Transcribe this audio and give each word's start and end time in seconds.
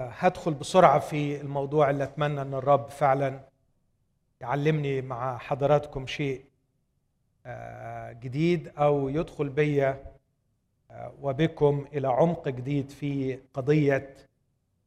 هدخل 0.00 0.54
بسرعة 0.54 0.98
في 0.98 1.40
الموضوع 1.40 1.90
اللي 1.90 2.04
أتمنى 2.04 2.42
إن 2.42 2.54
الرب 2.54 2.88
فعلا 2.88 3.40
يعلمني 4.40 5.02
مع 5.02 5.38
حضراتكم 5.38 6.06
شيء 6.06 6.44
آه، 7.46 8.12
جديد 8.12 8.68
أو 8.78 9.08
يدخل 9.08 9.48
بيا 9.48 10.04
آه، 10.90 11.12
وبكم 11.22 11.86
إلى 11.92 12.08
عمق 12.08 12.48
جديد 12.48 12.90
في 12.90 13.38
قضية 13.54 14.14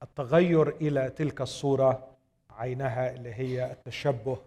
التغير 0.04 0.70
إلى 0.70 1.10
تلك 1.10 1.42
الصورة 1.42 2.08
عينها 2.49 3.12
اللي 3.15 3.33
هي 3.33 3.71
التشبه 3.71 4.37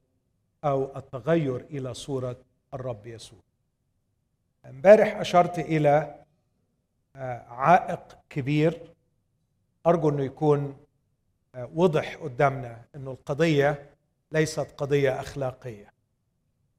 أو 0.65 0.97
التغير 0.97 1.57
إلى 1.71 1.95
صورة 1.95 2.37
الرب 2.75 3.07
يسوع. 3.07 3.39
امبارح 4.67 5.17
أشرت 5.17 5.59
إلى 5.59 6.15
آه، 7.17 7.43
عائق 7.49 8.19
كبير 8.31 8.91
أرجو 9.87 10.09
إنه 10.09 10.25
يكون 10.25 10.77
آه، 11.55 11.71
وضح 11.75 12.17
قدامنا 12.17 12.83
إنه 12.95 13.11
القضية 13.11 13.91
ليست 14.33 14.67
قضية 14.77 15.21
أخلاقية. 15.21 15.93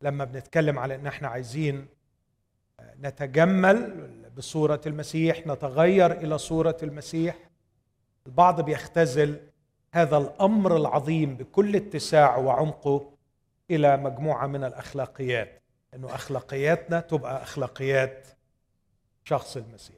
لما 0.02 0.26
بنتكلم 0.26 0.80
على 0.80 0.96
إن 0.96 1.08
إحنا 1.08 1.28
عايزين 1.28 1.88
آه، 2.80 2.94
نتجمل 3.02 4.08
بصورة 4.38 4.82
المسيح 4.86 5.48
نتغير 5.48 6.12
إلى 6.12 6.38
صورة 6.38 6.78
المسيح 6.84 7.36
البعض 8.28 8.62
بيختزل 8.62 9.40
هذا 9.94 10.18
الأمر 10.18 10.78
العظيم 10.78 11.36
بكل 11.38 11.76
اتساعه 11.76 12.40
وعمقه 12.40 13.12
إلى 13.72 13.98
مجموعة 13.98 14.48
من 14.48 14.64
الأخلاقيات 14.64 15.62
إنه 15.94 16.16
أخلاقياتنا 16.16 17.00
تبقى 17.00 17.44
أخلاقيات 17.44 18.28
شخص 19.24 19.58
المسيح. 19.58 19.96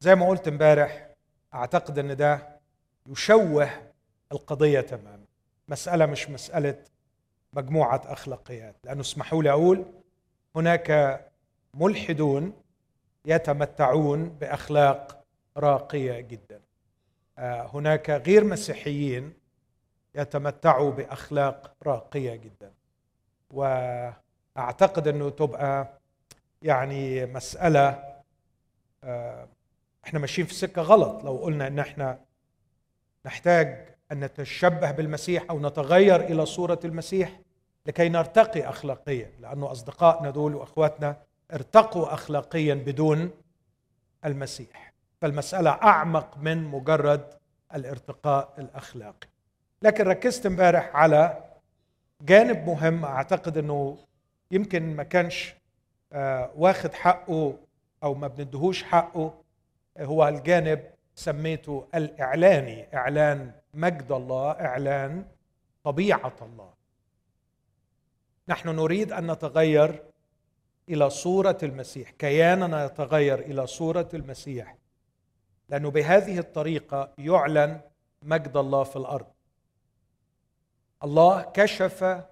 زي 0.00 0.14
ما 0.14 0.28
قلت 0.28 0.48
إمبارح 0.48 1.07
أعتقد 1.54 1.98
أن 1.98 2.16
ده 2.16 2.58
يشوه 3.06 3.70
القضية 4.32 4.80
تماما. 4.80 5.24
مسألة 5.68 6.06
مش 6.06 6.30
مسألة 6.30 6.84
مجموعة 7.52 8.02
أخلاقيات. 8.06 8.76
لأنه 8.84 9.00
اسمحوا 9.00 9.42
لي 9.42 9.50
أقول 9.50 9.84
هناك 10.56 11.20
ملحدون 11.74 12.52
يتمتعون 13.24 14.28
بأخلاق 14.28 15.24
راقية 15.56 16.20
جدا. 16.20 16.60
آه، 17.38 17.70
هناك 17.74 18.10
غير 18.10 18.44
مسيحيين 18.44 19.32
يتمتعوا 20.14 20.90
بأخلاق 20.90 21.74
راقية 21.82 22.36
جدا. 22.36 22.72
وأعتقد 23.50 25.08
أنه 25.08 25.30
تبقى 25.30 25.98
يعني 26.62 27.26
مسألة 27.26 28.04
آه، 29.04 29.48
إحنا 30.08 30.18
ماشيين 30.20 30.46
في 30.46 30.54
سكة 30.54 30.82
غلط. 30.82 31.24
لو 31.24 31.36
قلنا 31.36 31.66
إن 31.66 31.78
إحنا 31.78 32.18
نحتاج 33.26 33.88
أن 34.12 34.20
نتشبه 34.20 34.90
بالمسيح 34.90 35.44
أو 35.50 35.60
نتغير 35.60 36.20
إلى 36.20 36.46
صورة 36.46 36.78
المسيح 36.84 37.40
لكي 37.86 38.08
نرتقي 38.08 38.68
اخلاقيا 38.68 39.30
لأنه 39.40 39.72
أصدقائنا 39.72 40.30
دول 40.30 40.54
وأخواتنا 40.54 41.16
ارتقوا 41.52 42.14
اخلاقيا 42.14 42.74
بدون 42.74 43.30
المسيح. 44.24 44.92
فالمسألة 45.20 45.70
أعمق 45.70 46.38
من 46.38 46.64
مجرد 46.64 47.24
الارتقاء 47.74 48.54
الأخلاقي. 48.58 49.28
لكن 49.82 50.04
ركزت 50.04 50.46
إمبارح 50.46 50.96
على 50.96 51.44
جانب 52.22 52.66
مهم. 52.66 53.04
أعتقد 53.04 53.58
إنه 53.58 53.98
يمكن 54.50 54.96
ما 54.96 55.02
كانش 55.02 55.54
آه، 56.12 56.50
واخد 56.56 56.94
حقه 56.94 57.54
أو 58.02 58.14
ما 58.14 58.28
بندهوش 58.28 58.82
حقه 58.82 59.34
هو 60.00 60.28
الجانب 60.28 60.90
سميته 61.14 61.88
الإعلاني 61.94 62.96
إعلان 62.96 63.52
مجد 63.74 64.12
الله 64.12 64.50
إعلان 64.50 65.26
طبيعة 65.84 66.36
الله. 66.42 66.70
نحن 68.48 68.68
نريد 68.68 69.12
أن 69.12 69.30
نتغير 69.30 70.04
إلى 70.88 71.10
صورة 71.10 71.58
المسيح. 71.62 72.10
كياننا 72.10 72.84
يتغير 72.84 73.38
إلى 73.38 73.66
صورة 73.66 74.08
المسيح. 74.14 74.76
لأنه 75.68 75.90
بهذه 75.90 76.38
الطريقة 76.38 77.12
يعلن 77.18 77.80
مجد 78.22 78.56
الله 78.56 78.84
في 78.84 78.96
الأرض. 78.96 79.26
الله 81.04 81.42
كشف 81.42 82.24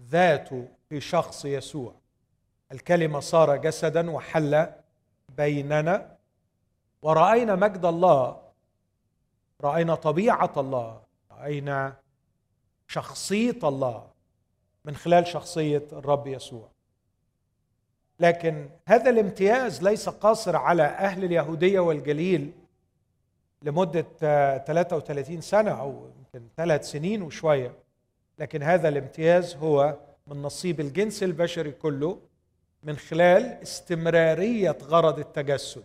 ذاته 0.00 0.68
في 0.88 1.00
شخص 1.00 1.44
يسوع. 1.44 1.94
الكلمة 2.72 3.20
صار 3.20 3.56
جسدا 3.56 4.10
وحل 4.10 4.66
بيننا. 5.28 6.16
ورأينا 7.02 7.54
مجد 7.54 7.84
الله 7.84 8.42
رأينا 9.60 9.94
طبيعة 9.94 10.52
الله 10.56 11.00
رأينا 11.32 11.96
شخصية 12.86 13.58
الله 13.64 14.10
من 14.84 14.96
خلال 14.96 15.26
شخصية 15.26 15.88
الرب 15.92 16.26
يسوع. 16.26 16.68
لكن 18.20 18.68
هذا 18.86 19.10
الامتياز 19.10 19.82
ليس 19.82 20.08
قاصر 20.08 20.56
على 20.56 20.82
أهل 20.82 21.24
اليهودية 21.24 21.80
والجليل 21.80 22.52
لمدة 23.62 24.06
33 24.58 25.40
سنة 25.40 25.80
أو 25.80 26.10
يمكن 26.18 26.48
ثلاث 26.56 26.90
سنين 26.90 27.22
وشوية 27.22 27.74
لكن 28.38 28.62
هذا 28.62 28.88
الامتياز 28.88 29.56
هو 29.56 29.98
من 30.26 30.42
نصيب 30.42 30.80
الجنس 30.80 31.22
البشري 31.22 31.72
كله 31.72 32.18
من 32.82 32.96
خلال 32.96 33.42
استمرارية 33.42 34.78
غرض 34.82 35.18
التجسد. 35.18 35.84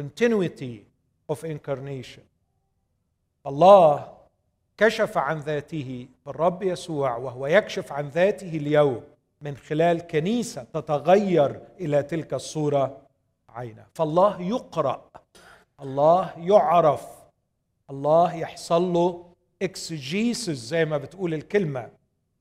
Continuity 0.00 0.84
of 1.32 1.44
incarnation. 1.44 2.22
الله 3.46 4.12
كشف 4.76 5.18
عن 5.18 5.38
ذاته 5.38 6.06
بالرب 6.26 6.62
يسوع 6.62 7.16
وهو 7.16 7.46
يكشف 7.46 7.92
عن 7.92 8.08
ذاته 8.08 8.56
اليوم 8.56 9.02
من 9.40 9.56
خلال 9.56 10.06
كنيسة 10.06 10.62
تتغير 10.62 11.60
إلى 11.80 12.02
تلك 12.02 12.34
الصورة 12.34 12.98
عينه 13.48 13.86
فالله 13.94 14.42
يقرأ 14.42 15.10
الله 15.80 16.32
يعرف 16.38 17.06
الله 17.90 18.34
يحصل 18.34 18.82
له 18.92 19.32
اكسجيسس 19.62 20.50
زي 20.50 20.84
ما 20.84 20.98
بتقول 20.98 21.34
الكلمة. 21.34 21.90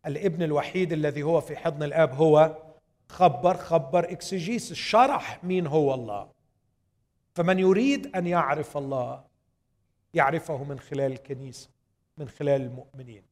الابن 0.06 0.44
الوحيد 0.44 0.94
الذي 0.94 1.24
هو 1.24 1.42
في 1.42 1.56
حضن 1.56 1.84
الآب 1.84 2.14
هو 2.14 2.58
خبر 3.10 3.58
خبر 3.58 4.12
اكسجيسس 4.12 4.74
شرح 4.74 5.44
مين 5.44 5.68
هو 5.68 5.94
الله. 5.94 6.28
فمن 7.42 7.60
يريد 7.60 8.16
أن 8.16 8.28
يعرف 8.28 8.78
الله 8.78 9.24
يعرفه 10.14 10.64
من 10.64 10.80
خلال 10.80 11.12
الكنيسة 11.12 11.70
من 12.18 12.30
خلال 12.30 12.62
المؤمنين. 12.62 13.24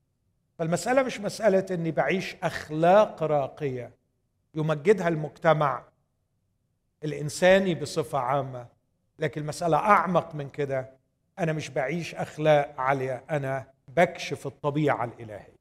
فالمسألة 0.59 1.03
مش 1.03 1.19
مسألة 1.19 1.65
إني 1.71 1.91
بعيش 1.91 2.35
أخلاق 2.43 3.23
راقية. 3.23 3.91
يمجدها 4.55 5.07
المجتمع 5.07 5.83
الإنساني 7.03 7.75
بصفة 7.75 8.17
عامة. 8.17 8.67
لكن 9.19 9.41
المساله 9.41 9.77
أعمق 9.77 10.35
من 10.35 10.49
كده 10.49 10.91
أنا 11.39 11.53
مش 11.53 11.69
بعيش 11.69 12.15
أخلاق 12.15 12.75
عالية 12.77 13.23
أنا 13.29 13.71
بكشف 13.87 14.47
الطبيعة 14.47 15.05
الإلهية. 15.05 15.59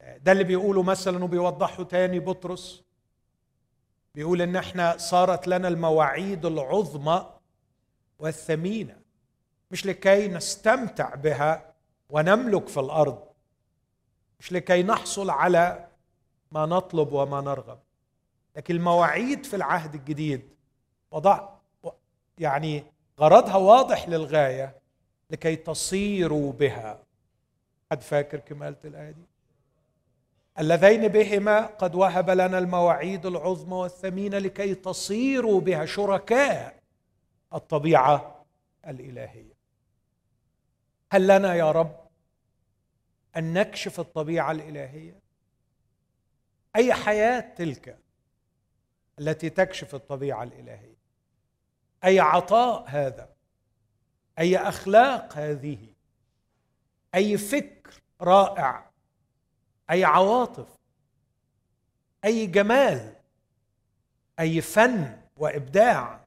ده 0.00 0.32
اللي 0.32 0.44
بيقوله 0.44 0.82
مثلا 0.82 1.24
وبيوضحه 1.24 1.82
تاني 1.82 2.20
بطرس. 2.20 2.84
بيقول 4.14 4.42
إن 4.42 4.56
إحنا 4.56 4.96
صارت 4.96 5.48
لنا 5.48 5.68
المواعيد 5.68 6.46
العظمى 6.46 7.26
والثمينة 8.18 8.96
مش 9.70 9.86
لكي 9.86 10.28
نستمتع 10.28 11.14
بها 11.14 11.74
ونملك 12.10 12.68
في 12.68 12.80
الأرض 12.80 13.28
مش 14.40 14.52
لكي 14.52 14.82
نحصل 14.82 15.30
على 15.30 15.88
ما 16.52 16.66
نطلب 16.66 17.12
وما 17.12 17.40
نرغب. 17.40 17.78
لكن 18.56 18.76
المواعيد 18.76 19.46
في 19.46 19.56
العهد 19.56 19.94
الجديد 19.94 20.48
وضع 21.10 21.48
يعني 22.38 22.84
غرضها 23.20 23.56
واضح 23.56 24.08
للغاية 24.08 24.78
لكي 25.30 25.56
تصيروا 25.56 26.52
بها. 26.52 27.02
حد 27.90 28.02
فاكر 28.02 28.38
كمالة 28.38 28.76
الآية 28.84 29.10
دي؟ 29.10 29.22
اللذين 30.58 31.08
بهما 31.08 31.66
قد 31.66 31.94
وهب 31.94 32.30
لنا 32.30 32.58
المواعيد 32.58 33.26
العظمى 33.26 33.74
والثمينة 33.74 34.38
لكي 34.38 34.74
تصيروا 34.74 35.60
بها 35.60 35.84
شركاء 35.84 36.82
الطبيعة 37.54 38.44
الإلهية. 38.86 39.58
هل 41.12 41.26
لنا 41.28 41.54
يا 41.54 41.72
رب 41.72 42.08
أن 43.36 43.52
نكشف 43.52 44.00
الطبيعة 44.00 44.50
الإلهية؟ 44.50 45.20
أي 46.76 46.94
حياة 46.94 47.40
تلك 47.40 47.98
التي 49.18 49.50
تكشف 49.50 49.94
الطبيعة 49.94 50.42
الإلهية؟ 50.42 50.98
أي 52.04 52.20
عطاء 52.20 52.84
هذا؟ 52.88 53.28
أي 54.38 54.56
أخلاق 54.56 55.32
هذه؟ 55.36 55.94
أي 57.14 57.38
فكر 57.38 58.02
رائع؟ 58.20 58.87
أي 59.90 60.04
عواطف 60.04 60.66
أي 62.24 62.46
جمال 62.46 63.14
أي 64.40 64.60
فن 64.60 65.16
وإبداع. 65.36 66.20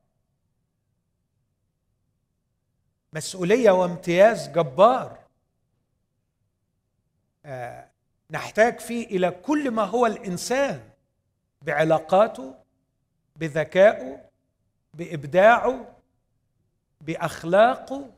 مسؤولية 3.13 3.71
وامتياز 3.71 4.47
جبار. 4.47 5.19
آه 7.45 7.87
نحتاج 8.31 8.79
فيه 8.79 9.05
إلى 9.05 9.31
كل 9.31 9.71
ما 9.71 9.83
هو 9.83 10.05
الإنسان 10.05 10.89
بعلاقاته 11.61 12.55
بذكائه 13.35 14.29
بإبداعه 14.93 15.95
بأخلاقه. 17.01 18.09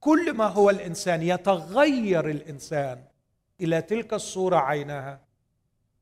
كل 0.00 0.32
ما 0.32 0.46
هو 0.46 0.70
الإنسان 0.70 1.22
يتغير 1.22 2.30
الإنسان. 2.30 3.04
إلى 3.60 3.82
تلك 3.82 4.14
الصورة 4.14 4.56
عينها 4.56 5.20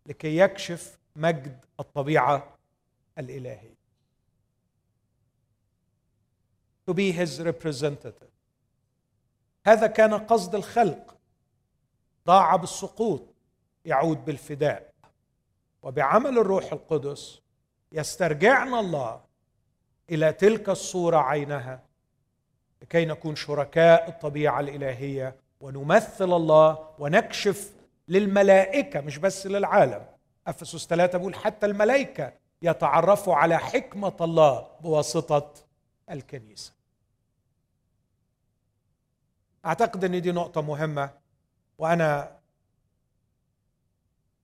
لكي 0.06 0.36
يكشف 0.36 0.98
مجد 1.16 1.64
الطبيعة 1.80 2.58
الإلهية. 3.18 3.78
To 6.90 6.94
be 6.94 7.12
his 7.12 7.40
representative. 7.40 8.28
هذا 9.66 9.86
كان 9.86 10.14
قصد 10.14 10.54
الخلق. 10.54 11.16
ضاع 12.26 12.56
بالسقوط 12.56 13.34
يعود 13.84 14.24
بالفداء. 14.24 14.94
وبعمل 15.82 16.38
الروح 16.38 16.72
القدس 16.72 17.40
يسترجعنا 17.92 18.80
الله 18.80 19.24
إلى 20.10 20.32
تلك 20.32 20.68
الصورة 20.68 21.16
عينها 21.16 21.82
لكي 22.82 23.04
نكون 23.04 23.36
شركاء 23.36 24.08
الطبيعة 24.08 24.60
الإلهية 24.60 25.36
ونمثل 25.60 26.32
الله 26.32 26.88
ونكشف 26.98 27.72
للملائكة 28.08 29.00
مش 29.00 29.18
بس 29.18 29.46
للعالم. 29.46 30.06
أفسس 30.46 30.86
ثلاثة 30.86 31.18
بيقول 31.18 31.34
حتى 31.34 31.66
الملائكة 31.66 32.32
يتعرفوا 32.62 33.34
على 33.34 33.58
حكمة 33.58 34.16
الله 34.20 34.68
بواسطة 34.80 35.54
الكنيسة. 36.10 36.72
أعتقد 39.66 40.04
إن 40.04 40.22
دي 40.22 40.32
نقطة 40.32 40.60
مهمة 40.62 41.10
وأنا 41.78 42.38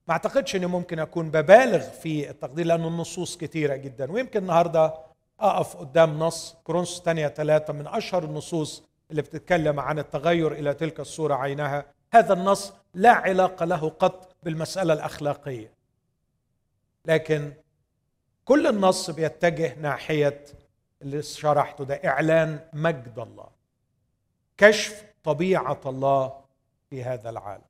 ما 0.09 0.13
أعتقدش 0.13 0.57
إني 0.57 0.67
ممكن 0.67 0.99
أكون 0.99 1.31
ببالغ 1.31 1.81
في 1.81 2.31
التقدير 2.31 2.67
لأن 2.67 2.85
النصوص 2.85 3.37
كثيره 3.37 3.77
جدا. 3.77 4.13
ويمكن 4.13 4.43
النهارده 4.43 4.95
أقف 5.41 5.77
قدام 5.77 6.19
نص 6.19 6.57
كورنثوس 6.65 6.99
الثانية 6.99 7.29
ثلاثة 7.29 7.73
من 7.73 7.87
أشهر 7.87 8.25
النصوص 8.25 8.83
اللي 9.11 9.23
بتتكلم 9.23 9.81
عن 9.81 9.99
التغير 9.99 10.53
إلى 10.53 10.75
تلك 10.75 11.01
الصورة 11.01 11.35
عينها 11.35 11.85
هذا 12.15 12.33
النص 12.33 12.73
لا 12.95 13.11
علاقة 13.13 13.65
له 13.65 13.89
قط 13.89 14.37
بالمسألة 14.43 14.93
الأخلاقية. 14.93 15.75
لكن 17.07 17.53
كل 18.45 18.67
النص 18.67 19.11
بيتجه 19.11 19.75
ناحية 19.81 20.45
اللي 21.03 21.23
شرحته 21.23 21.85
ده 21.85 21.95
إعلان 21.95 22.61
مجد 22.73 23.19
الله 23.19 23.49
كشف 24.57 25.05
طبيعة 25.25 25.81
الله 25.87 26.41
في 26.91 27.05
هذا 27.05 27.31
العالم. 27.31 27.65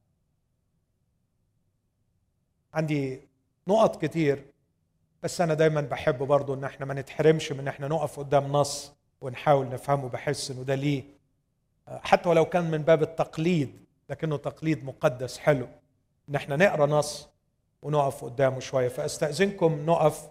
عندي 2.74 3.20
نقط 3.68 4.04
كتير 4.04 4.44
بس 5.22 5.40
أنا 5.40 5.54
دايما 5.54 5.80
بحب 5.80 6.18
برضو 6.18 6.54
إن 6.54 6.64
إحنا 6.64 6.86
ما 6.86 6.94
نتحرمش 6.94 7.52
من 7.52 7.60
إن 7.60 7.68
إحنا 7.68 7.88
نقف 7.88 8.18
قدام 8.18 8.52
نص 8.52 8.92
ونحاول 9.20 9.68
نفهمه 9.68 10.08
بحس 10.08 10.50
إنه 10.50 10.62
ده 10.62 10.74
ليه 10.74 11.04
حتى 11.88 12.28
ولو 12.28 12.44
كان 12.44 12.70
من 12.70 12.78
باب 12.78 13.02
التقليد 13.02 13.84
لكنه 14.10 14.36
تقليد 14.36 14.84
مقدس 14.84 15.38
حلو. 15.38 15.66
ان 16.28 16.34
إحنا 16.34 16.56
نقرأ 16.56 16.86
نص 16.86 17.28
ونقف 17.82 18.24
قدامه 18.24 18.60
شوية. 18.60 18.88
فأستأذنكم 18.88 19.86
نقف 19.86 20.28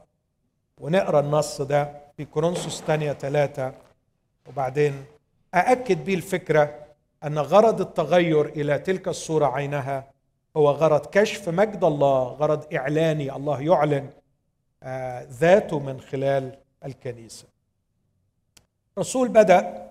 ونقرأ 0.77 1.19
النص 1.19 1.61
ده 1.61 2.01
في 2.17 2.25
كورنثوس 2.25 2.81
الثانية 2.81 3.13
ثلاثة 3.13 3.73
وبعدين 4.47 5.05
أأكد 5.53 6.03
به 6.05 6.13
الفكرة 6.13 6.79
أن 7.23 7.39
غرض 7.39 7.81
التغير 7.81 8.45
إلى 8.45 8.79
تلك 8.79 9.07
الصورة 9.07 9.45
عينها 9.45 10.11
هو 10.57 10.69
غرض 10.69 11.05
كشف 11.05 11.49
مجد 11.49 11.83
الله 11.83 12.23
غرض 12.23 12.73
إعلاني 12.75 13.35
الله 13.35 13.61
يعلن 13.61 14.09
آه، 14.83 15.27
ذاته 15.31 15.79
من 15.79 16.01
خلال 16.01 16.57
الكنيسة. 16.85 17.47
الرسول 18.97 19.27
بدأ 19.27 19.82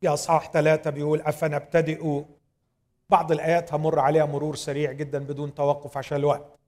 في 0.00 0.08
أصحاح 0.08 0.50
ثلاثة 0.50 0.90
بيقول 0.90 1.20
أفنبتدئ. 1.20 2.22
بعض 3.10 3.32
الآيات 3.32 3.74
همر 3.74 3.98
عليها 3.98 4.24
مرور 4.26 4.56
سريع 4.56 4.92
جدا 4.92 5.18
بدون 5.18 5.54
توقف 5.54 5.98
عشان 5.98 6.18
الوقت. 6.18 6.58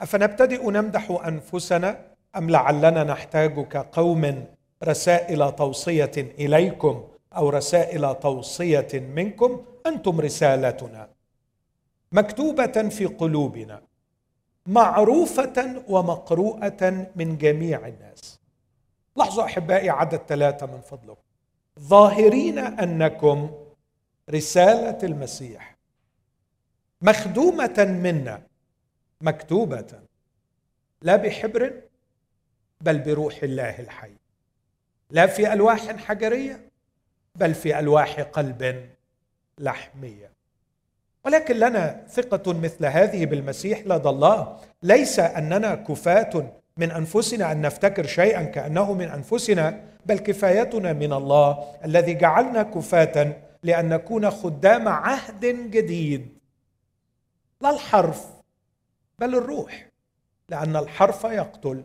أفنبتدئ 0.00 0.70
نمدح 0.70 1.10
أنفسنا 1.26 2.00
أم 2.36 2.50
لعلنا 2.50 3.04
نحتاج 3.04 3.60
كقوم 3.60 4.46
رسائل 4.84 5.52
توصية 5.52 6.12
إليكم 6.16 7.04
أو 7.36 7.48
رسائل 7.48 8.14
توصية 8.14 8.88
منكم؟ 8.94 9.64
أنتم 9.86 10.20
رسالتنا. 10.20 11.08
مكتوبة 12.12 12.88
في 12.88 13.06
قلوبنا. 13.06 13.82
معروفة 14.66 15.82
ومقروءة 15.88 17.06
من 17.16 17.38
جميع 17.38 17.86
الناس. 17.86 18.40
لاحظوا 19.16 19.44
أحبائي 19.44 19.90
عدد 19.90 20.20
ثلاثة 20.28 20.66
من 20.66 20.80
فضلكم. 20.80 21.20
ظاهرين 21.80 22.58
أنكم 22.58 23.50
رسالة 24.30 24.98
المسيح. 25.02 25.76
مخدومة 27.02 27.98
منا 28.02 28.42
مكتوبة 29.20 30.00
لا 31.02 31.16
بحبر 31.16 31.82
بل 32.80 32.98
بروح 32.98 33.42
الله 33.42 33.80
الحي. 33.80 34.12
لا 35.10 35.26
في 35.26 35.52
ألواح 35.52 35.96
حجرية 35.96 36.70
بل 37.34 37.54
في 37.54 37.78
ألواح 37.78 38.20
قلب 38.20 38.90
لحمية. 39.58 40.30
ولكن 41.24 41.56
لنا 41.56 42.06
ثقة 42.08 42.52
مثل 42.52 42.86
هذه 42.86 43.26
بالمسيح 43.26 43.80
لدى 43.86 44.08
الله. 44.08 44.60
ليس 44.82 45.18
أننا 45.18 45.74
كفاة 45.74 46.60
من 46.78 46.90
أنفسنا 46.90 47.52
أن 47.52 47.60
نفتكر 47.60 48.06
شيئا 48.06 48.42
كأنه 48.42 48.92
من 48.92 49.08
أنفسنا 49.08 49.80
بل 50.06 50.18
كفايتنا 50.18 50.92
من 50.92 51.12
الله 51.12 51.74
الذي 51.84 52.14
جعلنا 52.14 52.62
كفاة 52.62 53.36
لأن 53.62 53.88
نكون 53.88 54.30
خدام 54.30 54.88
عهد 54.88 55.70
جديد. 55.70 56.38
لا 57.60 57.70
الحرف 57.70 58.26
بل 59.18 59.34
الروح 59.34 59.88
لأن 60.48 60.76
الحرف 60.76 61.24
يقتل 61.24 61.82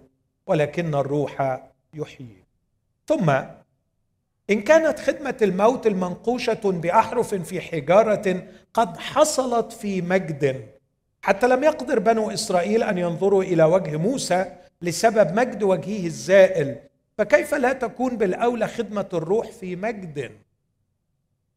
ولكن 0.48 0.96
الروح 0.96 1.62
يحيي. 1.94 2.44
ثم 3.08 3.30
إن 4.50 4.62
كانت 4.62 5.00
خدمة 5.00 5.38
الموت 5.42 5.88
المنقوشة 5.88 6.62
بأحرف 6.64 7.36
في 7.36 7.62
حجارة 7.62 8.44
قد 8.74 8.98
حصلت 8.98 9.72
في 9.72 10.02
مجد 10.02 10.70
حتى 11.22 11.48
لم 11.48 11.64
يقدر 11.64 12.00
بنو 12.00 12.32
إسرائيل 12.32 12.84
أن 12.84 12.98
ينظروا 12.98 13.44
إلى 13.44 13.64
وجه 13.64 13.98
موسى 13.98 14.59
لسبب 14.82 15.40
مجد 15.40 15.64
وجهه 15.64 16.06
الزائل 16.06 16.76
فكيف 17.18 17.54
لا 17.54 17.74
تكون 17.74 18.18
بالأولى 18.18 18.68
خدمة 18.68 19.10
الروح 19.14 19.52
في 19.52 19.76
مجد؟ 19.76 20.32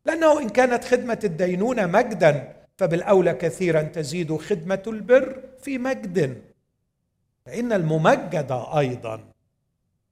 لأنه 0.06 0.40
إن 0.40 0.48
كانت 0.48 0.84
خدمة 0.84 1.18
الدينونة 1.24 1.86
مجدا 1.86 2.52
فبالأولى 2.76 3.34
كثيرا 3.34 3.82
تزيد 3.82 4.36
خدمة 4.36 4.82
البر 4.86 5.42
في 5.62 5.78
مجد. 5.78 6.42
فإن 7.46 7.72
الممجد 7.72 8.64
أيضا 8.76 9.24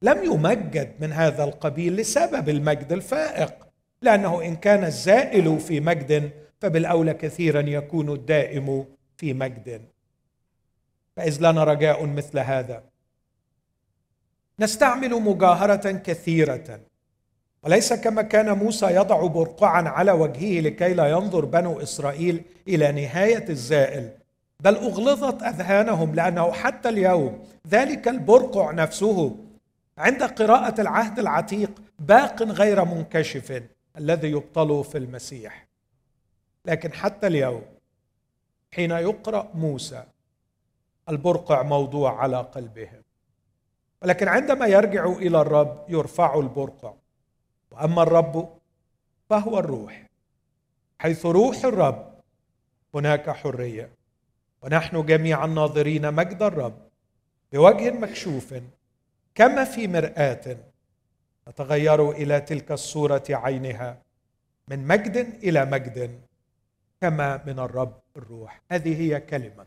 لم 0.02 0.24
يمجد 0.24 0.94
من 1.00 1.12
هذا 1.12 1.44
القبيل 1.44 1.96
لسبب 1.96 2.48
المجد 2.48 2.92
الفائق 2.92 3.54
لأنه 4.02 4.42
إن 4.42 4.56
كان 4.56 4.84
الزائل 4.84 5.60
في 5.60 5.80
مجد 5.80 6.30
فبالأولى 6.60 7.14
كثيرا 7.14 7.60
يكون 7.60 8.12
الدائم 8.12 8.84
في 9.16 9.34
مجد. 9.34 9.82
فإذ 11.16 11.38
لنا 11.40 11.64
رجاء 11.64 12.06
مثل 12.06 12.38
هذا. 12.38 12.89
نستعمل 14.60 15.10
مجاهرة 15.10 15.90
كثيرة. 15.92 16.80
وليس 17.62 17.92
كما 17.92 18.22
كان 18.22 18.58
موسى 18.58 18.86
يضع 18.86 19.26
برقعا 19.26 19.88
على 19.88 20.12
وجهه 20.12 20.60
لكي 20.60 20.94
لا 20.94 21.06
ينظر 21.06 21.44
بنو 21.44 21.80
إسرائيل 21.80 22.42
إلى 22.68 22.92
نهاية 22.92 23.48
الزائل. 23.48 24.10
بل 24.60 24.76
أغلظت 24.76 25.42
أذهانهم 25.42 26.14
لأنه 26.14 26.52
حتى 26.52 26.88
اليوم 26.88 27.44
ذلك 27.68 28.08
البرقع 28.08 28.70
نفسه 28.70 29.36
عند 29.98 30.22
قراءة 30.22 30.80
العهد 30.80 31.18
العتيق 31.18 31.70
باق 31.98 32.42
غير 32.42 32.84
منكشف 32.84 33.62
الذي 33.98 34.30
يبطل 34.30 34.84
في 34.84 34.98
المسيح. 34.98 35.66
لكن 36.66 36.92
حتى 36.92 37.26
اليوم 37.26 37.62
حين 38.74 38.90
يقرأ 38.90 39.50
موسى 39.54 40.02
البرقع 41.08 41.62
موضوع 41.62 42.22
على 42.22 42.36
قلبهم 42.36 42.99
ولكن 44.02 44.28
عندما 44.28 44.66
يرجع 44.66 45.04
إلى 45.04 45.40
الرب 45.40 45.84
يرفع 45.88 46.38
البرقع. 46.38 46.94
وأما 47.70 48.02
الرب 48.02 48.58
فهو 49.30 49.58
الروح. 49.58 50.06
حيث 50.98 51.26
روح 51.26 51.64
الرب 51.64 52.14
هناك 52.94 53.30
حرية. 53.30 53.90
ونحن 54.62 55.06
جميعا 55.06 55.46
ناظرين 55.46 56.14
مجد 56.14 56.42
الرب 56.42 56.78
بوجه 57.52 57.90
مكشوف 57.90 58.54
كما 59.34 59.64
في 59.64 59.88
مرآة 59.88 60.56
نتغير 61.48 62.10
إلى 62.10 62.40
تلك 62.40 62.72
الصورة 62.72 63.24
عينها 63.30 64.02
من 64.68 64.86
مجد 64.86 65.16
إلى 65.16 65.64
مجد 65.64 66.20
كما 67.00 67.42
من 67.46 67.58
الرب 67.58 68.00
الروح. 68.16 68.60
هذه 68.72 69.00
هي 69.00 69.20
كلمة. 69.20 69.66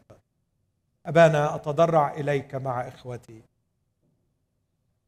أبانا 1.05 1.55
أتضرع 1.55 2.13
إليك 2.13 2.55
مع 2.55 2.87
إخوتي. 2.87 3.43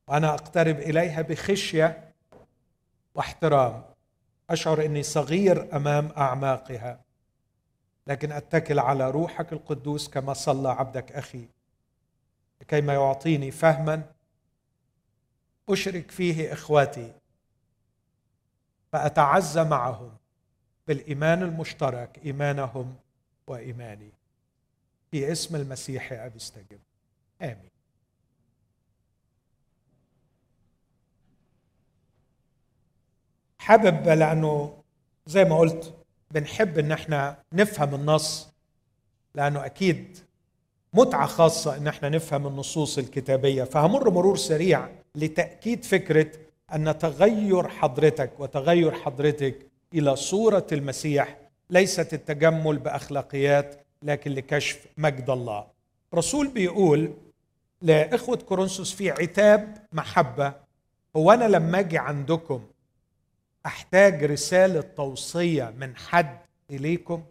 وأنا 0.08 0.34
أقترب 0.34 0.80
إليها 0.80 1.22
بخشية 1.22 2.14
واحترام. 3.16 3.84
أشعر 4.50 4.86
إني 4.86 5.04
صغير 5.04 5.76
أمام 5.76 6.12
أعماقها. 6.18 7.02
لكن 8.08 8.32
أتكل 8.32 8.80
على 8.80 9.12
روحك 9.12 9.54
القدوس 9.54 10.10
كما 10.10 10.34
صلى 10.34 10.70
عبدك 10.70 11.12
أخي. 11.12 11.48
لكيما 12.62 12.94
يعطيني 12.94 13.52
فهما 13.52 14.04
أشرك 15.70 16.12
فيه 16.12 16.54
إخواتي. 16.54 17.14
فاتعزى 18.92 19.64
معهم 19.64 20.18
بالإيمان 20.88 21.44
المشترك 21.44 22.20
إيمانهم 22.26 22.96
وإيماني. 23.48 24.12
في 25.12 25.32
اسم 25.32 25.56
المسيح 25.56 26.14
أبي 26.14 26.38
استجب. 26.38 26.80
آمين. 27.42 27.75
حابب 33.66 34.10
لأنه 34.10 34.74
زي 35.26 35.44
ما 35.46 35.58
قلت 35.58 35.94
بنحب 36.32 36.80
إن 36.80 36.92
إحنا 36.92 37.38
نفهم 37.54 37.96
النص 37.96 38.48
لأنه 39.36 39.66
أكيد 39.66 40.18
متعة 40.94 41.26
خاصة 41.28 41.78
إن 41.78 41.88
إحنا 41.88 42.10
نفهم 42.10 42.48
النصوص 42.48 42.98
الكتابية. 42.98 43.64
فهمر 43.64 44.10
مرور 44.10 44.38
سريع 44.38 44.90
لتأكيد 45.16 45.84
فكرة 45.86 46.28
أن 46.74 46.98
تغير 46.98 47.68
حضرتك 47.68 48.32
وتغير 48.40 48.92
حضرتك 48.92 49.56
إلى 49.94 50.16
صورة 50.16 50.68
المسيح 50.72 51.38
ليست 51.70 52.14
التجمل 52.14 52.78
بأخلاقيات 52.78 53.76
لكن 54.04 54.32
لكشف 54.32 54.86
مجد 54.98 55.30
الله. 55.30 55.68
رسول 56.14 56.48
بيقول 56.48 57.14
لإخوة 57.82 58.38
كورنثوس 58.38 58.94
في 58.94 59.12
عتاب 59.12 59.78
محبة 59.94 60.54
هو 61.16 61.32
أنا 61.32 61.46
لما 61.46 61.80
أجي 61.80 61.98
عندكم 61.98 62.62
أحتاج 63.66 64.24
رسالة 64.24 64.82
توصية 64.82 65.74
من 65.78 65.96
حد 65.96 66.40
إليكم؟ 66.72 67.24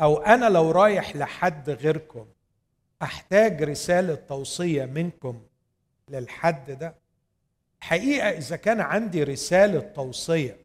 أو 0.00 0.16
أنا 0.18 0.46
لو 0.48 0.70
رايح 0.70 1.16
لحد 1.16 1.70
غيركم 1.70 2.26
أحتاج 3.02 3.62
رسالة 3.62 4.14
توصية 4.14 4.84
منكم 4.84 5.42
للحد 6.08 6.70
ده؟ 6.70 6.94
حقيقة 7.80 8.28
إذا 8.30 8.56
كان 8.56 8.80
عندي 8.80 9.22
رسالة 9.22 9.80
توصية 9.80 10.56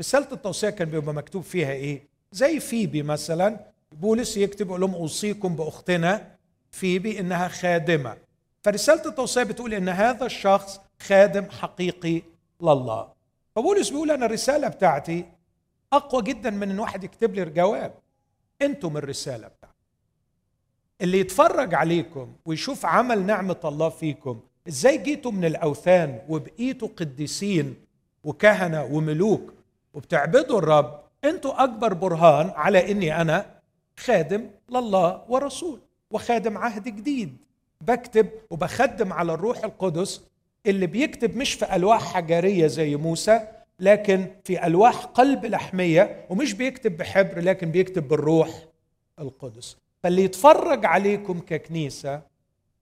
رسالة 0.00 0.32
التوصية 0.32 0.70
كان 0.70 0.90
بيبقى 0.90 1.14
مكتوب 1.14 1.42
فيها 1.42 1.72
إيه؟ 1.72 2.02
زي 2.32 2.60
فيبي 2.60 3.02
مثلا 3.02 3.60
بولس 3.92 4.36
يكتب 4.36 4.66
يقول 4.66 4.80
لهم 4.80 4.94
أوصيكم 4.94 5.56
بأختنا 5.56 6.36
فيبي 6.70 7.20
إنها 7.20 7.48
خادمة. 7.48 8.16
فرسالة 8.64 9.06
التوصية 9.08 9.42
بتقول 9.42 9.74
إن 9.74 9.88
هذا 9.88 10.26
الشخص 10.26 10.80
خادم 11.00 11.50
حقيقي 11.50 12.22
لله. 12.62 13.12
فبولس 13.56 13.90
بيقول 13.90 14.10
أنا 14.10 14.26
الرسالة 14.26 14.68
بتاعتي 14.68 15.24
أقوى 15.92 16.22
جدا 16.22 16.50
من 16.50 16.70
إن 16.70 16.78
واحد 16.78 17.04
يكتب 17.04 17.34
لي 17.34 17.44
جواب. 17.44 17.94
أنتم 18.62 18.96
الرسالة 18.96 19.48
بتاعتي. 19.48 19.76
اللي 21.00 21.20
يتفرج 21.20 21.74
عليكم 21.74 22.32
ويشوف 22.46 22.86
عمل 22.86 23.26
نعمة 23.26 23.60
الله 23.64 23.88
فيكم 23.88 24.40
إزاي 24.68 24.98
جيتوا 24.98 25.30
من 25.32 25.44
الأوثان 25.44 26.20
وبقيتوا 26.28 26.88
قديسين 26.96 27.74
وكهنة 28.24 28.84
وملوك 28.84 29.52
وبتعبدوا 29.94 30.58
الرب 30.58 31.00
أنتوا 31.24 31.64
أكبر 31.64 31.94
برهان 31.94 32.50
على 32.50 32.92
إني 32.92 33.20
أنا 33.20 33.46
خادم 33.98 34.50
لله 34.70 35.24
ورسول 35.28 35.80
وخادم 36.10 36.58
عهد 36.58 36.84
جديد. 36.84 37.36
بكتب 37.80 38.28
وبخدم 38.50 39.12
على 39.12 39.34
الروح 39.34 39.64
القدس 39.64 40.22
اللي 40.66 40.86
بيكتب 40.86 41.36
مش 41.36 41.54
في 41.54 41.76
ألواح 41.76 42.14
حجرية 42.14 42.66
زي 42.66 42.96
موسى 42.96 43.40
لكن 43.80 44.26
في 44.44 44.66
ألواح 44.66 45.04
قلب 45.04 45.46
لحميه 45.46 46.26
ومش 46.30 46.52
بيكتب 46.52 46.96
بحبر 46.96 47.40
لكن 47.40 47.70
بيكتب 47.70 48.08
بالروح 48.08 48.48
القدس. 49.18 49.76
فاللي 50.02 50.24
يتفرج 50.24 50.86
عليكم 50.86 51.40
ككنيسة 51.40 52.22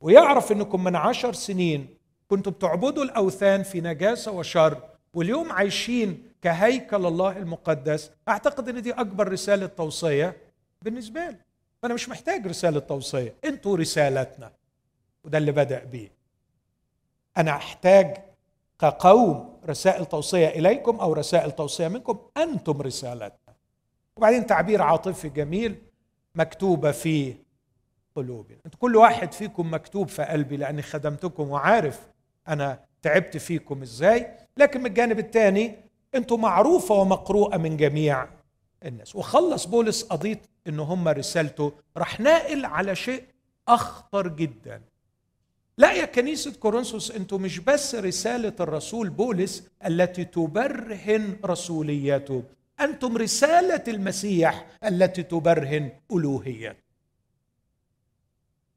ويعرف 0.01 0.53
إنكم 0.53 0.85
من 0.85 0.97
عشر 0.97 1.33
سنين 1.33 1.87
كنتوا 2.29 2.53
بتعبدوا 2.53 3.05
الأوثان 3.05 3.63
في 3.63 3.81
نجاسة 3.81 4.33
وشر 4.33 4.83
واليوم 5.15 5.53
عايشين 5.53 6.23
كهيكل 6.43 7.07
الله 7.07 7.37
المقدس 7.37 8.11
أعتقد 8.29 8.69
إن 8.69 8.83
دي 8.83 8.93
أكبر 8.93 9.29
رسالة 9.33 9.67
توصية 9.67 10.37
بالنسبة 10.83 11.21
لي. 11.29 11.37
أنا 11.85 11.95
مش 11.95 12.09
محتاج 12.09 12.47
رسالة 12.47 12.81
توصية 12.81 13.35
أنتوا 13.45 13.77
رسالتنا. 13.77 14.53
وده 15.25 15.39
اللي 15.39 15.53
بدأ 15.53 15.85
بيه. 15.85 16.20
أنا 17.37 17.51
أحتاج 17.51 18.17
كقوم 18.79 19.61
رسائل 19.67 20.07
توصية 20.07 20.49
إليكم 20.49 20.97
أو 20.97 21.13
رسائل 21.13 21.51
توصية 21.51 21.89
منكم. 21.89 22.19
أنتم 22.37 22.83
رسالتنا 22.83 23.55
وبعدين 24.17 24.47
تعبير 24.47 24.83
عاطفي 24.83 25.29
جميل 25.29 25.83
مكتوبة 26.35 26.91
في 26.91 27.35
قلوبنا 28.17 28.59
انت 28.67 28.75
كل 28.75 28.97
واحد 28.97 29.33
فيكم 29.33 29.75
مكتوب 29.75 30.09
في 30.09 30.23
قلبي 30.23 30.57
لأني 30.57 30.83
خدمتكم 30.83 31.51
وعارف 31.51 32.09
أنا 32.49 32.81
تعبت 33.03 33.37
فيكم 33.37 33.83
إزاي. 33.83 34.37
لكن 34.57 34.81
من 34.81 34.87
الجانب 34.87 35.19
الثاني 35.19 35.75
أنتم 36.15 36.41
معروفة 36.41 36.95
ومقروءة 36.95 37.57
من 37.57 37.77
جميع 37.77 38.27
الناس. 38.85 39.17
وخلص 39.17 39.65
بولس 39.65 40.03
قضية 40.03 40.41
إن 40.67 40.81
هم 40.81 41.09
رسالته. 41.09 41.73
راح 41.97 42.21
ناقل 42.21 42.65
على 42.65 42.95
شيء 42.95 43.25
أخطر 43.69 44.29
جدا. 44.29 44.83
لا 45.81 45.93
يا 45.93 46.05
كنيسة 46.05 46.53
كورنثوس 46.53 47.11
أنتم 47.11 47.43
مش 47.43 47.59
بس 47.59 47.95
رسالة 47.95 48.53
الرسول 48.61 49.11
بولس 49.11 49.69
التي 49.87 50.25
تبرهن 50.25 51.37
رسوليته 51.45 52.43
أنتم 52.81 53.17
رسالة 53.17 53.85
المسيح 53.89 54.67
التي 54.85 55.23
تبرهن 55.23 55.93
ألوهيته. 56.13 56.79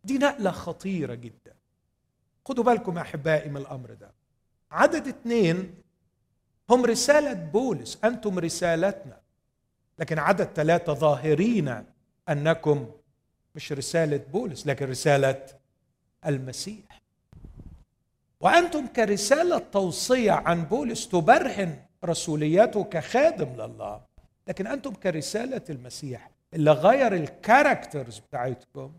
دي 0.04 0.18
نقلة 0.18 0.52
خطيرة 0.52 1.14
جدا. 1.14 1.56
خدوا 2.46 2.64
بالكم 2.64 2.98
أحبائي 2.98 3.50
من 3.50 3.58
الأمر 3.58 3.94
ده. 3.94 4.12
عدد 4.72 5.08
اثنين 5.08 5.76
هم 6.70 6.86
رسالة 6.86 7.34
بولس 7.34 7.98
أنتم 8.04 8.40
رسالتنا. 8.40 9.20
لكن 10.00 10.20
عدد 10.20 10.50
ثلاثة 10.56 10.94
ظاهرين 10.94 11.84
أنكم 12.30 12.92
مش 13.56 13.72
رسالة 13.72 14.18
بولس 14.34 14.68
لكن 14.68 14.86
رسالة 14.86 15.46
المسيح. 16.26 16.93
وأنتم 18.44 18.88
كرسالة 18.88 19.58
توصية 19.58 20.32
عن 20.32 20.66
بولس 20.66 21.08
تبرهن 21.08 21.86
رسوليته 22.06 22.84
كخادم 22.84 23.54
لله. 23.62 24.02
لكن 24.48 24.68
أنتم 24.68 24.94
كرسالة 24.94 25.62
المسيح 25.70 26.32
اللي 26.54 26.72
غير 26.72 27.14
الكاركترز 27.16 28.20
بتاعتكم 28.20 28.94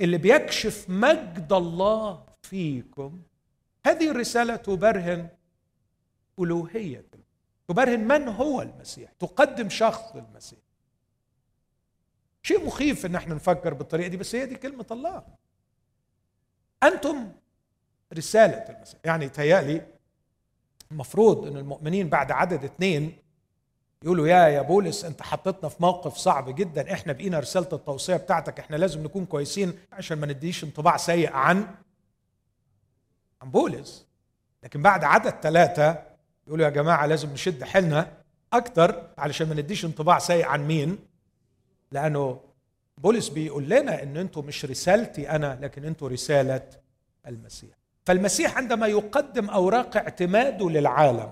اللي 0.00 0.18
بيكشف 0.18 0.86
مجد 0.90 1.52
الله 1.52 2.24
فيكم. 2.42 3.22
هذه 3.86 4.10
الرسالة 4.10 4.56
تبرهن 4.56 5.28
ألوهية. 6.38 7.04
تبرهن 7.68 8.08
من 8.08 8.28
هو 8.28 8.62
المسيح؟ 8.62 9.12
تقدم 9.18 9.68
شخص 9.68 10.14
المسيح. 10.16 10.58
شيء 12.42 12.66
مخيف 12.66 13.06
إن 13.06 13.14
إحنا 13.14 13.34
نفكر 13.34 13.74
بالطريقة 13.74 14.08
دي 14.08 14.16
بس 14.16 14.34
هي 14.34 14.46
دي 14.46 14.54
كلمة 14.54 14.86
الله. 14.90 15.22
أنتم 16.82 17.32
رسالة 18.14 18.64
المسيح. 18.76 19.00
يعني 19.04 19.28
تهيألي 19.28 19.82
المفروض 20.92 21.46
إن 21.46 21.56
المؤمنين 21.56 22.08
بعد 22.08 22.32
عدد 22.32 22.64
اثنين 22.64 23.16
يقولوا 24.02 24.28
يا 24.28 24.48
يا 24.48 24.62
بولس 24.62 25.04
أنت 25.04 25.22
حطيتنا 25.22 25.68
في 25.68 25.76
موقف 25.82 26.16
صعب 26.16 26.54
جدا. 26.54 26.92
إحنا 26.92 27.12
بقينا 27.12 27.38
رسالة 27.38 27.68
التوصية 27.72 28.16
بتاعتك. 28.16 28.60
إحنا 28.60 28.76
لازم 28.76 29.02
نكون 29.04 29.26
كويسين 29.26 29.72
عشان 29.92 30.18
ما 30.18 30.26
نديش 30.26 30.64
انطباع 30.64 30.96
سيء 30.96 31.32
عن 31.32 31.74
عن 33.42 33.50
بولس. 33.50 34.06
لكن 34.62 34.82
بعد 34.82 35.04
عدد 35.04 35.34
ثلاثة 35.42 36.02
يقولوا 36.46 36.64
يا 36.64 36.70
جماعة 36.70 37.06
لازم 37.06 37.32
نشد 37.32 37.64
حيلنا 37.64 38.12
أكتر 38.52 39.08
علشان 39.18 39.48
ما 39.48 39.54
نديش 39.54 39.84
انطباع 39.84 40.18
سيء 40.18 40.44
عن 40.44 40.66
مين؟ 40.66 40.98
لأنه 41.92 42.40
بولس 42.98 43.28
بيقول 43.28 43.68
لنا 43.68 44.02
إن 44.02 44.16
أنتم 44.16 44.44
مش 44.44 44.64
رسالتي 44.64 45.30
أنا 45.30 45.58
لكن 45.62 45.84
أنتم 45.84 46.06
رسالة 46.06 46.68
المسيح. 47.26 47.78
فالمسيح 48.08 48.56
عندما 48.56 48.86
يقدم 48.86 49.50
أوراق 49.50 49.96
اعتماده 49.96 50.70
للعالم 50.70 51.30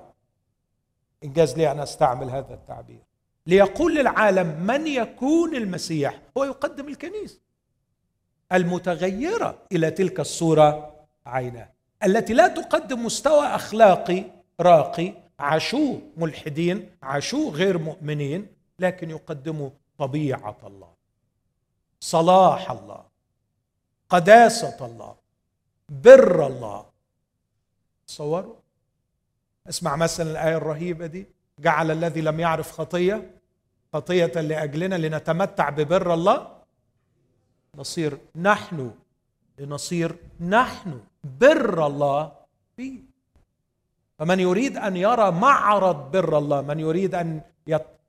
إنجاز 1.24 1.56
لي 1.56 1.70
أن 1.70 1.80
أستعمل 1.80 2.30
هذا 2.30 2.54
التعبير 2.54 3.02
ليقول 3.46 3.94
للعالم 3.94 4.66
من 4.66 4.86
يكون 4.86 5.54
المسيح؟ 5.54 6.20
هو 6.38 6.44
يقدم 6.44 6.88
الكنيسه 6.88 7.40
المتغيرة 8.52 9.58
إلى 9.72 9.90
تلك 9.90 10.20
الصورة 10.20 10.94
عيناه 11.26 11.68
التي 12.04 12.34
لا 12.34 12.48
تقدم 12.48 13.04
مستوى 13.04 13.46
أخلاقي 13.46 14.24
راقي 14.60 15.12
عاشوه 15.38 16.02
ملحدين 16.16 16.90
عاشوه 17.02 17.50
غير 17.52 17.78
مؤمنين 17.78 18.46
لكن 18.78 19.10
يقدموا 19.10 19.70
طبيعة 19.98 20.56
الله 20.66 20.92
صلاح 22.00 22.70
الله 22.70 23.04
قداسة 24.08 24.86
الله. 24.86 25.25
بر 25.88 26.46
الله. 26.46 26.86
تصوروا؟ 28.06 28.54
اسمع 29.68 29.96
مثلا 29.96 30.30
الآية 30.30 30.56
الرهيبة 30.56 31.06
دي. 31.06 31.26
جعل 31.60 31.90
الذي 31.90 32.20
لم 32.20 32.40
يعرف 32.40 32.72
خطية 32.72 33.30
خطية 33.92 34.26
لأجلنا 34.26 34.94
لنتمتع 34.94 35.70
ببر 35.70 36.14
الله. 36.14 36.56
نصير 37.74 38.18
نحن 38.36 38.90
لنصير 39.58 40.16
نحن 40.40 41.00
بر 41.40 41.86
الله 41.86 42.32
فيه. 42.76 43.00
فمن 44.18 44.40
يريد 44.40 44.76
أن 44.76 44.96
يرى 44.96 45.30
معرض 45.30 46.10
بر 46.10 46.38
الله 46.38 46.60
من 46.62 46.80
يريد 46.80 47.14
أن 47.14 47.40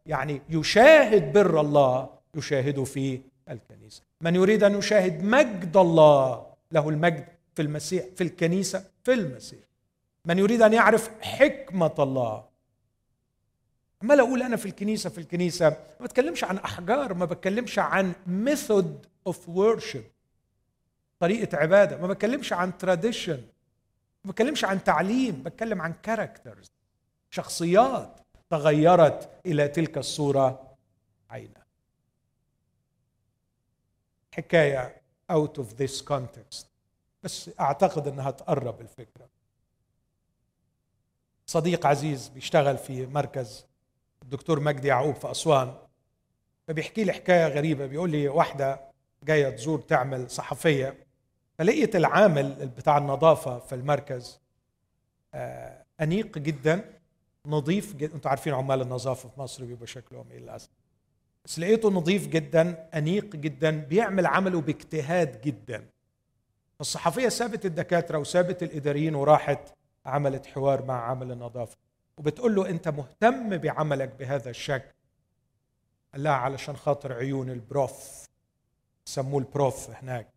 يعني 0.06 0.42
يشاهد 0.50 1.34
بر 1.34 1.62
الله 1.62 2.10
يشاهده 2.36 2.84
في 2.84 3.22
الكنيسة. 3.50 4.02
من 4.22 4.36
يريد 4.36 4.64
أن 4.64 4.78
يشاهد 4.78 5.24
مجد 5.24 5.78
الله 5.78 6.46
له 6.72 6.90
المجد 6.90 7.28
في 7.58 7.64
المسيح 7.64 8.06
في 8.16 8.24
الكنيسة 8.24 8.86
في 9.04 9.14
المسيح. 9.14 9.60
من 10.26 10.40
يريد 10.40 10.62
أن 10.62 10.74
يعرف 10.74 11.22
حكمة 11.22 11.96
الله. 12.00 12.48
عمال 14.02 14.20
أقول 14.20 14.44
أنا 14.44 14.56
في 14.56 14.66
الكنيسة 14.66 15.10
في 15.10 15.18
الكنيسة. 15.18 15.70
ما 15.70 16.06
بتكلمش 16.06 16.44
عن 16.44 16.58
أحجار 16.58 17.14
ما 17.14 17.26
بتكلمش 17.26 17.80
عن 17.80 18.14
method 18.28 19.06
of 19.28 19.50
worship 19.50 20.04
طريقة 21.20 21.58
عبادة. 21.58 21.98
ما 21.98 22.08
بتكلمش 22.08 22.54
عن 22.54 22.78
tradition 22.78 23.42
ما 24.24 24.32
بتكلمش 24.32 24.66
عن 24.66 24.84
تعليم 24.84 25.44
بتكلم 25.44 25.82
عن 25.82 25.94
characters 26.04 26.72
شخصيات 27.30 28.20
تغيرت 28.50 29.30
إلى 29.46 29.68
تلك 29.68 29.98
الصورة 29.98 30.78
عينا 31.30 31.64
حكاية 34.34 35.02
out 35.32 35.58
of 35.58 35.78
this 35.78 36.02
context. 36.02 36.77
بس 37.28 37.52
أعتقد 37.60 38.08
إنها 38.08 38.32
تقرب 38.32 38.82
الفكرة. 38.82 39.30
صديق 41.46 41.86
عزيز 41.86 42.28
بيشتغل 42.28 42.78
في 42.78 43.06
مركز 43.06 43.66
الدكتور 44.22 44.60
مجدي 44.60 44.88
يعقوب 44.88 45.16
في 45.16 45.32
أسوان 45.32 45.74
فبيحكي 46.68 47.04
لي 47.04 47.14
حكاية 47.14 47.48
غريبة. 47.48 47.86
بيقول 47.86 48.10
لي 48.10 48.28
واحدة 48.28 48.82
جاية 49.24 49.50
تزور 49.50 49.82
تعمل 49.82 50.30
صحفية 50.30 51.06
فلقيت 51.58 51.96
العامل 51.96 52.68
بتاع 52.78 52.98
النظافة 52.98 53.60
في 53.60 53.76
المركز 53.76 54.40
آه، 55.34 55.86
أنيق 56.02 56.38
جدا 56.38 57.00
نظيف 57.46 57.96
جدا 57.96 58.16
أنتوا 58.16 58.30
عارفين 58.30 58.54
عمال 58.54 58.82
النظافة 58.82 59.30
في 59.30 59.40
مصر 59.40 59.66
بيبقى 59.66 59.88
شكلهم 59.88 60.32
إيه 60.32 60.40
للأسف. 60.40 60.70
بس 61.46 61.60
لقيته 61.60 61.90
نظيف 61.90 62.28
جدا 62.28 62.90
أنيق 62.94 63.36
جدا 63.36 63.72
بيعمل 63.72 64.26
عمله 64.26 64.62
باجتهاد 64.62 65.42
جدا. 65.42 65.97
الصحفية 66.82 67.30
سابت 67.30 67.66
الدكاترة 67.66 68.18
وسابت 68.18 68.64
الإداريين 68.64 69.16
وراحت 69.16 69.60
عملت 70.06 70.46
حوار 70.46 70.86
مع 70.86 71.10
عامل 71.10 71.32
النظافة. 71.32 71.78
وبتقول 72.18 72.56
له 72.56 72.70
أنت 72.70 72.88
مهتم 72.88 73.58
بعملك 73.58 74.10
بهذا 74.20 74.50
الشكل. 74.50 74.92
قال 76.14 76.24
لها 76.24 76.32
علشان 76.32 76.78
خاطر 76.78 77.14
عيون 77.14 77.50
البروف 77.50 78.26
سموه 79.06 79.40
البروف 79.40 79.90
هناك. 79.90 80.28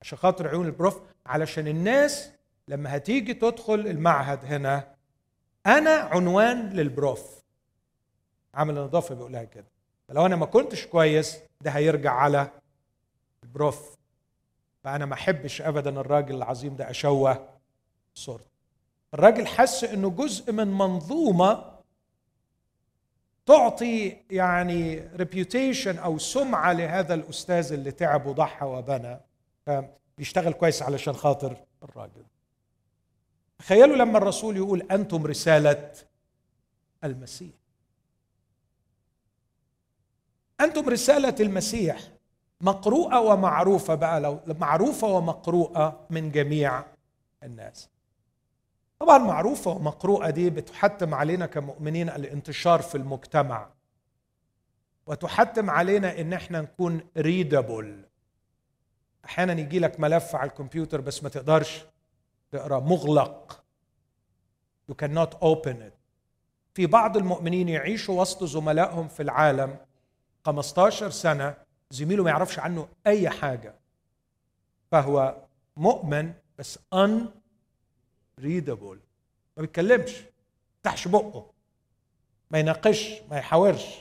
عشان 0.00 0.18
خاطر 0.18 0.48
عيون 0.48 0.66
ال 0.66 0.73
prof 0.73 1.00
علشان 1.26 1.68
الناس 1.68 2.30
لما 2.68 2.96
هتيجي 2.96 3.34
تدخل 3.34 3.74
المعهد 3.74 4.44
هنا 4.44 4.94
أنا 5.66 5.90
عنوان 5.90 6.70
لل 6.70 6.90
prof. 6.90 7.40
عامل 8.54 8.78
النظافة 8.78 9.14
بيقول 9.14 9.32
لها 9.32 9.44
كده. 9.44 9.66
فلو 10.08 10.26
أنا 10.26 10.36
ما 10.36 10.46
كنتش 10.46 10.86
كويس 10.86 11.38
ده 11.60 11.70
هيرجع 11.70 12.12
على 12.12 12.50
ال 13.42 13.51
prof. 13.51 13.99
فانا 14.84 15.06
ما 15.06 15.14
أحبش 15.14 15.62
ابدا 15.62 16.00
الراجل 16.00 16.34
العظيم 16.34 16.76
ده 16.76 16.90
أشوه 16.90 17.48
صورته. 18.14 18.50
الراجل 19.14 19.46
حس 19.46 19.84
إنه 19.84 20.10
جزء 20.10 20.52
من 20.52 20.68
منظومة 20.68 21.78
تعطي 23.46 24.16
يعني 24.30 25.08
reputation 25.16 25.98
أو 25.98 26.18
سمعة 26.18 26.72
لهذا 26.72 27.14
الأستاذ 27.14 27.72
اللي 27.72 27.90
تعب 27.90 28.26
وضحى 28.26 28.66
وبنى. 28.66 29.20
فبيشتغل 29.66 30.52
كويس 30.52 30.82
علشان 30.82 31.14
خاطر 31.14 31.56
الراجل. 31.82 32.24
تخيلوا 33.58 33.96
لما 33.96 34.18
الرسول 34.18 34.56
يقول 34.56 34.82
أنتم 34.90 35.26
رسالة 35.26 35.92
المسيح. 37.04 37.54
أنتم 40.60 40.88
رسالة 40.88 41.34
المسيح. 41.40 42.08
مقروءة 42.60 43.20
ومعروفة 43.20 43.94
بقى 43.94 44.20
لو 44.20 44.40
معروفة 44.46 45.06
ومقروءة 45.06 46.06
من 46.10 46.30
جميع 46.30 46.82
الناس. 47.42 47.88
طبعا 48.98 49.18
معروفة 49.18 49.70
ومقروءة 49.70 50.30
دي 50.30 50.50
بتحتم 50.50 51.14
علينا 51.14 51.46
كمؤمنين 51.46 52.08
الانتشار 52.08 52.82
في 52.82 52.94
المجتمع. 52.94 53.68
وتحتم 55.06 55.70
علينا 55.70 56.20
إن 56.20 56.32
إحنا 56.32 56.60
نكون 56.60 57.00
ريدابل 57.16 58.04
أحيانا 59.24 59.52
يجي 59.52 59.78
لك 59.78 60.00
ملف 60.00 60.36
على 60.36 60.50
الكمبيوتر 60.50 61.00
بس 61.00 61.22
ما 61.22 61.28
تقدرش 61.28 61.84
تقرأ 62.52 62.80
مغلق. 62.80 63.64
You 64.90 64.94
cannot 65.04 65.34
open 65.42 65.76
it. 65.76 65.92
في 66.74 66.86
بعض 66.86 67.16
المؤمنين 67.16 67.68
يعيشوا 67.68 68.20
وسط 68.20 68.44
زملائهم 68.44 69.08
في 69.08 69.22
العالم 69.22 69.76
15 70.46 71.10
سنة 71.10 71.54
زميله 71.90 72.24
ما 72.24 72.30
يعرفش 72.30 72.58
عنه 72.58 72.88
أي 73.06 73.30
حاجة. 73.30 73.74
فهو 74.90 75.36
مؤمن 75.76 76.32
بس 76.58 76.78
unreadable. 76.94 78.98
ما 79.56 79.60
بيتكلمش. 79.60 80.12
ما 80.20 80.26
يفتحش 80.76 81.08
بقه. 81.08 81.50
ما 82.50 82.58
يناقش 82.58 83.20
ما 83.30 83.38
يحاورش. 83.38 84.00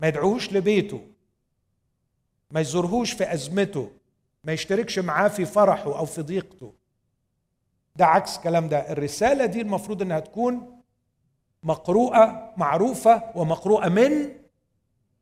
ما 0.00 0.08
يدعوش 0.08 0.52
لبيته. 0.52 1.06
ما 2.50 2.60
يزورهوش 2.60 3.12
في 3.12 3.32
أزمته. 3.32 3.90
ما 4.44 4.52
يشتركش 4.52 4.98
معاه 4.98 5.28
في 5.28 5.44
فرحه 5.44 5.98
أو 5.98 6.06
في 6.06 6.22
ضيقته. 6.22 6.74
ده 7.96 8.06
عكس 8.06 8.36
الكلام 8.36 8.68
ده. 8.68 8.92
الرسالة 8.92 9.46
دي 9.46 9.60
المفروض 9.60 10.02
إنها 10.02 10.20
تكون 10.20 10.80
مقروءة 11.62 12.52
معروفة 12.56 13.22
ومقروءة 13.34 13.88
من 13.88 14.43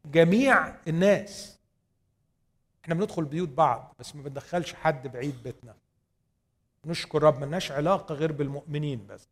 جميع 0.07 0.75
الناس. 0.89 1.59
إحنا 2.85 2.95
بندخل 2.95 3.25
بيوت 3.25 3.49
بعض 3.49 3.95
بس 3.99 4.17
ما 4.17 4.23
بندخلش 4.23 4.75
حد 4.75 5.09
بعيد 5.09 5.43
بيتنا. 5.43 5.75
نشكر 6.87 7.23
رب 7.23 7.41
ملناش 7.41 7.73
علاقة 7.73 8.15
غير 8.15 8.33
بالمؤمنين 8.33 9.07
بس. 9.07 9.29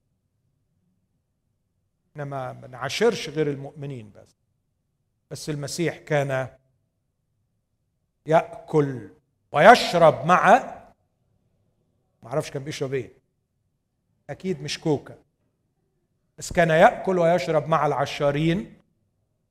إحنا 2.12 2.24
ما 2.24 2.52
بنعاشرش 2.52 3.28
غير 3.28 3.50
المؤمنين 3.50 4.12
بس. 4.12 4.37
بس 5.30 5.50
المسيح 5.50 5.98
كان 5.98 6.56
يأكل 8.26 9.11
ويشرب 9.52 10.26
مع 10.26 10.50
ما 12.22 12.28
أعرفش 12.28 12.50
كان 12.50 12.64
بيشرب 12.64 12.94
إيه. 12.94 13.12
أكيد 14.30 14.62
مش 14.62 14.80
كوكا. 14.80 15.18
بس 16.38 16.52
كان 16.52 16.70
يأكل 16.70 17.18
ويشرب 17.18 17.68
مع 17.68 17.87
العشارين 17.87 18.80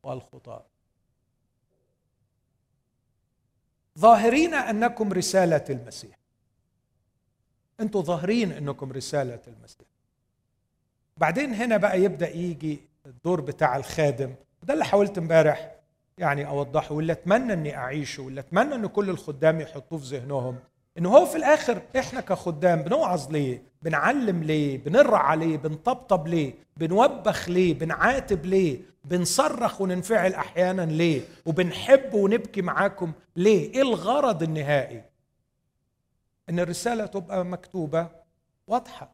والخطاة. 0.04 0.69
ظاهرين 4.00 4.54
أنكم 4.54 5.14
رسالة 5.14 5.66
المسيح. 5.70 6.20
أنتم 7.80 8.02
ظاهرين 8.02 8.52
أنكم 8.52 8.92
رسالة 8.92 9.40
المسيح. 9.48 9.88
بعدين 11.18 11.54
هنا 11.54 11.78
بقى 11.78 12.02
يبدأ 12.02 12.30
يجي 12.30 12.80
الدور 13.06 13.42
بتاع 13.42 13.76
الخادم. 13.78 14.36
وده 14.64 14.74
اللي 14.74 14.86
حاولت 14.86 15.18
امبارح 15.18 15.76
يعني 16.18 16.48
أوضحه 16.48 16.96
واللي 16.96 17.12
أتمنى 17.14 17.54
إني 17.54 17.78
أعيشه 17.78 18.24
واللي 18.24 18.40
أتمنى 18.40 18.76
إن 18.76 18.88
كل 18.88 19.10
الخدام 19.10 19.62
يحطوه 19.62 20.00
في 20.00 20.06
ذهنهم. 20.06 20.60
ان 21.00 21.06
هو 21.06 21.26
في 21.26 21.38
الآخر 21.38 21.82
إحنا 22.00 22.22
كخدام 22.22 22.82
بنوعظ 22.82 23.32
ليه؟ 23.32 23.64
بنعلم 23.82 24.44
ليه؟ 24.44 24.78
بنرعى 24.78 25.38
ليه؟ 25.38 25.58
بنطبطب 25.58 26.28
ليه؟ 26.28 26.54
بنوبخ 26.78 27.50
ليه؟ 27.50 27.74
بنعاتب 27.74 28.46
ليه؟ 28.46 28.82
بنصرخ 29.06 29.82
وننفعل 29.82 30.34
أحيانا 30.34 30.82
ليه؟ 30.82 31.22
وبنحب 31.46 32.14
ونبكي 32.14 32.62
معاكم 32.62 33.12
ليه؟ 33.36 33.74
إيه 33.74 33.82
الغرض 33.82 34.44
النهائي؟ 34.44 35.04
إن 36.50 36.60
الرسالة 36.60 37.06
تبقى 37.06 37.46
مكتوبة 37.46 38.08
واضحة. 38.68 39.12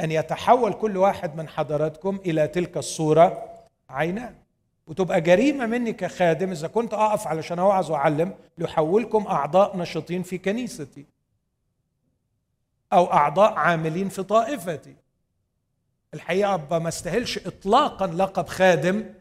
أن 0.00 0.12
يتحول 0.12 0.72
كل 0.72 0.96
واحد 0.96 1.36
من 1.36 1.48
حضراتكم 1.48 2.16
إلى 2.26 2.48
تلك 2.48 2.76
الصورة 2.76 3.44
عيناه. 3.90 4.34
وتبقى 4.86 5.20
جريمة 5.20 5.66
مني 5.66 5.92
كخادم 5.92 6.50
إذا 6.50 6.68
كنت 6.68 6.94
أقف 6.94 7.26
علشان 7.26 7.58
أوعظ 7.58 7.90
وأعلم 7.90 8.34
ليحولكم 8.58 9.26
أعضاء 9.26 9.76
نشطين 9.76 10.22
في 10.22 10.38
كنيستي 10.38 11.06
أو 12.92 13.12
أعضاء 13.12 13.52
عاملين 13.54 14.08
في 14.08 14.22
طائفتي. 14.22 14.96
الحقيقة 16.14 16.78
ما 16.78 16.88
استاهلش 16.88 17.38
اطلاقا 17.38 18.06
لقب 18.06 18.46
خادم 18.46 19.14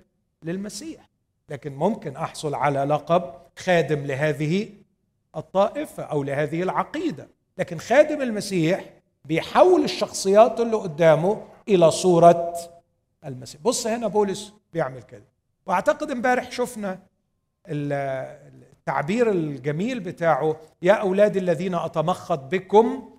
للمسيح 0.43 1.09
لكن 1.49 1.75
ممكن 1.75 2.15
أحصل 2.15 2.55
على 2.55 2.83
لقب 2.83 3.33
خادم 3.57 4.05
لهذه 4.05 4.69
الطائفة 5.35 6.03
أو 6.03 6.23
لهذه 6.23 6.63
العقيدة. 6.63 7.27
لكن 7.57 7.77
خادم 7.77 8.21
المسيح 8.21 8.89
بيحول 9.25 9.83
الشخصيات 9.83 10.59
اللي 10.59 10.75
قدامه 10.75 11.47
إلى 11.67 11.91
صورة 11.91 12.53
المسيح. 13.25 13.61
بص 13.61 13.87
هنا 13.87 14.07
بولس 14.07 14.53
بيعمل 14.73 15.01
كده. 15.01 15.34
واعتقد 15.65 16.11
امبارح 16.11 16.51
شفنا 16.51 16.99
التعبير 17.67 19.31
الجميل 19.31 19.99
بتاعه. 19.99 20.59
يا 20.81 20.93
اولادي 20.93 21.39
الذين 21.39 21.75
أتمخض 21.75 22.49
بكم 22.49 23.09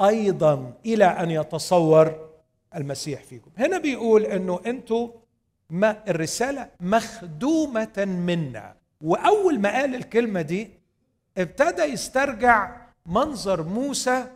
أيضا 0.00 0.72
إلى 0.86 1.04
أن 1.04 1.30
يتصور 1.30 2.30
المسيح 2.76 3.22
فيكم. 3.22 3.50
هنا 3.58 3.78
بيقول 3.78 4.22
إنه 4.24 4.60
أنتوا 4.66 5.08
ما 5.70 6.02
الرسالة 6.08 6.68
مخدومة 6.80 8.04
منا. 8.26 8.76
وأول 9.00 9.58
ما 9.60 9.72
قال 9.72 9.94
الكلمة 9.94 10.42
دي 10.42 10.70
ابتدى 11.38 11.82
يسترجع 11.82 12.76
منظر 13.06 13.62
موسى 13.62 14.26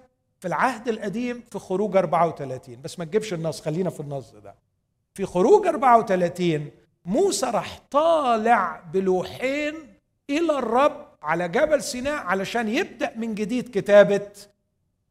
في 0.40 0.48
العهد 0.48 0.88
القديم 0.88 1.42
في 1.50 1.58
خروج 1.58 1.96
34 1.96 2.82
بس 2.82 2.98
ما 2.98 3.04
تجيبش 3.04 3.32
النص 3.32 3.60
خلينا 3.60 3.90
في 3.90 4.00
النص 4.00 4.30
ده. 4.32 4.54
في 5.14 5.26
خروج 5.26 5.66
34 5.66 6.70
موسى 7.08 7.46
راح 7.46 7.80
طالع 7.90 8.82
بلوحين 8.92 9.74
إلى 10.30 10.58
الرب 10.58 11.06
على 11.22 11.48
جبل 11.48 11.82
سيناء 11.82 12.14
علشان 12.14 12.68
يبدأ 12.68 13.12
من 13.16 13.34
جديد 13.34 13.68
كتابة 13.78 14.30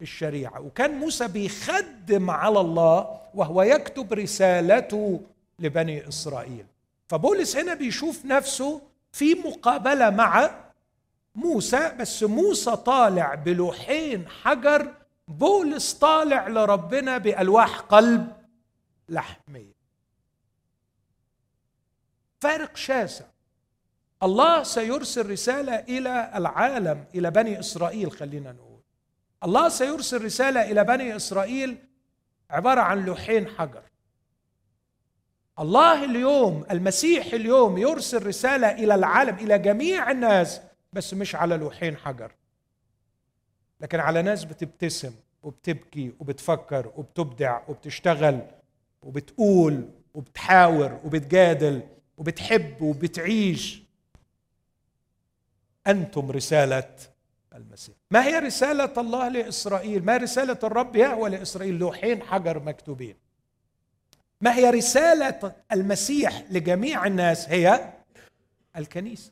الشريعة. 0.02 0.62
وكان 0.62 0.92
موسى 0.92 1.28
بيخدم 1.28 2.30
على 2.30 2.60
الله 2.60 3.20
وهو 3.34 3.62
يكتب 3.62 4.14
رسالته 4.14 5.22
لبني 5.60 6.08
إسرائيل. 6.08 6.66
فبولس 7.08 7.58
هنا 7.58 7.74
بيشوف 7.74 8.26
نفسه 8.26 8.82
في 9.12 9.34
مقابلة 9.34 10.10
مع 10.10 10.50
موسى 11.36 11.92
بس 12.00 12.24
موسى 12.24 12.76
طالع 12.76 13.36
بلوحين 13.36 14.28
حجر 14.28 14.94
بولس 15.28 15.94
طالع 15.94 16.48
لربنا 16.48 17.18
بألواح 17.18 17.80
قلب 17.80 18.28
لحمية. 19.10 19.77
فارق 22.40 22.76
شاسع. 22.76 23.26
الله 24.24 24.64
سيرسل 24.64 25.30
رسالة 25.30 25.76
إلى 25.76 26.32
العالم 26.36 27.06
إلى 27.16 27.32
بني 27.32 27.60
إسرائيل 27.60 28.12
خلينا 28.12 28.52
نقول. 28.52 28.82
الله 29.44 29.70
سيرسل 29.70 30.26
رسالة 30.26 30.72
إلى 30.72 30.84
بني 30.84 31.16
إسرائيل 31.16 31.78
عبارة 32.50 32.82
عن 32.82 33.06
لوحين 33.06 33.48
حجر. 33.48 33.84
الله 35.60 36.06
اليوم 36.06 36.66
المسيح 36.72 37.34
اليوم 37.34 37.78
يرسل 37.78 38.26
رسالة 38.26 38.72
إلى 38.72 38.96
العالم 38.96 39.36
إلى 39.36 39.60
جميع 39.60 40.12
الناس 40.12 40.62
بس 40.94 41.14
مش 41.14 41.36
على 41.36 41.58
لوحين 41.58 41.98
حجر. 41.98 42.32
لكن 43.82 44.00
على 44.00 44.22
ناس 44.22 44.44
بتبتسم 44.44 45.14
وبتبكي 45.44 46.14
وبتفكر 46.20 46.92
وبتبدع 46.96 47.62
وبتشتغل 47.68 48.42
وبتقول 49.02 49.90
وبتحاور 50.14 51.00
وبتجادل. 51.06 51.82
وبتحب 52.18 52.82
وبتعيش. 52.82 53.84
أنتم 55.88 56.32
رسالة 56.32 56.96
المسيح. 57.54 57.96
ما 58.12 58.26
هي 58.26 58.40
رسالة 58.40 58.94
الله 58.98 59.28
لإسرائيل؟ 59.28 60.06
ما 60.06 60.18
رسالة 60.18 60.60
الرب 60.64 60.96
يهوى 60.96 61.30
لإسرائيل؟ 61.30 61.76
لوحين 61.76 62.24
حجر 62.24 62.60
مكتوبين. 62.60 63.16
ما 64.42 64.56
هي 64.56 64.70
رسالة 64.70 65.56
المسيح 65.72 66.44
لجميع 66.52 67.06
الناس؟ 67.08 67.50
هي 67.50 67.94
الكنيسة. 68.78 69.32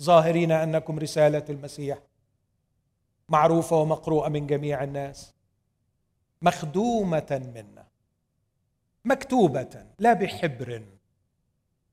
ظاهرين 0.00 0.52
أنكم 0.52 0.98
رسالة 0.98 1.44
المسيح. 1.48 1.98
معروفة 3.28 3.76
ومقروءة 3.76 4.28
من 4.28 4.46
جميع 4.46 4.84
الناس. 4.84 5.34
مخدومة 6.42 7.52
منا. 7.54 7.86
مكتوبة 9.04 9.86
لا 9.98 10.12
بحبر. 10.12 10.82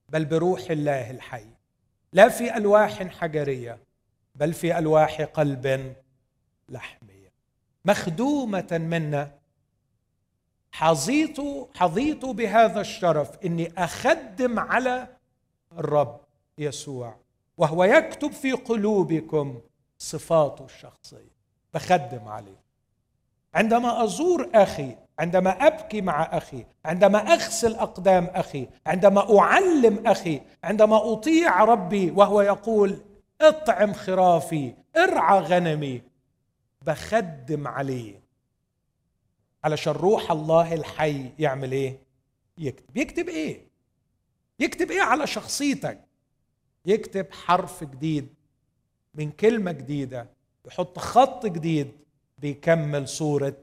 بل 0.09 0.25
بروح 0.25 0.71
الله 0.71 1.11
الحي. 1.11 1.45
لا 2.13 2.29
في 2.29 2.57
ألواح 2.57 3.03
حجرية 3.03 3.79
بل 4.35 4.53
في 4.53 4.77
ألواح 4.77 5.21
قلب 5.21 5.95
لحمية. 6.69 7.31
مخدومة 7.85 8.67
منا. 8.71 9.31
حظيت 10.71 11.37
حظيت 11.75 12.25
بهذا 12.25 12.81
الشرف 12.81 13.37
إني 13.45 13.73
أخدم 13.77 14.59
على 14.59 15.07
الرب 15.77 16.21
يسوع 16.57 17.15
وهو 17.57 17.83
يكتب 17.83 18.31
في 18.31 18.51
قلوبكم 18.51 19.61
صفاته 19.97 20.65
الشخصية. 20.65 21.39
بخدم 21.73 22.27
عليه. 22.27 22.59
عندما 23.53 24.03
أزور 24.03 24.49
أخي 24.53 24.95
عندما 25.19 25.49
أبكي 25.67 26.01
مع 26.01 26.23
أخي 26.23 26.65
عندما 26.85 27.17
أغسل 27.33 27.75
أقدام 27.75 28.25
أخي 28.25 28.67
عندما 28.85 29.39
أعلم 29.39 30.07
أخي 30.07 30.41
عندما 30.63 31.13
أطيع 31.13 31.63
ربي 31.63 32.11
وهو 32.11 32.41
يقول 32.41 32.97
اطعم 33.41 33.93
خرافي 33.93 34.73
ارعى 34.97 35.39
غنمي 35.39 36.01
بخدم 36.81 37.67
عليه. 37.67 38.19
علشان 39.63 39.93
روح 39.93 40.31
الله 40.31 40.73
الحي 40.73 41.31
يعمل 41.39 41.71
إيه؟ 41.71 41.99
يكتب. 42.57 42.97
يكتب 42.97 43.29
إيه؟ 43.29 43.67
يكتب 44.59 44.91
إيه 44.91 45.01
على 45.01 45.27
شخصيتك؟ 45.27 45.99
يكتب 46.85 47.25
حرف 47.31 47.83
جديد 47.83 48.33
من 49.13 49.31
كلمة 49.31 49.71
جديدة 49.71 50.27
يحط 50.65 50.99
خط 50.99 51.45
جديد 51.45 51.91
بيكمل 52.37 53.07
صورة 53.07 53.57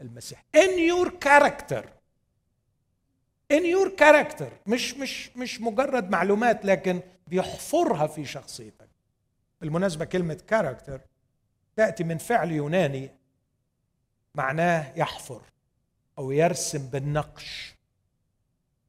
المسيح. 0.00 0.44
In 0.56 0.70
your 0.90 1.10
character. 1.10 1.84
In 3.52 3.62
your 3.62 3.90
character. 3.98 4.50
مش 4.66 4.94
مش 4.94 5.36
مش 5.36 5.60
مجرد 5.60 6.10
معلومات 6.10 6.64
لكن 6.64 7.00
بيحفرها 7.26 8.06
في 8.06 8.24
شخصيتك. 8.24 8.88
بالمناسبة 9.60 10.04
كلمة 10.04 10.42
character 10.52 11.00
تأتي 11.76 12.04
من 12.04 12.18
فعل 12.18 12.52
يوناني 12.52 13.10
معناه 14.34 14.92
يحفر 14.96 15.42
أو 16.18 16.30
يرسم 16.30 16.86
بالنقش. 16.90 17.74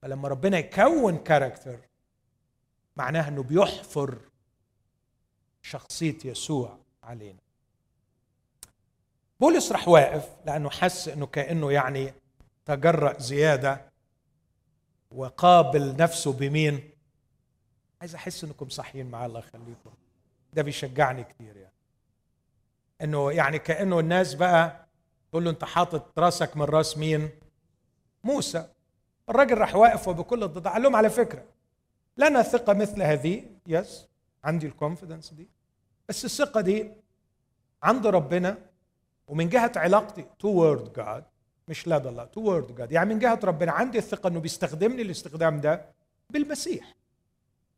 فلما 0.02 0.28
ربنا 0.28 0.58
يكون 0.58 1.18
كاركتر 1.18 1.80
معناه 2.96 3.28
إنه 3.28 3.44
بيحفر 3.44 4.18
شخصية 5.62 6.18
يسوع 6.26 6.78
علينا. 7.04 7.40
بولس 9.40 9.72
راح 9.72 9.88
واقف 9.88 10.30
لأنه 10.46 10.70
حس 10.70 11.08
إنه 11.08 11.26
كأنه 11.26 11.72
يعني 11.72 12.14
تجرأ 12.66 13.20
زيادة 13.20 13.82
وقابل 15.12 15.96
نفسه 15.96 16.34
بمين؟ 16.34 16.90
عايز 18.02 18.16
أحس 18.16 18.44
إنكم 18.44 18.70
صحيين 18.70 19.12
معايا 19.12 19.26
الله 19.28 19.40
يخليكم 19.40 19.92
ده 20.54 20.62
بيشجعني 20.62 21.24
كتير 21.24 21.58
يعني. 21.58 21.74
إنه 23.02 23.32
يعني 23.32 23.60
كأنه 23.60 24.00
الناس 24.00 24.34
بقى 24.34 24.88
تقول 25.32 25.44
له 25.44 25.50
أنت 25.50 25.64
حاطط 25.64 26.20
راسك 26.20 26.58
من 26.58 26.64
راس 26.64 26.98
مين؟ 26.98 27.30
موسى. 28.24 28.70
الراجل 29.30 29.58
راح 29.58 29.76
واقف 29.76 30.08
وبكل 30.08 30.44
الضد 30.44 30.68
قال 30.68 30.82
لهم 30.82 30.96
على 30.96 31.10
فكرة 31.10 31.44
لنا 32.18 32.42
ثقة 32.42 32.74
مثل 32.74 33.02
هذه. 33.02 33.44
yes 33.68 34.08
عندي 34.44 34.68
ال 34.68 34.74
confidence 34.74 35.34
دي. 35.34 35.48
بس 36.10 36.26
الثقة 36.26 36.62
دي 36.62 36.92
عند 37.84 38.08
ربنا 38.08 38.58
ومن 39.28 39.50
جهة 39.50 39.72
علاقتي 39.76 40.26
toward 40.40 40.94
God 40.94 41.24
مش 41.68 41.88
لدى 41.88 42.10
الله 42.10 42.24
toward 42.26 42.76
God 42.76 42.92
يعني 42.92 43.14
من 43.14 43.20
جهة 43.20 43.40
ربنا 43.44 43.72
عندي 43.72 43.98
الثقة 43.98 44.28
إنه 44.28 44.40
بيستخدمني 44.40 45.02
الاستخدام 45.02 45.62
ده 45.62 45.86
بالمسيح. 46.30 46.94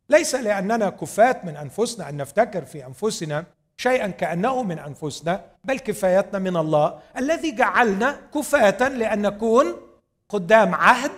ليس 0.09 0.35
لأننا 0.35 0.89
كفاة 0.89 1.45
من 1.45 1.55
أنفسنا 1.55 2.09
أن 2.09 2.17
نفتكر 2.17 2.65
في 2.65 2.85
أنفسنا 2.85 3.45
شيئا 3.77 4.07
كأنه 4.07 4.63
من 4.63 4.79
أنفسنا 4.79 5.45
بل 5.63 5.79
كفايتنا 5.79 6.39
من 6.39 6.57
الله 6.57 6.99
الذي 7.17 7.55
جعلنا 7.55 8.21
كفاة 8.35 8.87
لأن 8.87 9.21
نكون 9.21 9.75
خدام 10.29 10.75
عهد 10.75 11.11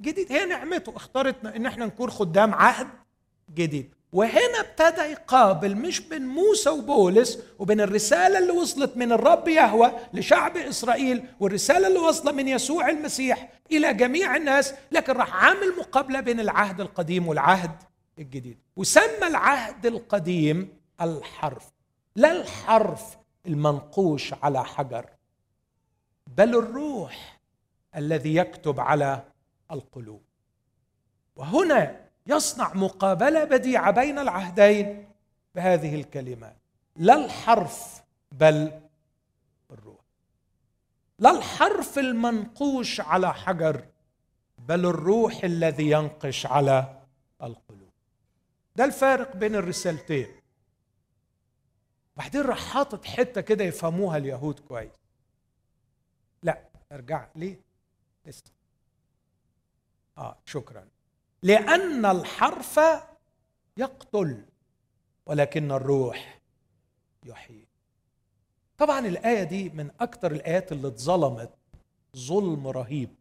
جديد. 0.00 0.32
هي 0.32 0.46
نعمته 0.46 0.96
اختارتنا 0.96 1.56
إن 1.56 1.66
إحنا 1.66 1.86
نكون 1.86 2.10
خدام 2.10 2.54
عهد 2.54 2.86
جديد. 3.54 3.94
وهنا 4.12 4.60
ابتدى 4.60 5.00
يقابل 5.00 5.76
مش 5.76 6.00
بين 6.00 6.26
موسى 6.26 6.70
وبولس 6.70 7.38
وبين 7.58 7.80
الرسالة 7.80 8.38
اللي 8.38 8.52
وصلت 8.52 8.96
من 8.96 9.12
الرب 9.12 9.48
يهوى 9.48 9.92
لشعب 10.12 10.56
إسرائيل 10.56 11.24
والرسالة 11.40 11.88
اللي 11.88 11.98
وصلت 11.98 12.34
من 12.34 12.48
يسوع 12.48 12.88
المسيح 12.88 13.52
إلى 13.72 13.94
جميع 13.94 14.36
الناس 14.36 14.74
لكن 14.92 15.12
راح 15.12 15.44
عامل 15.44 15.76
مقابلة 15.78 16.20
بين 16.20 16.40
العهد 16.40 16.80
القديم 16.80 17.28
والعهد 17.28 17.82
الجديد. 18.18 18.58
وسمى 18.76 19.26
العهد 19.26 19.86
القديم 19.86 20.78
الحرف 21.00 21.72
لا 22.16 22.32
الحرف 22.32 23.16
المنقوش 23.46 24.34
على 24.42 24.64
حجر 24.64 25.06
بل 26.26 26.56
الروح 26.58 27.40
الذي 27.96 28.34
يكتب 28.34 28.80
على 28.80 29.22
القلوب. 29.70 30.22
وهنا 31.36 32.07
يصنع 32.28 32.74
مقابلة 32.74 33.44
بديعة 33.44 33.90
بين 33.90 34.18
العهدين 34.18 35.08
بهذه 35.54 35.94
الكلمات. 35.94 36.56
لا 36.96 37.24
الحرف 37.24 38.02
بل 38.32 38.80
الروح 39.70 40.00
لا 41.18 41.30
الحرف 41.30 41.98
المنقوش 41.98 43.00
على 43.00 43.34
حجر 43.34 43.84
بل 44.58 44.86
الروح 44.86 45.44
الذي 45.44 45.90
ينقش 45.90 46.46
على 46.46 47.02
القلوب. 47.42 47.90
ده 48.76 48.84
الفارق 48.84 49.36
بين 49.36 49.54
الرسالتين. 49.54 50.28
بعدين 52.16 52.40
راح 52.42 52.58
حاطط 52.58 53.04
حتة 53.04 53.40
كده 53.40 53.64
يفهموها 53.64 54.16
اليهود 54.16 54.60
كويس. 54.60 54.92
لا 56.42 56.58
ارجع 56.92 57.26
ليه 57.36 57.60
لسه. 58.26 58.52
آه 60.18 60.36
شكرا. 60.44 60.88
لأن 61.42 62.06
الحرف 62.06 62.80
يقتل 63.76 64.44
ولكن 65.26 65.72
الروح 65.72 66.40
يحيي. 67.24 67.68
طبعا 68.78 68.98
الآية 69.06 69.42
دي 69.42 69.68
من 69.68 69.90
أكثر 70.00 70.32
الآيات 70.32 70.72
اللي 70.72 70.88
اتظلمت 70.88 71.50
ظلم 72.16 72.66
رهيب. 72.66 73.14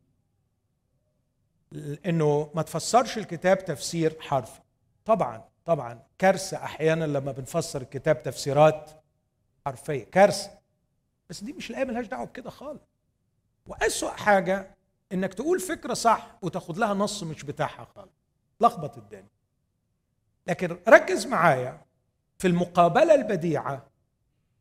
إنه 2.06 2.51
ما 2.56 2.62
تفسرش 2.62 3.17
الكتاب 3.17 3.65
تفسير 3.65 4.17
حرفي 4.21 4.62
طبعا 5.06 5.49
طبعا 5.65 6.03
كارثة 6.17 6.58
أحيانا 6.58 7.06
لما 7.06 7.32
بنفسر 7.32 7.82
الكتاب 7.82 8.23
تفسيرات 8.23 8.91
حرفية. 9.65 10.03
كارثة. 10.03 10.58
بس 11.30 11.43
دي 11.43 11.53
مش 11.53 11.69
الآية 11.69 11.86
ملهاش 11.86 12.06
دعوة 12.08 12.25
بكده 12.25 12.49
خالص. 12.49 12.82
وأسوأ 13.67 14.10
حاجة 14.12 14.77
إنك 15.13 15.34
تقول 15.34 15.60
فكرة 15.60 15.93
صح 15.93 16.38
وتاخد 16.41 16.78
لها 16.78 16.93
نص 16.93 17.24
مش 17.24 17.43
بتاعها 17.43 17.88
خالص. 17.96 18.12
لخبط 18.62 18.98
الدنيا. 18.98 19.38
لكن 20.48 20.78
ركز 20.88 21.26
معايا 21.26 21.82
في 22.38 22.48
المقابلة 22.48 23.15
البديعة 23.15 23.86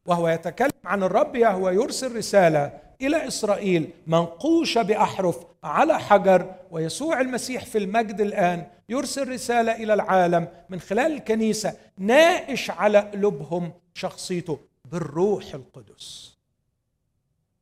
وهو 0.06 0.28
يتكلم 0.28 0.70
عن 0.84 1.02
الرب 1.02 1.36
يهوى 1.36 1.74
يرسل 1.74 2.16
رسالة 2.16 2.80
إلى 3.00 3.26
إسرائيل 3.28 3.90
منقوشة 4.06 4.82
بأحرف 4.82 5.46
على 5.64 5.98
حجر 5.98 6.54
ويسوع 6.70 7.20
المسيح 7.20 7.64
في 7.64 7.78
المجد 7.78 8.20
الآن 8.20 8.66
يرسل 8.88 9.28
رسالة 9.28 9.72
إلى 9.72 9.94
العالم 9.94 10.48
من 10.68 10.80
خلال 10.80 11.12
الكنيسة 11.12 11.76
ناقش 11.98 12.70
على 12.70 12.98
قلوبهم 12.98 13.72
شخصيته 13.94 14.58
بالروح 14.84 15.54
القدس. 15.54 16.36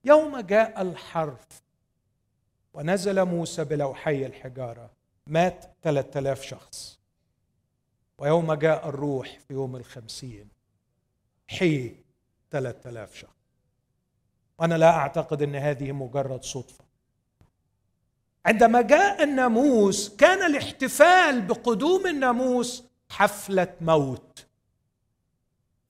يوم 0.05 0.41
جاء 0.41 0.83
الحرف 0.83 1.64
ونزل 2.75 3.25
موسى 3.25 3.65
بلوحي 3.65 4.27
الحجارة 4.27 4.91
مات 5.27 5.65
3000 5.83 6.43
شخص. 6.43 7.01
ويوم 8.19 8.53
جاء 8.53 8.89
الروح 8.89 9.39
في 9.39 9.55
يوم 9.55 9.77
الخمسين 9.77 10.49
حي 11.49 11.95
3000 12.51 13.15
شخص. 13.15 13.35
وأنا 14.59 14.75
لا 14.75 14.91
أعتقد 14.91 15.43
إن 15.43 15.55
هذه 15.55 15.93
مجرد 15.93 16.43
صدفة. 16.43 16.85
عندما 18.47 18.83
جاء 18.83 19.23
الناموس 19.23 20.17
كان 20.17 20.51
الاحتفال 20.51 21.43
بقدوم 21.43 22.07
الناموس 22.07 22.85
حفلة 23.09 23.75
موت. 23.81 24.47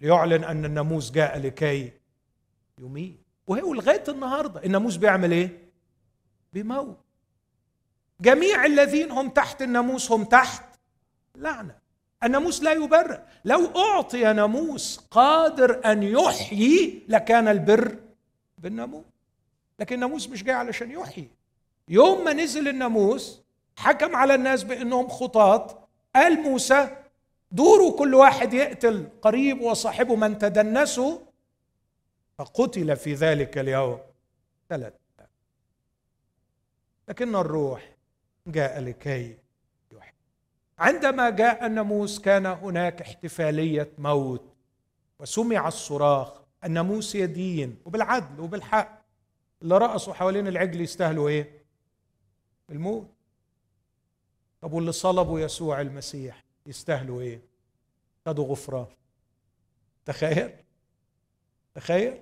ليعلن 0.01 0.45
أن 0.45 0.65
الناموس 0.65 1.11
جاء 1.11 1.39
لكي 1.39 1.93
يميت. 2.81 3.21
وهو 3.47 3.75
لغاية 3.75 4.05
النهارده. 4.09 4.65
الناموس 4.65 4.97
بيعمل 4.97 5.33
إيه؟ 5.33 5.64
بيموت 6.55 6.99
جميع 8.21 8.67
الذين 8.67 9.11
هم 9.11 9.29
تحت 9.29 9.63
الناموس 9.63 10.13
هم 10.13 10.25
تحت 10.25 10.65
لعنة. 11.37 11.79
الناموس 12.25 12.63
لا 12.63 12.73
يبرر. 12.73 13.23
لو 13.45 13.67
أعطي 13.77 14.33
ناموس 14.33 15.01
قادر 15.11 15.93
أن 15.93 16.03
يحيي 16.03 17.03
لكان 17.09 17.49
البر 17.49 17.99
بالناموس. 18.59 19.05
لكن 19.79 19.95
الناموس 19.95 20.29
مش 20.29 20.45
جاي 20.45 20.55
علشان 20.55 20.91
يحيي. 20.91 21.29
يوم 21.89 22.25
ما 22.25 22.33
نزل 22.33 22.69
الناموس 22.69 23.43
حكم 23.77 24.17
على 24.17 24.35
الناس 24.35 24.63
بأنهم 24.63 25.09
خطاة. 25.09 25.89
قال 26.15 26.43
موسى 26.43 26.97
دوروا 27.53 27.99
كل 27.99 28.15
واحد 28.15 28.55
يقتل 28.55 29.09
قريب 29.23 29.61
وصاحبه 29.61 30.17
من 30.17 30.39
تدنسوا. 30.39 31.19
فقتل 32.39 32.97
في 32.97 33.15
ذلك 33.15 33.59
اليوم 33.59 33.99
ثلاثة. 34.69 35.04
لكن 37.09 37.35
الروح 37.37 37.97
جاء 38.47 38.81
لكي 38.81 39.39
يحيي. 39.93 40.15
عندما 40.79 41.31
جاء 41.31 41.67
الناموس 41.67 42.21
كان 42.21 42.47
هناك 42.47 43.03
احتفالية 43.03 43.93
موت 43.99 44.55
وسمع 45.21 45.69
الصراخ 45.69 46.41
الناموس 46.65 47.15
يدين 47.15 47.79
وبالعدل 47.85 48.41
وبالحق. 48.41 49.05
اللي 49.63 49.79
رقصوا 49.79 50.15
حوالين 50.15 50.47
العجل 50.49 50.81
يستاهلوا 50.81 51.29
إيه؟ 51.29 51.65
الموت. 52.71 53.11
طب 54.61 54.73
واللي 54.73 54.93
صلبوا 54.93 55.41
يسوع 55.41 55.81
المسيح 55.81 56.45
يستاهلوا 56.67 57.21
إيه؟ 57.21 57.41
خدوا 58.27 58.47
غفران 58.47 58.87
تخيل؟ 60.05 60.51
تخيل؟ 61.75 62.21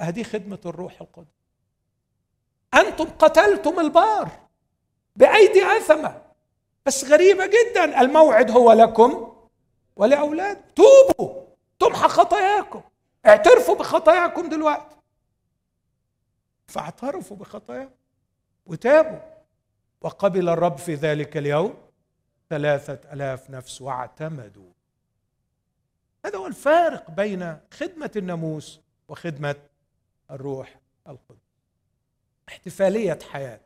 أهدي 0.00 0.24
خدمة 0.24 0.58
الروح 0.66 1.00
القدس. 1.00 1.35
أنتم 2.76 3.04
قتلتم 3.04 3.80
البار 3.80 4.30
بأيدي 5.16 5.64
آثمة. 5.64 6.22
بس 6.86 7.04
غريبة 7.04 7.46
جدا 7.46 8.00
الموعد 8.00 8.50
هو 8.50 8.72
لكم 8.72 9.36
ولأولاد. 9.96 10.62
توبوا 10.74 11.42
تمحى 11.78 12.08
خطاياكم. 12.08 12.82
اعترفوا 13.26 13.74
بخطاياكم 13.74 14.48
دلوقتي. 14.48 14.96
فاعترفوا 16.66 17.36
بخطاياهم 17.36 17.90
وتابوا. 18.66 19.18
وقبل 20.00 20.48
الرب 20.48 20.78
في 20.78 20.94
ذلك 20.94 21.36
اليوم 21.36 21.74
ثلاثة 22.50 23.12
ألاف 23.12 23.50
نفس 23.50 23.82
واعتمدوا. 23.82 24.72
هذا 26.24 26.38
هو 26.38 26.46
الفارق 26.46 27.10
بين 27.10 27.58
خدمة 27.74 28.10
الناموس 28.16 28.80
وخدمة 29.08 29.56
الروح 30.30 30.80
القدس. 31.08 31.45
احتفالية 32.48 33.18
حياة. 33.30 33.60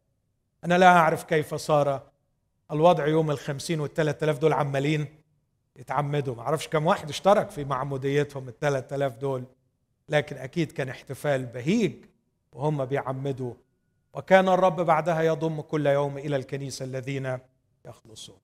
أنا 0.65 0.79
لا 0.79 0.87
أعرف 0.87 1.25
كيف 1.25 1.55
صار 1.55 2.11
الوضع 2.73 3.07
يوم 3.07 3.31
الخمسين 3.31 3.81
والثلاثة 3.81 4.25
آلاف 4.25 4.39
دول 4.39 4.53
عمالين 4.53 5.07
يتعمدوا. 5.77 6.35
ما 6.35 6.43
أعرفش 6.43 6.69
كم 6.69 6.87
واحد 6.87 7.09
اشترك 7.09 7.51
في 7.51 7.65
معموديتهم 7.65 8.49
ال 8.49 8.59
3000 8.59 9.17
دول 9.17 9.45
لكن 10.09 10.37
أكيد 10.37 10.73
كان 10.73 10.89
احتفال 10.89 11.47
بهيج 11.47 11.93
وهم 12.53 12.85
بيعمدوا. 12.85 13.55
وكان 14.15 14.49
الرب 14.49 14.81
بعدها 14.81 15.23
يضم 15.23 15.61
كل 15.61 15.87
يوم 15.87 16.19
إلى 16.19 16.37
الكنيسة 16.37 16.85
الذين 16.85 17.39
يخلصون. 17.87 18.39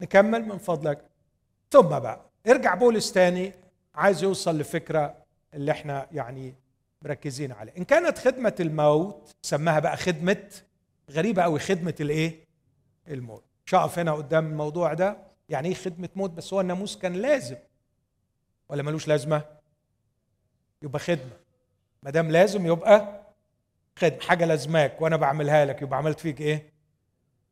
نكمل 0.00 0.44
من 0.48 0.58
فضلك. 0.58 1.04
ثم 1.70 1.88
بقى 1.88 2.20
ارجع 2.48 2.74
بولس 2.74 3.12
تاني 3.12 3.52
عايز 3.94 4.22
يوصل 4.22 4.58
لفكرة 4.58 5.14
اللي 5.54 5.72
إحنا 5.72 6.06
يعني 6.12 6.54
مركزين 7.04 7.52
عليه. 7.52 7.72
إن 7.78 7.84
كانت 7.84 8.18
خدمة 8.18 8.54
الموت 8.60 9.30
سماها 9.42 9.78
بقى 9.80 9.96
خدمة 9.96 10.50
غريبة 11.10 11.42
قوي 11.42 11.58
خدمة 11.58 11.94
الإيه؟ 12.00 12.44
الموت. 13.08 13.44
شقف 13.66 13.98
هنا 13.98 14.12
قدام 14.12 14.46
الموضوع 14.46 14.94
ده 14.94 15.16
يعني 15.48 15.68
إيه 15.68 15.74
خدمة 15.74 16.08
موت؟ 16.16 16.30
بس 16.30 16.52
هو 16.52 16.60
الناموس 16.60 16.98
كان 16.98 17.12
لازم. 17.12 17.56
ولا 18.68 18.82
ملوش 18.82 19.08
لازمة؟ 19.08 19.42
يبقى 20.82 20.98
خدمة. 20.98 21.36
ما 22.02 22.10
دام 22.10 22.30
لازم 22.30 22.66
يبقى 22.66 23.22
خدمة. 23.96 24.20
حاجة 24.20 24.44
لازماك 24.44 25.02
وأنا 25.02 25.16
بعملها 25.16 25.64
لك 25.64 25.82
يبقى 25.82 25.98
عملت 25.98 26.20
فيك 26.20 26.40
إيه؟ 26.40 26.72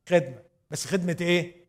خدمة. 0.09 0.43
بس 0.71 0.87
خدمة 0.87 1.17
إيه؟ 1.21 1.61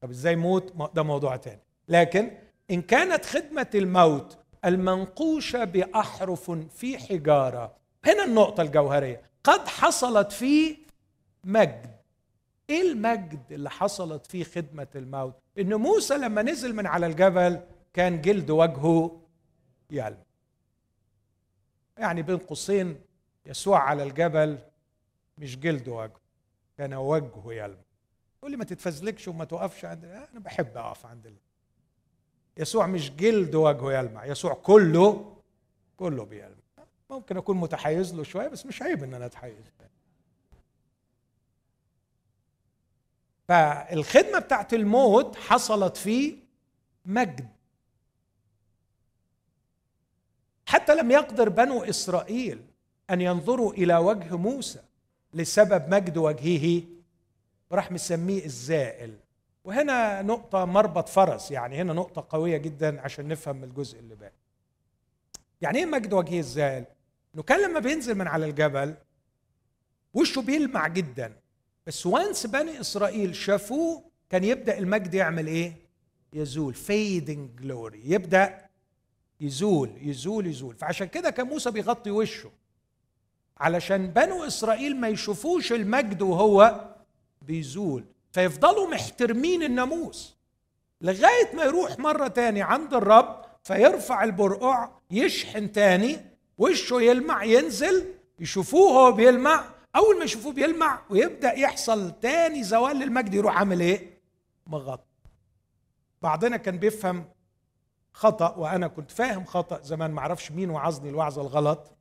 طب 0.00 0.10
إزاي 0.10 0.36
موت؟ 0.36 0.92
ده 0.94 1.02
موضوع 1.02 1.36
تاني. 1.36 1.60
لكن 1.88 2.30
إن 2.70 2.82
كانت 2.82 3.24
خدمة 3.24 3.70
الموت 3.74 4.38
المنقوشة 4.64 5.64
بأحرف 5.64 6.50
في 6.50 6.98
حجارة. 6.98 7.76
هنا 8.04 8.24
النقطة 8.24 8.62
الجوهرية. 8.62 9.22
قد 9.44 9.68
حصلت 9.68 10.32
فيه 10.32 10.76
مجد. 11.44 12.00
إيه 12.70 12.92
المجد 12.92 13.52
اللي 13.52 13.70
حصلت 13.70 14.26
فيه 14.26 14.44
خدمة 14.44 14.86
الموت؟ 14.94 15.34
إن 15.58 15.74
موسى 15.74 16.14
لما 16.18 16.42
نزل 16.42 16.74
من 16.74 16.86
على 16.86 17.06
الجبل 17.06 17.60
كان 17.94 18.20
جلد 18.20 18.50
وجهه 18.50 19.20
يلمع. 19.90 20.16
يعني 21.98 22.22
بين 22.22 22.38
قوسين 22.38 23.00
يسوع 23.46 23.78
على 23.78 24.02
الجبل 24.02 24.58
مش 25.38 25.58
جلد 25.58 25.88
وجهه 25.88 26.20
كان 26.78 26.94
وجهه 26.94 27.44
يلمع. 27.52 27.82
تقول 28.38 28.50
لي 28.50 28.56
ما 28.56 28.64
تتفزلكش 28.64 29.28
وما 29.28 29.44
توقفش 29.44 29.84
عند 29.84 30.04
أنا 30.04 30.40
بحب 30.40 30.76
أقف 30.76 31.06
عند 31.06 31.26
ال... 31.26 31.36
يسوع 32.60 32.86
مش 32.86 33.10
جلد 33.10 33.54
وجهه 33.54 33.92
يلمع 33.98 34.26
يسوع 34.26 34.54
كله 34.54 35.36
كله 35.96 36.24
بيلمع. 36.24 36.54
ممكن 37.10 37.36
أكون 37.36 37.56
متحيز 37.56 38.14
له 38.14 38.22
شوية 38.22 38.48
بس 38.48 38.66
مش 38.66 38.82
عيب 38.82 39.02
إن 39.04 39.14
أنا 39.14 39.26
أتحيز. 39.26 39.54
فالخدمة 43.48 44.38
بتاعت 44.38 44.74
الموت 44.74 45.36
حصلت 45.36 45.96
في 45.96 46.36
مجد. 47.06 47.48
حتى 50.66 50.94
لم 50.94 51.10
يقدر 51.10 51.48
بنو 51.48 51.84
إسرائيل 51.84 52.64
أن 53.10 53.20
ينظروا 53.20 53.72
إلى 53.72 53.96
وجه 53.96 54.36
موسى 54.36 54.82
لسبب 55.34 55.94
مجد 55.94 56.18
وجهه 56.18 56.82
راح 57.72 57.92
مسميه 57.92 58.44
الزائل. 58.44 59.18
وهنا 59.64 60.22
نقطة 60.22 60.64
مربط 60.64 61.08
فرس 61.08 61.50
يعني 61.50 61.76
هنا 61.76 61.92
نقطة 61.92 62.26
قوية 62.30 62.56
جدا 62.56 63.00
عشان 63.00 63.28
نفهم 63.28 63.64
الجزء 63.64 63.98
اللي 63.98 64.14
باقي. 64.14 64.32
يعني 65.60 65.78
إيه 65.78 65.86
مجد 65.86 66.12
وجهه 66.12 66.38
الزائل؟ 66.38 66.84
إنه 67.34 67.42
كان 67.42 67.70
لما 67.70 67.80
بينزل 67.80 68.14
من 68.14 68.26
على 68.28 68.46
الجبل 68.46 68.94
وشه 70.14 70.42
بيلمع 70.42 70.88
جدا. 70.88 71.36
بس 71.86 72.06
once 72.06 72.46
بني 72.46 72.80
إسرائيل 72.80 73.36
شافوه 73.36 74.04
كان 74.30 74.44
يبدأ 74.44 74.78
المجد 74.78 75.14
يعمل 75.14 75.46
إيه؟ 75.46 75.72
يزول 76.32 76.74
fading 76.74 77.60
glory 77.60 78.02
يبدأ 78.04 78.66
يزول 79.40 79.90
يزول 80.02 80.46
يزول. 80.46 80.76
فعشان 80.76 81.06
كده 81.08 81.30
كان 81.30 81.46
موسى 81.46 81.70
بيغطي 81.70 82.10
وشه. 82.10 82.50
علشان 83.58 84.06
بنو 84.06 84.44
إسرائيل 84.44 84.96
ما 84.96 85.08
يشوفوش 85.08 85.72
المجد 85.72 86.22
وهو 86.22 86.88
بيزول. 87.42 88.04
فيفضلوا 88.32 88.88
محترمين 88.90 89.62
الناموس 89.62 90.36
لغاية 91.00 91.54
ما 91.56 91.64
يروح 91.64 91.98
مرة 91.98 92.28
تاني 92.28 92.62
عند 92.62 92.94
الرب 92.94 93.44
فيرفع 93.62 94.24
البرقع 94.24 94.88
يشحن 95.10 95.72
تاني 95.72 96.20
وشه 96.58 97.00
يلمع 97.00 97.44
ينزل 97.44 98.14
يشوفوه 98.38 98.90
هو 98.92 99.12
بيلمع. 99.12 99.64
أول 99.96 100.18
ما 100.18 100.24
يشوفوه 100.24 100.52
بيلمع 100.52 101.00
ويبدأ 101.10 101.52
يحصل 101.52 102.12
تاني 102.20 102.62
زوال 102.64 102.96
للمجد 102.96 103.34
يروح 103.34 103.56
عامل 103.58 103.80
إيه؟ 103.80 104.20
مغطى 104.66 105.04
بعضنا 106.22 106.56
كان 106.56 106.78
بيفهم 106.78 107.24
خطأ 108.12 108.54
وأنا 108.56 108.88
كنت 108.88 109.10
فاهم 109.10 109.44
خطأ 109.44 109.80
زمان 109.82 110.10
ما 110.10 110.20
أعرفش 110.20 110.52
مين 110.52 110.70
وعظني 110.70 111.08
الوعظه 111.10 111.42
الغلط. 111.42 111.92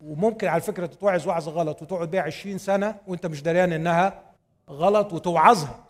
وممكن 0.00 0.46
على 0.46 0.60
فكرة 0.60 0.86
تتوعظ 0.86 1.28
وعظه 1.28 1.50
غلط 1.52 1.82
وتقعد 1.82 2.10
بيها 2.10 2.22
20 2.22 2.58
سنة 2.58 2.96
وأنت 3.06 3.26
مش 3.26 3.42
دريان 3.42 3.72
إنها 3.72 4.25
غلط 4.70 5.12
وتوعظها. 5.12 5.84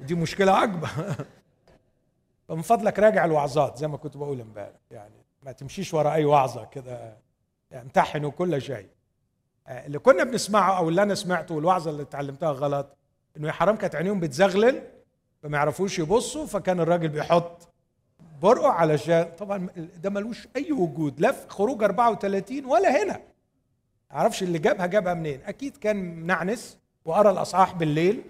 دي 0.00 0.14
مشكلة 0.14 0.64
أكبر. 0.64 0.88
فمن 2.48 2.62
فضلك 2.62 2.98
راجع 2.98 3.24
الوعظات 3.24 3.78
زي 3.78 3.88
ما 3.88 3.96
كنت 3.96 4.16
بقول 4.16 4.40
امبارح. 4.40 4.76
يعني 4.90 5.14
ما 5.42 5.52
تمشيش 5.52 5.94
ورا 5.94 6.12
أي 6.12 6.24
وعظة 6.24 6.64
كده. 6.64 7.16
امتحنوا 7.72 8.30
كل 8.30 8.62
شيء. 8.62 8.88
آه، 9.66 9.86
اللي 9.86 9.98
كنا 9.98 10.24
بنسمعه 10.24 10.78
أو 10.78 10.88
اللي 10.88 11.02
أنا 11.02 11.14
سمعته 11.14 11.54
والوعظة 11.54 11.90
اللي 11.90 12.02
اتعلمتها 12.02 12.50
غلط 12.52 12.96
إنه 13.36 13.46
يا 13.46 13.52
حرام 13.52 13.76
كانت 13.76 13.94
عينيهم 13.94 14.20
بتزغلل 14.20 14.82
فما 15.42 15.56
يعرفوش 15.56 15.98
يبصوا 15.98 16.46
فكان 16.46 16.80
الراجل 16.80 17.08
بيحط 17.08 17.68
برقع 18.42 18.72
علشان 18.72 19.32
طبعا 19.38 19.68
ده 19.76 20.10
ملوش 20.10 20.48
أي 20.56 20.72
وجود 20.72 21.20
لا 21.20 21.32
في 21.32 21.48
خروج 21.48 21.82
34 21.82 22.64
ولا 22.64 23.02
هنا. 23.02 23.20
معرفش 24.10 24.42
اللي 24.42 24.58
جابها 24.58 24.86
جابها 24.86 25.14
منين. 25.14 25.40
أكيد 25.42 25.76
كان 25.76 25.96
منعنس 25.96 26.78
وقرا 27.04 27.30
الاصحاح 27.30 27.74
بالليل 27.74 28.22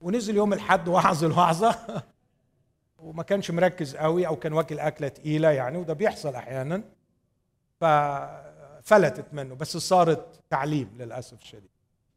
ونزل 0.00 0.36
يوم 0.36 0.52
الحد 0.52 0.88
وعظ 0.88 1.24
الوعظة. 1.24 1.76
وما 2.98 3.22
كانش 3.22 3.50
مركز 3.50 3.96
قوي 3.96 4.26
أو 4.26 4.36
كان 4.36 4.52
واكل 4.52 4.78
أكلة 4.78 5.08
تقيلة 5.08 5.50
يعني 5.50 5.78
وده 5.78 5.92
بيحصل 5.94 6.34
أحيانا. 6.34 6.82
ففلتت 7.80 9.34
منه 9.34 9.54
بس 9.54 9.76
صارت 9.76 10.40
تعليم 10.50 10.90
للأسف 10.98 11.40
الشديد. 11.42 11.70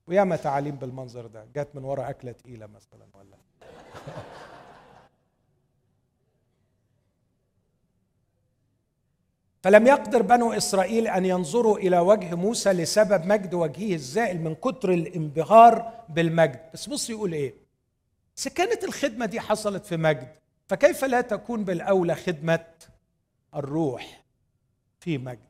وياما 0.08 0.36
تعاليم 0.36 0.76
بالمنظر 0.76 1.28
ده 1.28 1.46
جت 1.56 1.70
من 1.74 1.84
وراء 1.84 2.10
أكلة 2.10 2.32
تقيلة 2.32 2.66
مثلا 2.68 3.06
ولا. 3.14 3.38
فلم 9.68 9.88
يقدر 9.88 10.22
بنو 10.22 10.54
إسرائيل 10.54 11.08
أن 11.08 11.26
ينظروا 11.26 11.78
إلى 11.78 12.00
وجه 12.00 12.36
موسى 12.36 12.70
لسبب 12.74 13.26
مجد 13.26 13.54
وجهه 13.54 13.96
الزائل 13.96 14.42
من 14.42 14.56
كتر 14.56 14.94
الانبهار 14.94 16.04
بالمجد. 16.10 16.60
بس 16.74 16.90
بص 16.90 17.10
يقول 17.10 17.34
إيه؟ 17.34 17.54
اذا 18.40 18.52
كانت 18.52 18.84
الخدمة 18.84 19.26
دي 19.26 19.40
حصلت 19.40 19.86
في 19.86 19.98
مجد 19.98 20.38
فكيف 20.68 21.06
لا 21.06 21.22
تكون 21.22 21.64
بالأولى 21.64 22.16
خدمة 22.16 22.66
الروح 23.56 24.24
في 25.00 25.18
مجد؟ 25.18 25.50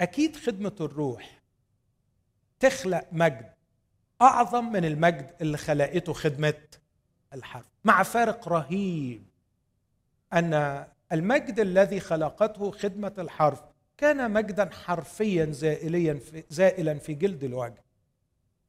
أكيد 0.00 0.36
خدمة 0.36 0.76
الروح 0.80 1.42
تخلق 2.60 3.04
مجد 3.12 3.52
أعظم 4.22 4.72
من 4.72 4.84
المجد 4.84 5.34
اللي 5.40 5.56
خلقته 5.56 6.12
خدمة 6.12 6.54
الحرف 7.32 7.66
مع 7.84 8.02
فارق 8.02 8.48
رهيب 8.48 9.26
أن 10.32 10.84
المجد 11.12 11.60
الذي 11.60 12.00
خلقته 12.00 12.70
خدمة 12.70 13.14
الحرف 13.18 13.62
كان 13.96 14.30
مجدا 14.30 14.70
حرفيا 14.70 15.46
زائليا 15.46 16.14
في 16.14 16.44
زائلا 16.50 16.98
في 16.98 17.14
جلد 17.14 17.44
الوجه. 17.44 17.84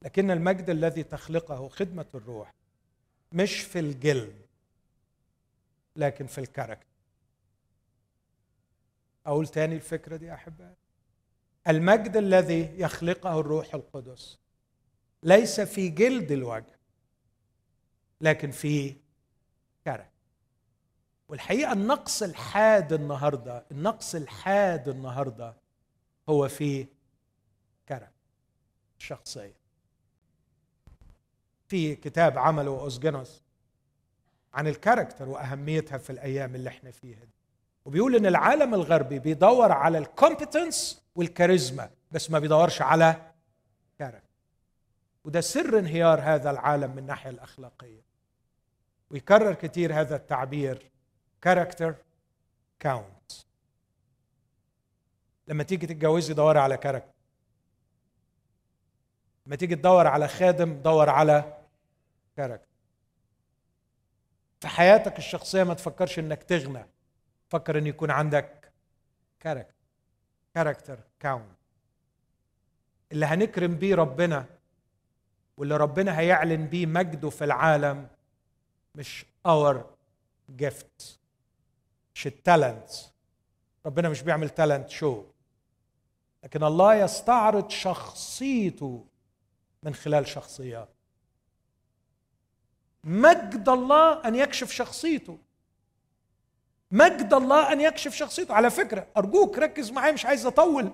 لكن 0.02 0.30
المجد 0.30 0.70
الذي 0.70 1.02
تخلقه 1.02 1.68
خدمة 1.68 2.06
الروح 2.14 2.54
مش 3.32 3.60
في 3.60 3.78
الجلد 3.78 4.46
لكن 5.96 6.26
في 6.26 6.38
ال 6.38 6.42
character. 6.42 6.86
أقول 9.26 9.48
تاني 9.48 9.74
الفكرة 9.74 10.16
دي 10.16 10.34
أحبائي. 10.34 10.76
المجد 11.68 12.16
الذي 12.16 12.80
يخلقه 12.80 13.40
الروح 13.40 13.74
القدس 13.74 14.38
ليس 15.22 15.60
في 15.60 15.88
جلد 15.88 16.32
الوجه 16.32 16.78
لكن 18.20 18.50
في 18.50 18.94
character. 19.84 20.17
والحقيقة 21.28 21.72
النقص 21.72 22.22
الحاد 22.22 22.92
النهارده 22.92 23.64
النقص 23.70 24.14
الحاد 24.14 24.88
النهارده 24.88 25.56
هو 26.28 26.48
في 26.48 26.86
character 27.86 28.12
الشخصيه 28.98 29.56
في 31.68 31.94
كتاب 31.96 32.38
عمله 32.38 32.70
أوز 32.80 33.03
جينيس 33.03 33.42
عن 34.54 34.66
ال 34.66 34.72
character 34.72 35.28
وأهميتها 35.28 35.98
في 35.98 36.10
الأيام 36.10 36.54
اللي 36.54 36.68
إحنا 36.68 36.90
فيها 36.90 37.18
دي. 37.24 37.34
وبيقول 37.84 38.16
إن 38.16 38.26
العالم 38.26 38.74
الغربي 38.74 39.18
بيدور 39.18 39.72
على 39.72 39.98
ال 39.98 40.08
competence 40.08 41.02
والكاريزما 41.14 41.90
بس 42.12 42.30
ما 42.30 42.38
بيدورش 42.38 42.82
على 42.82 43.32
character 43.98 44.28
وده 45.24 45.40
سر 45.40 45.78
انهيار 45.78 46.20
هذا 46.20 46.50
العالم 46.50 46.90
من 46.90 46.98
الناحية 46.98 47.30
الأخلاقية. 47.30 48.02
ويكرر 49.10 49.54
كثير 49.54 50.00
هذا 50.00 50.16
التعبير 50.16 50.90
character 51.42 51.94
counts 52.80 53.32
لما 55.48 55.62
تيجي 55.62 55.86
تتجوزي 55.86 56.34
دوري 56.34 56.58
على 56.58 56.76
character 56.76 57.12
لما 59.46 59.56
تيجي 59.56 59.76
تدور 59.76 60.06
على 60.06 60.28
خادم 60.28 60.82
دور 60.82 61.10
على 61.10 61.58
character 62.36 62.68
في 64.60 64.68
حياتك 64.68 65.18
الشخصية 65.18 65.62
ما 65.62 65.74
تفكرش 65.74 66.18
إنك 66.18 66.42
تغنى. 66.42 66.86
فكر 67.48 67.78
إن 67.78 67.86
يكون 67.86 68.10
عندك 68.10 68.72
character 69.40 69.74
character 70.54 70.98
counts 71.20 71.58
اللي 73.12 73.26
هنكرم 73.26 73.74
بيه 73.74 73.94
ربنا 73.94 74.46
واللي 75.56 75.76
ربنا 75.76 76.18
هيعلن 76.18 76.66
بيه 76.66 76.86
مجده 76.86 77.30
في 77.30 77.44
العالم 77.44 78.08
مش 78.94 79.24
our 79.46 79.94
gift 80.56 81.20
مش 82.18 82.26
ال 82.26 82.35
talent 82.35 82.90
ربنا 83.86 84.08
مش 84.08 84.22
بيعمل 84.22 84.48
talent 84.48 84.90
show 84.90 85.24
لكن 86.44 86.64
الله 86.64 86.94
يستعرض 86.94 87.70
شخصيته 87.70 89.06
من 89.82 89.94
خلال 89.94 90.26
شخصيات. 90.26 90.88
مجد 93.04 93.68
الله 93.68 94.28
أن 94.28 94.34
يكشف 94.34 94.70
شخصيته. 94.70 95.38
مجد 96.90 97.34
الله 97.34 97.72
أن 97.72 97.80
يكشف 97.80 98.14
شخصيته. 98.14 98.54
على 98.54 98.70
فكرة 98.70 99.06
أرجوك 99.16 99.58
ركز 99.58 99.90
معايا 99.90 100.12
مش 100.12 100.26
عايز 100.26 100.46
أطول 100.46 100.92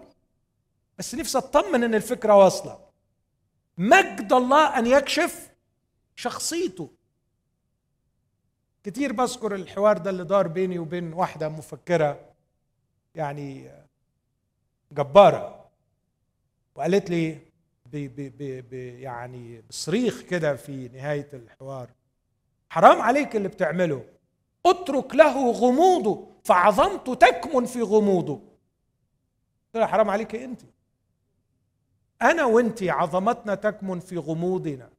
بس 0.99 1.15
نفسي 1.15 1.39
أطمن 1.39 1.85
إن 1.85 1.95
الفكرة 1.95 2.37
واصلة. 2.37 2.89
مجد 3.79 4.33
الله 4.33 4.79
أن 4.79 4.87
يكشف 4.87 5.51
شخصيته. 6.17 6.91
كتير 8.85 9.13
بذكر 9.13 9.55
الحوار 9.55 9.99
ده 9.99 10.11
اللي 10.11 10.25
دار 10.25 10.49
بيني 10.49 10.79
وبين 10.79 11.13
واحدة 11.13 11.49
مفكرة 11.49 12.21
يعني 13.15 13.71
جبارة. 14.93 15.71
وقالت 16.75 17.11
لي 17.11 17.39
بي 17.87 18.09
بي 18.09 18.29
بي 18.29 18.61
بي 18.61 19.01
يعني 19.01 19.63
بصريخ 19.69 20.23
كده 20.23 20.57
في 20.57 20.89
نهاية 20.89 21.29
الحوار 21.33 21.91
حرام 22.71 23.03
عليك 23.03 23.37
اللي 23.37 23.49
بتعمله. 23.49 24.05
اترك 24.67 25.15
له 25.15 25.51
غموضه 25.51 26.29
فعظمته 26.45 27.15
تكمن 27.15 27.65
في 27.65 27.83
غموضه. 27.83 28.35
قلت 28.35 29.77
لها 29.77 29.87
حرام 29.87 30.11
عليك 30.11 30.35
انت. 30.35 30.63
أنا 32.23 32.45
وانت 32.45 32.83
عظمتنا 32.83 33.55
تكمن 33.55 34.01
في 34.01 34.17
غموضنا. 34.17 34.91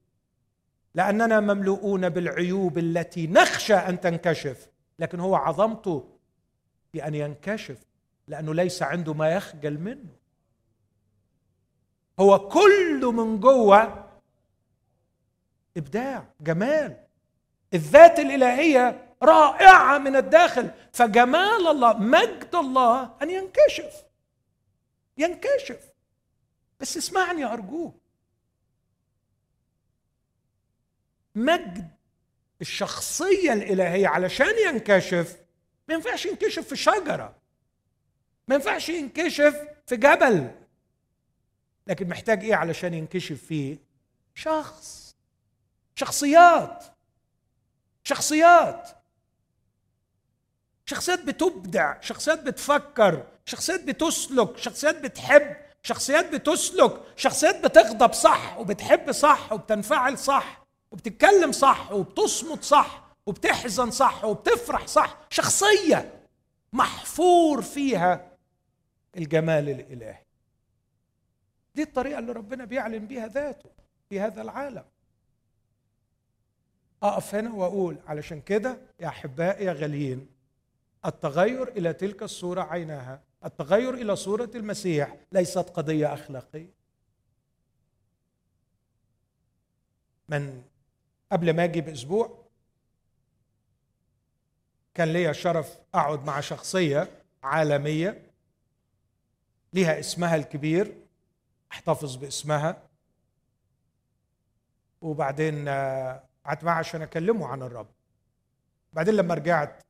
لأننا 0.95 1.39
مملؤون 1.39 2.09
بالعيوب 2.09 2.77
التي 2.77 3.27
نخشى 3.27 3.73
أن 3.73 4.01
تنكشف 4.01 4.67
لكن 4.99 5.19
هو 5.19 5.35
عظمته 5.35 6.09
في 6.91 7.07
ان 7.07 7.15
ينكشف 7.15 7.77
لأنه 8.27 8.53
ليس 8.53 8.83
عنده 8.83 9.13
ما 9.13 9.29
يخجل 9.29 9.79
منه. 9.79 10.15
هو 12.19 12.49
كله 12.49 13.11
من 13.11 13.39
جوه 13.39 14.09
إبداع 15.77 16.25
جمال. 16.41 16.97
الذات 17.73 18.19
الإلهية 18.19 19.15
رائعة 19.23 19.97
من 19.97 20.15
الداخل 20.15 20.71
فجمال 20.93 21.67
الله 21.67 21.97
مجد 21.97 22.55
الله 22.55 23.11
أن 23.21 23.29
ينكشف. 23.29 24.05
ينكشف. 25.17 25.93
بس 26.79 26.97
اسمعني 26.97 27.45
أرجوك. 27.45 28.04
مجد 31.35 31.87
الشخصية 32.61 33.53
الإلهية 33.53 34.07
علشان 34.07 34.53
ينكشف 34.67 35.37
ما 35.87 35.93
ينفعش 35.93 36.25
ينكشف 36.25 36.67
في 36.67 36.75
شجرة 36.75 37.35
ما 38.47 38.55
ينفعش 38.55 38.89
ينكشف 38.89 39.55
في 39.87 39.95
جبل. 39.97 40.51
لكن 41.87 42.07
محتاج 42.09 42.43
إيه 42.43 42.55
علشان 42.55 42.93
ينكشف 42.93 43.45
فيه 43.45 43.77
شخص؟ 44.35 45.15
شخصيات 45.95 46.83
شخصيات. 48.03 48.89
شخصيات 50.85 51.23
بتبدع 51.23 52.01
شخصيات 52.01 52.39
بتفكر 52.43 53.27
شخصيات 53.45 53.83
بتسلك 53.83 54.57
شخصيات 54.57 54.95
بتحب 55.01 55.55
شخصيات 55.83 56.33
بتسلك 56.35 57.01
شخصيات 57.15 57.65
بتغضب 57.65 58.13
صح 58.13 58.57
وبتحب 58.57 59.11
صح 59.11 59.51
وبتنفعل 59.53 60.17
صح. 60.17 60.64
وبتتكلم 60.95 61.51
صح 61.51 61.91
وبتصمت 61.91 62.63
صح 62.63 63.15
وبتحزن 63.25 63.91
صح 63.91 64.25
وبتفرح 64.25 64.87
صح 64.87 65.17
شخصية 65.29 66.27
محفور 66.73 67.61
فيها 67.61 68.37
الجمال 69.17 69.69
الإلهي. 69.69 70.25
دي 71.75 71.83
الطريقة 71.83 72.19
اللي 72.19 72.31
ربنا 72.31 72.65
بيعلن 72.65 73.07
بيها 73.07 73.27
ذاته 73.27 73.69
في 74.09 74.19
هذا 74.19 74.41
العالم. 74.41 74.83
أقف 77.03 77.35
هنا 77.35 77.53
وأقول 77.53 77.97
علشان 78.07 78.41
كده 78.41 78.77
يا 78.99 79.07
احبائي 79.07 79.65
يا 79.65 79.73
غاليين 79.73 80.27
التغير 81.05 81.67
إلى 81.67 81.93
تلك 81.93 82.23
الصورة 82.23 82.61
عينها 82.61 83.23
التغير 83.45 83.93
إلى 83.93 84.15
صورة 84.15 84.51
المسيح 84.55 85.17
ليست 85.31 85.69
قضية 85.69 86.13
أخلاقية. 86.13 86.73
من 90.29 90.63
قبل 91.31 91.55
ما 91.55 91.63
أجي 91.63 91.81
بأسبوع 91.81 92.45
كان 94.93 95.13
ليا 95.13 95.31
شرف 95.31 95.77
أقعد 95.93 96.25
مع 96.25 96.39
شخصية 96.39 97.23
عالمية 97.43 98.31
لها 99.73 99.99
اسمها 99.99 100.35
الكبير 100.35 101.05
أحتفظ 101.71 102.15
باسمها. 102.15 102.89
وبعدين 105.01 105.67
آه، 105.67 106.23
قعدت 106.45 106.63
معاه 106.63 106.75
عشان 106.75 107.01
أكلمه 107.01 107.47
عن 107.47 107.61
الرب. 107.61 107.87
بعدين 108.93 109.13
لما 109.13 109.33
رجعت 109.33 109.83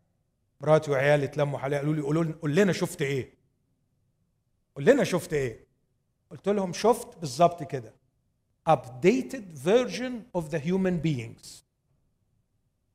مراتي 0.62 0.92
وعيالي 0.92 1.26
اتلموا 1.26 1.60
حواليا 1.60 1.78
قالوا 1.78 1.94
لي 1.96 2.02
قولوا 2.02 2.34
قول 2.42 2.56
لنا 2.56 2.74
شفت 2.74 3.02
إيه؟ 3.02 3.38
قول 4.76 4.86
لنا 4.86 5.04
شفت 5.04 5.34
إيه؟ 5.34 5.68
قلت 6.30 6.50
لهم 6.50 6.74
شفت 6.74 7.18
بالظبط 7.18 7.64
كده. 7.64 7.94
Updated 8.68 9.54
version 9.54 10.26
of 10.34 10.50
the 10.52 10.60
human 10.60 11.00
beings. 11.00 11.64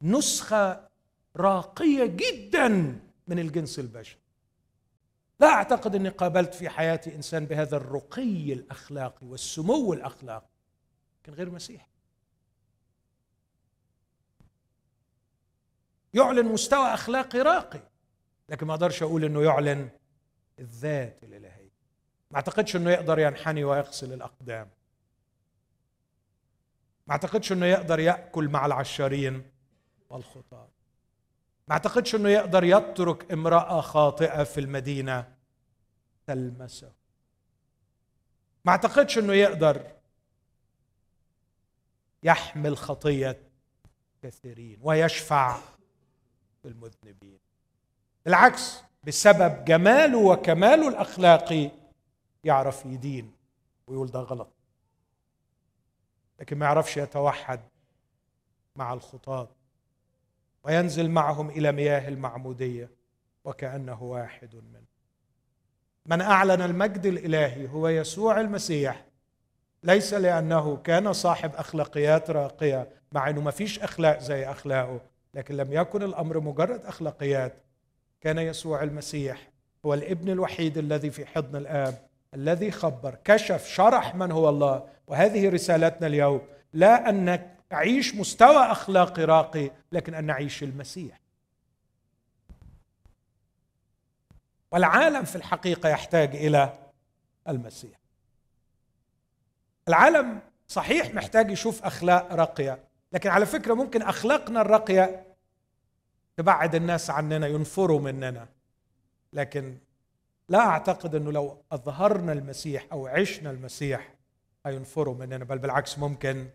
نسخة 0.02 0.88
راقية 1.36 2.06
جدا 2.06 2.68
من 3.28 3.38
الجنس 3.38 3.78
البشري 3.78 4.20
لا 5.40 5.46
أعتقد 5.46 5.94
أني 5.94 6.08
قابلت 6.08 6.54
في 6.54 6.68
حياتي 6.68 7.14
إنسان 7.14 7.44
بهذا 7.44 7.76
الرقي 7.76 8.52
الأخلاقي 8.52 9.26
والسمو 9.26 9.92
الأخلاقي 9.92 10.48
لكن 11.22 11.32
غير 11.32 11.50
مسيحي 11.50 11.86
يعلن 16.14 16.46
مستوى 16.46 16.94
أخلاقي 16.94 17.38
راقي 17.38 17.82
لكن 18.48 18.66
ما 18.66 18.74
أقدرش 18.74 19.02
أقول 19.02 19.24
إنه 19.24 19.42
يعلن 19.42 19.88
الذات 20.58 21.24
الإلهية. 21.24 21.70
ما 22.30 22.36
أعتقدش 22.36 22.76
إنه 22.76 22.90
يقدر 22.90 23.18
ينحني 23.18 23.64
ويغسل 23.64 24.12
الأقدام. 24.12 24.68
ما 27.10 27.14
اعتقدش 27.14 27.52
انه 27.52 27.66
يقدر 27.66 28.00
ياكل 28.00 28.48
مع 28.48 28.66
العشارين 28.66 29.50
والخطاه 30.10 30.68
ما 31.68 31.72
اعتقدش 31.74 32.14
انه 32.14 32.28
يقدر 32.28 32.64
يترك 32.64 33.32
امرأة 33.32 33.80
خاطئة 33.80 34.44
في 34.44 34.60
المدينة 34.60 35.34
تلمسه. 36.26 36.92
ما 38.64 38.72
اعتقدش 38.72 39.18
انه 39.18 39.32
يقدر 39.32 39.92
يحمل 42.22 42.76
خطية 42.76 43.40
كثيرين 44.22 44.78
ويشفع 44.82 45.58
بالمذنبين 46.64 47.38
بالعكس 48.24 48.82
بسبب 49.04 49.64
جماله 49.64 50.18
وكماله 50.18 50.88
الأخلاقي 50.88 51.70
يعرف 52.44 52.86
يدين 52.86 53.32
ويقول 53.86 54.08
ده 54.10 54.20
غلط. 54.20 54.59
لكن 56.40 56.58
ما 56.58 56.66
يعرفش 56.66 56.96
يتوحد 56.96 57.60
مع 58.76 58.92
الخطاة 58.92 59.48
وينزل 60.64 61.10
معهم 61.10 61.50
إلى 61.50 61.72
مياه 61.72 62.08
المعمودية 62.08 62.90
وكأنه 63.44 64.02
واحد 64.02 64.54
منهم. 64.54 64.84
من 66.06 66.20
أعلن 66.20 66.62
المجد 66.62 67.06
الإلهي 67.06 67.68
هو 67.68 67.88
يسوع 67.88 68.40
المسيح. 68.40 69.04
ليس 69.82 70.14
لأنه 70.14 70.76
كان 70.76 71.12
صاحب 71.12 71.54
أخلاقيات 71.54 72.30
راقية 72.30 72.88
مع 73.12 73.30
إنه 73.30 73.40
ما 73.40 73.50
فيش 73.50 73.78
أخلاق 73.78 74.18
زي 74.18 74.50
أخلاقه 74.50 75.00
لكن 75.34 75.56
لم 75.56 75.72
يكن 75.72 76.02
الأمر 76.02 76.40
مجرد 76.40 76.84
أخلاقيات. 76.84 77.54
كان 78.20 78.38
يسوع 78.38 78.82
المسيح 78.82 79.50
هو 79.86 79.94
الابن 79.94 80.30
الوحيد 80.30 80.78
الذي 80.78 81.10
في 81.10 81.26
حضن 81.26 81.56
الآب 81.56 82.08
الذي 82.34 82.70
خبر 82.70 83.14
كشف 83.24 83.66
شرح 83.66 84.14
من 84.14 84.32
هو 84.32 84.48
الله. 84.48 84.88
وهذه 85.10 85.48
رسالتنا 85.48 86.06
اليوم 86.06 86.40
لا 86.72 87.08
أن 87.08 87.48
نعيش 87.72 88.14
مستوى 88.14 88.72
اخلاقي 88.72 89.24
راقي 89.24 89.70
لكن 89.92 90.14
أن 90.14 90.24
نعيش 90.24 90.62
المسيح. 90.62 91.20
والعالم 94.72 95.24
في 95.24 95.36
الحقيقة 95.36 95.88
يحتاج 95.88 96.36
إلى 96.36 96.78
المسيح. 97.48 98.00
العالم 99.88 100.40
صحيح 100.68 101.14
محتاج 101.14 101.50
يشوف 101.50 101.84
أخلاق 101.84 102.32
راقية 102.32 102.78
لكن 103.12 103.30
على 103.30 103.46
فكرة 103.46 103.74
ممكن 103.74 104.02
أخلاقنا 104.02 104.60
الراقية 104.60 105.26
تبعد 106.36 106.74
الناس 106.74 107.10
عننا 107.10 107.46
ينفروا 107.46 108.00
مننا. 108.00 108.48
لكن 109.32 109.78
لا 110.48 110.58
أعتقد 110.58 111.14
إنه 111.14 111.32
لو 111.32 111.62
أظهرنا 111.72 112.32
المسيح 112.32 112.86
أو 112.92 113.06
عشنا 113.06 113.50
المسيح 113.50 114.19
هينفروا 114.66 115.14
مننا 115.14 115.44
بل 115.44 115.58
بالعكس 115.58 115.98
ممكن 115.98 116.50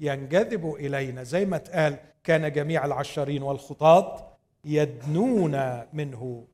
ينجذبوا 0.00 0.78
إلينا. 0.78 1.22
زي 1.22 1.44
ما 1.44 1.56
اتقال 1.56 1.98
كان 2.24 2.52
جميع 2.52 2.84
العشارين 2.84 3.42
والخطاة 3.42 4.36
يدنون 4.64 5.82
منه 5.92 6.48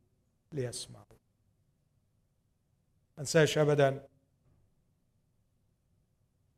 ليسمعوا. 0.52 1.04
انساش 3.18 3.58
ابدا. 3.58 4.06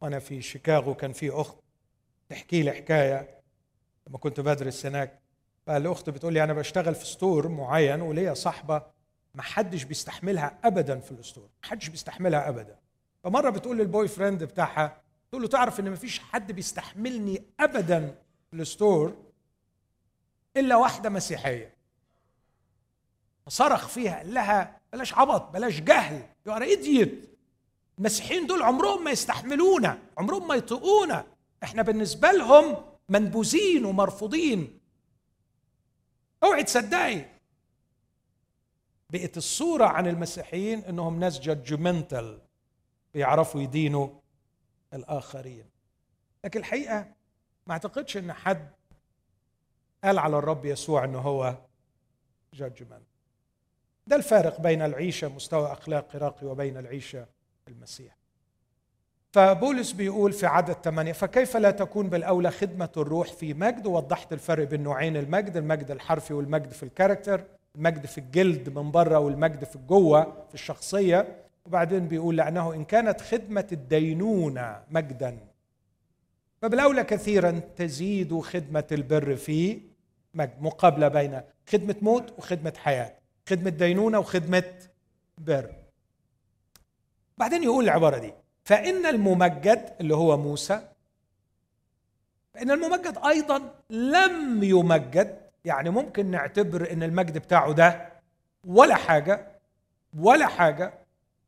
وأنا 0.00 0.18
في 0.18 0.42
شيكاغو 0.42 0.94
كان 0.94 1.12
في 1.12 1.30
أخت 1.30 1.58
تحكي 2.28 2.62
لي 2.62 2.72
حكاية. 2.72 3.40
لما 4.08 4.18
كنت 4.18 4.40
بدرس 4.40 4.86
هناك 4.86 5.20
فالاخت 5.66 6.10
بتقول 6.10 6.32
لي 6.32 6.44
أنا 6.44 6.52
بشتغل 6.52 6.94
في 6.94 7.06
store 7.06 7.48
معين 7.48 8.00
وليا 8.00 8.34
صاحبة 8.34 8.82
ما 9.34 9.42
حدش 9.42 9.84
بيستحملها 9.84 10.58
ابدا 10.64 11.00
في 11.00 11.12
ال 11.12 11.17
store. 11.17 11.44
ما 11.44 11.68
حدش 11.68 11.88
بيستحملها 11.88 12.48
ابدا. 12.48 12.78
فمرة 13.26 13.50
بتقول 13.50 13.78
لل 13.78 14.08
boyfriend 14.08 14.44
بتاعها 14.44 15.02
تقول 15.30 15.42
له 15.42 15.48
تعرف 15.48 15.80
إن 15.80 15.90
ما 15.90 15.96
فيش 15.96 16.18
حد 16.18 16.52
بيستحملني 16.52 17.42
ابدا 17.60 18.18
في 18.50 18.56
ال 18.56 18.66
store 18.66 19.16
إلا 20.56 20.76
واحدة 20.76 21.10
مسيحية. 21.10 21.76
فصرخ 23.46 23.88
فيها 23.88 24.16
قال 24.18 24.34
لها 24.34 24.80
بلاش 24.92 25.14
عبط 25.14 25.50
بلاش 25.50 25.80
جهل 25.80 26.26
you 26.46 26.52
are 26.52 26.62
idiot 26.62 27.38
المسيحيين 27.98 28.46
دول 28.46 28.62
عمرهم 28.62 29.04
ما 29.04 29.10
يستحملونا 29.10 29.98
عمرهم 30.18 30.48
ما 30.48 30.54
يطيقونا. 30.54 31.26
إحنا 31.62 31.82
بالنسبة 31.82 32.32
لهم 32.32 32.84
منبوذين 33.08 33.84
ومرفوضين. 33.84 34.80
أوعي 36.44 36.64
تصدقي 36.64 37.24
بقت 39.10 39.36
الصورة 39.36 39.84
عن 39.84 40.06
المسيحيين 40.06 40.84
إنهم 40.84 41.20
ناس 41.20 41.40
judgmental 41.40 42.45
بيعرفوا 43.20 43.60
يدينوا 43.60 44.08
الآخرين. 44.94 45.64
لكن 46.44 46.60
الحقيقة 46.60 47.06
ما 47.66 47.72
أعتقدش 47.72 48.16
إن 48.16 48.32
حد 48.32 48.68
قال 50.04 50.18
على 50.18 50.38
الرب 50.38 50.64
يسوع 50.64 51.04
إنه 51.04 51.18
هو 51.18 51.54
جادجمنت 52.54 53.06
ده 54.06 54.16
الفارق 54.16 54.60
بين 54.60 54.82
العيشة 54.82 55.28
مستوى 55.28 55.72
أخلاقي 55.72 56.18
راقي 56.18 56.46
وبين 56.46 56.76
العيشة 56.76 57.26
المسيح 57.68 58.16
فبولس 59.32 59.92
بيقول 59.92 60.32
في 60.32 60.46
عدد 60.46 60.72
ثمانية 60.74 61.12
فكيف 61.12 61.56
لا 61.56 61.70
تكون 61.70 62.08
بالأولى 62.08 62.50
خدمة 62.50 62.90
الروح 62.96 63.32
في 63.32 63.54
مجد؟ 63.54 63.86
ووضحت 63.86 64.32
الفرق 64.32 64.64
بين 64.68 64.82
نوعين 64.82 65.16
المجد 65.16 65.56
المجد 65.56 65.90
الحرفي 65.90 66.34
والمجد 66.34 66.70
في 66.72 66.82
الكاركتر 66.82 67.44
المجد 67.76 68.06
في 68.06 68.18
الجلد 68.18 68.78
من 68.78 68.90
بره 68.90 69.18
والمجد 69.18 69.64
في 69.64 69.76
الجوة 69.76 70.46
في 70.48 70.54
الشخصية. 70.54 71.45
وبعدين 71.66 72.08
بيقول 72.08 72.36
لأنه 72.36 72.74
إن 72.74 72.84
كانت 72.84 73.20
خدمة 73.20 73.66
الدينونة 73.72 74.82
مجدا. 74.90 75.38
فبالأولى 76.62 77.04
كثيرا 77.04 77.60
تزيد 77.76 78.40
خدمة 78.40 78.84
البر 78.92 79.36
في 79.36 79.80
مجد 80.34 80.62
مقابلة 80.62 81.08
بين 81.08 81.40
خدمة 81.68 81.96
موت 82.02 82.38
وخدمة 82.38 82.72
حياة 82.76 83.12
خدمة 83.48 83.70
دينونة 83.70 84.18
وخدمة 84.18 84.64
بر. 85.38 85.70
بعدين 87.38 87.62
يقول 87.62 87.84
العبارة 87.84 88.18
دي 88.18 88.32
فإن 88.64 89.06
الممجد 89.06 89.94
اللي 90.00 90.14
هو 90.14 90.36
موسى 90.36 90.80
فإن 92.54 92.70
الممجد 92.70 93.18
أيضا 93.26 93.74
لم 93.90 94.62
يمجد 94.62 95.40
يعني 95.64 95.90
ممكن 95.90 96.30
نعتبر 96.30 96.92
إن 96.92 97.02
المجد 97.02 97.38
بتاعه 97.38 97.72
ده 97.72 98.08
ولا 98.64 98.94
حاجة 98.94 99.46
ولا 100.18 100.46
حاجة 100.46 100.94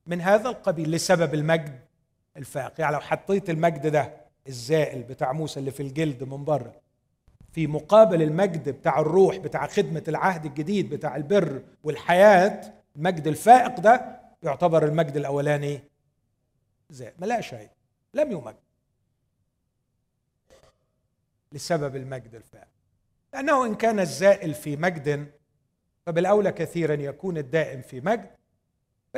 من 0.09 0.21
هذا 0.21 0.49
القبيل 0.49 0.91
لسبب 0.91 1.35
المجد 1.35 1.81
الفائق 2.37 2.81
يعني 2.81 2.93
لو 2.95 3.01
حطيت 3.01 3.51
المجد 3.51 3.87
ده 3.87 4.13
الزائل 4.49 5.03
بتاع 5.03 5.33
موسى 5.33 5.61
اللي 5.61 5.71
في 5.71 5.83
الجلد 5.83 6.25
من 6.25 6.45
بره 6.45 6.81
في 7.53 7.67
مقابل 7.67 8.23
المجد 8.23 8.69
بتاع 8.69 9.01
الروح 9.01 9.37
بتاع 9.37 9.67
خدمة 9.67 10.03
العهد 10.09 10.45
الجديد 10.47 10.91
بتاع 10.95 11.17
البر 11.17 11.63
والحياة 11.85 12.75
المجد 12.97 13.27
الفائق 13.27 13.81
ده 13.81 14.21
يعتبر 14.43 14.85
المجد 14.85 15.17
الأولاني 15.17 15.81
زائد 16.91 17.15
ما 17.19 17.27
لا 17.27 17.41
شيء. 17.41 17.69
لم 18.15 18.33
يمجد. 18.33 18.57
لسبب 21.53 21.97
المجد 21.97 22.35
الفائق 22.35 22.69
لأنه 23.33 23.67
إن 23.67 23.75
كان 23.75 24.01
الزائل 24.01 24.55
في 24.55 24.77
مجد 24.77 25.33
فبالأولى 26.07 26.53
كثيرا 26.53 26.95
يكون 26.95 27.39
الدائم 27.39 27.83
في 27.83 28.01
مجد 28.01 28.31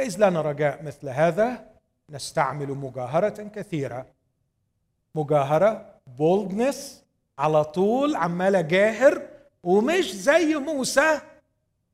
فإذ 0.01 0.17
لنا 0.29 0.41
رجاء 0.41 0.83
مثل 0.83 1.09
هذا. 1.09 1.69
نستعمل 2.11 2.69
مجاهرة 2.69 3.43
كثيرة. 3.43 4.07
مجاهرة 5.15 5.95
بولدنس 6.07 7.05
على 7.39 7.65
طول 7.65 8.17
عمال 8.17 8.57
اجاهر 8.57 9.23
ومش 9.63 10.13
زي 10.15 10.55
موسى 10.55 11.21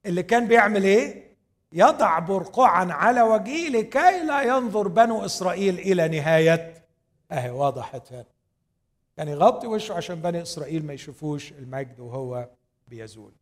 اللي 0.07 0.23
كان 0.23 0.49
بيعمل 0.49 0.85
إيه؟ 0.85 1.37
يضع 1.73 2.19
برقعا 2.19 2.93
على 2.93 3.23
وجهه 3.23 3.69
لكي 3.69 4.25
لا 4.25 4.43
ينظر 4.43 4.89
بنو 4.89 5.25
إسرائيل 5.25 5.79
إلى 5.79 6.09
نهاية. 6.09 6.85
أهي 7.33 7.51
وضحت 7.51 8.13
هنا 8.13 8.25
يعني 9.17 9.31
يغطي 9.31 9.67
وشه 9.67 9.95
عشان 9.95 10.17
بني 10.17 10.43
إسرائيل 10.43 10.87
ما 10.87 10.93
يشوفوش 10.93 11.53
المجد 11.53 12.01
وهو 12.01 12.49
بيزول. 12.89 13.33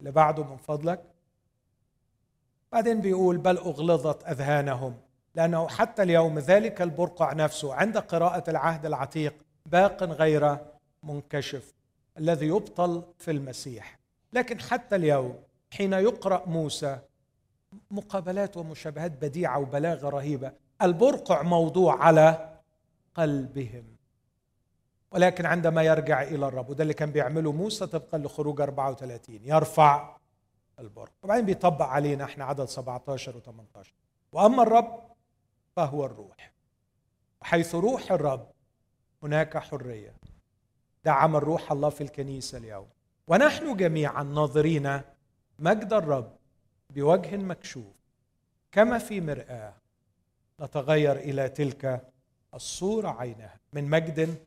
اللي 0.00 0.10
بعده 0.10 0.44
من 0.44 0.56
فضلك 0.56 1.13
بعدين 2.74 3.00
بيقول 3.00 3.38
بل 3.38 3.56
أغلظت 3.56 4.24
أذهانهم 4.24 4.94
لأنه 5.34 5.68
حتى 5.68 6.02
اليوم 6.02 6.38
ذلك 6.38 6.82
البرقع 6.82 7.32
نفسه 7.32 7.74
عند 7.74 7.98
قراءة 7.98 8.50
العهد 8.50 8.86
العتيق 8.86 9.34
باق 9.66 10.02
غير 10.02 10.56
منكشف 11.02 11.74
الذي 12.18 12.46
يبطل 12.46 13.02
في 13.18 13.30
المسيح. 13.30 13.98
لكن 14.32 14.60
حتى 14.60 14.96
اليوم 14.96 15.38
حين 15.72 15.92
يقرأ 15.92 16.42
موسى 16.46 16.98
مقابلات 17.90 18.56
ومشابهات 18.56 19.10
بديعة 19.10 19.58
وبلاغة 19.58 20.08
رهيبة 20.08 20.52
البرقع 20.82 21.42
موضوع 21.42 22.02
على 22.04 22.58
قلبهم. 23.14 23.84
ولكن 25.12 25.46
عندما 25.46 25.82
يرجع 25.82 26.22
إلى 26.22 26.48
الرب 26.48 26.70
وده 26.70 26.82
اللي 26.82 26.94
كان 26.94 27.10
بيعمله 27.10 27.52
موسى 27.52 27.86
طبقا 27.86 28.18
لخروج 28.18 28.60
34 28.60 29.40
يرفع 29.44 30.16
البرق 30.78 31.12
وبعدين 31.22 31.44
بيطبق 31.46 31.84
علينا 31.84 32.24
إحنا 32.24 32.44
عدد 32.44 32.64
17 32.64 33.40
و18 33.40 33.86
وأما 34.32 34.62
الرب 34.62 35.00
فهو 35.76 36.04
الروح. 36.04 36.52
حيث 37.42 37.74
روح 37.74 38.12
الرب 38.12 38.50
هناك 39.22 39.58
حرية. 39.58 40.14
ده 41.04 41.12
عمل 41.12 41.42
روح 41.42 41.72
الله 41.72 41.88
في 41.88 42.00
الكنيسة 42.00 42.58
اليوم. 42.58 42.88
ونحن 43.28 43.76
جميعا 43.76 44.22
ناظرين 44.22 45.00
مجد 45.58 45.92
الرب 45.92 46.36
بوجه 46.90 47.36
مكشوف. 47.36 47.94
كما 48.72 48.98
في 48.98 49.20
مرآة 49.20 49.74
نتغير 50.60 51.16
إلى 51.16 51.48
تلك 51.48 52.12
الصورة 52.54 53.08
عينها. 53.08 53.60
من 53.72 53.90
مجد 53.90 54.44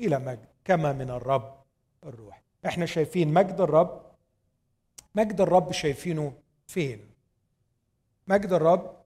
إلى 0.00 0.18
مجد. 0.18 0.46
كما 0.64 0.92
من 0.92 1.10
الرب 1.10 1.62
الروح. 2.04 2.42
إحنا 2.66 2.86
شايفين 2.86 3.34
مجد 3.34 3.60
الرب 3.60 4.05
مجد 5.16 5.40
الرب 5.40 5.72
شايفينه 5.72 6.32
فين؟ 6.66 7.10
مجد 8.28 8.52
الرب؟ 8.52 8.96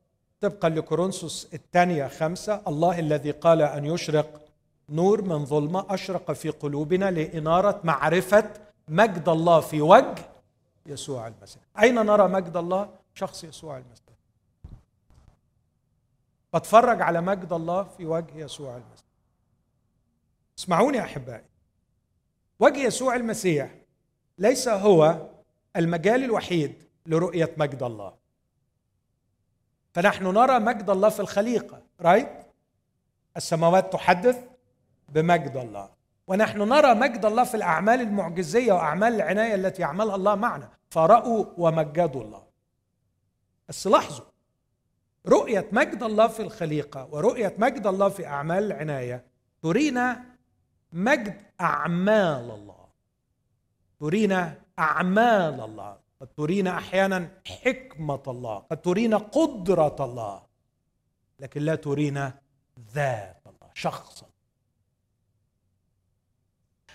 طبقا 0.41 0.69
لكورنثوس 0.69 1.49
الثانية 1.55 2.09
خمسة 2.09 2.63
الله 2.67 2.99
الذي 2.99 3.31
قال 3.31 3.63
أن 3.63 3.85
يشرق 3.85 4.41
نور 4.89 5.23
من 5.23 5.45
ظلمة 5.45 5.87
أشرق 5.89 6.33
في 6.33 6.49
قلوبنا 6.49 7.11
لإنارة 7.11 7.81
معرفة 7.85 8.51
مجد 8.89 9.29
الله 9.29 9.61
في 9.61 9.81
وجه 9.81 10.15
يسوع 10.87 11.27
المسيح. 11.27 11.63
أين 11.83 11.95
نرى 11.95 12.29
مجد 12.29 12.57
الله؟ 12.57 12.89
شخص 13.15 13.45
يسوع 13.45 13.79
المسيح. 13.79 14.15
بتفرج 16.55 17.03
على 17.03 17.21
مجد 17.21 17.53
الله 17.53 17.83
في 17.83 18.07
وجه 18.07 18.37
يسوع 18.37 18.77
المسيح. 18.77 19.07
اسمعوني 20.59 21.01
أحبائي. 21.01 21.45
وجه 22.61 22.79
يسوع 22.79 23.17
المسيح 23.17 23.75
ليس 24.39 24.69
هو 24.69 25.30
المجال 25.77 26.25
الوحيد 26.25 26.83
لرؤية 27.07 27.55
مجد 27.57 27.83
الله. 27.83 28.15
فنحن 29.93 30.25
نرى 30.25 30.59
مجد 30.59 30.91
الله 30.91 31.09
في 31.09 31.21
الخليقة 31.21 31.83
رايت 32.01 32.47
السماوات 33.37 33.93
تحدث 33.93 34.39
بمجد 35.09 35.57
الله. 35.57 35.91
ونحن 36.27 36.59
نرى 36.59 36.95
مجد 36.95 37.25
الله 37.25 37.45
في 37.45 37.57
الأعمال 37.57 38.01
المعجزية 38.01 38.73
وأعمال 38.73 39.15
العناية 39.15 39.55
التي 39.55 39.83
يعملها 39.83 40.15
الله 40.15 40.35
معنا. 40.35 40.71
فرأوا 40.91 41.45
ومجدوا 41.57 42.23
الله. 42.23 42.43
بس 43.69 43.87
لاحظوا 43.87 44.25
رؤية 45.27 45.69
مجد 45.73 46.03
الله 46.03 46.29
في 46.29 46.43
الخليقة 46.43 47.09
ورؤية 47.13 47.55
مجد 47.59 47.87
الله 47.87 48.09
في 48.09 48.27
أعمال 48.27 48.65
العناية 48.65 49.25
ترينا 49.63 50.25
مجد 50.93 51.43
أعمال 51.61 52.51
الله. 52.51 52.89
ترينا 54.01 54.55
أعمال 54.81 55.61
الله. 55.61 56.01
قد 56.21 56.27
ترينا 56.27 56.79
أحيانا 56.79 57.41
حكمة 57.47 58.23
الله 58.29 58.59
قد 58.59 58.83
ترينا 58.83 59.17
قدرة 59.17 59.97
الله 60.01 60.43
لكن 61.39 61.63
لا 61.63 61.75
ترينا 61.75 62.39
ذات 62.95 63.43
الله 63.47 63.71
شخص 63.75 64.25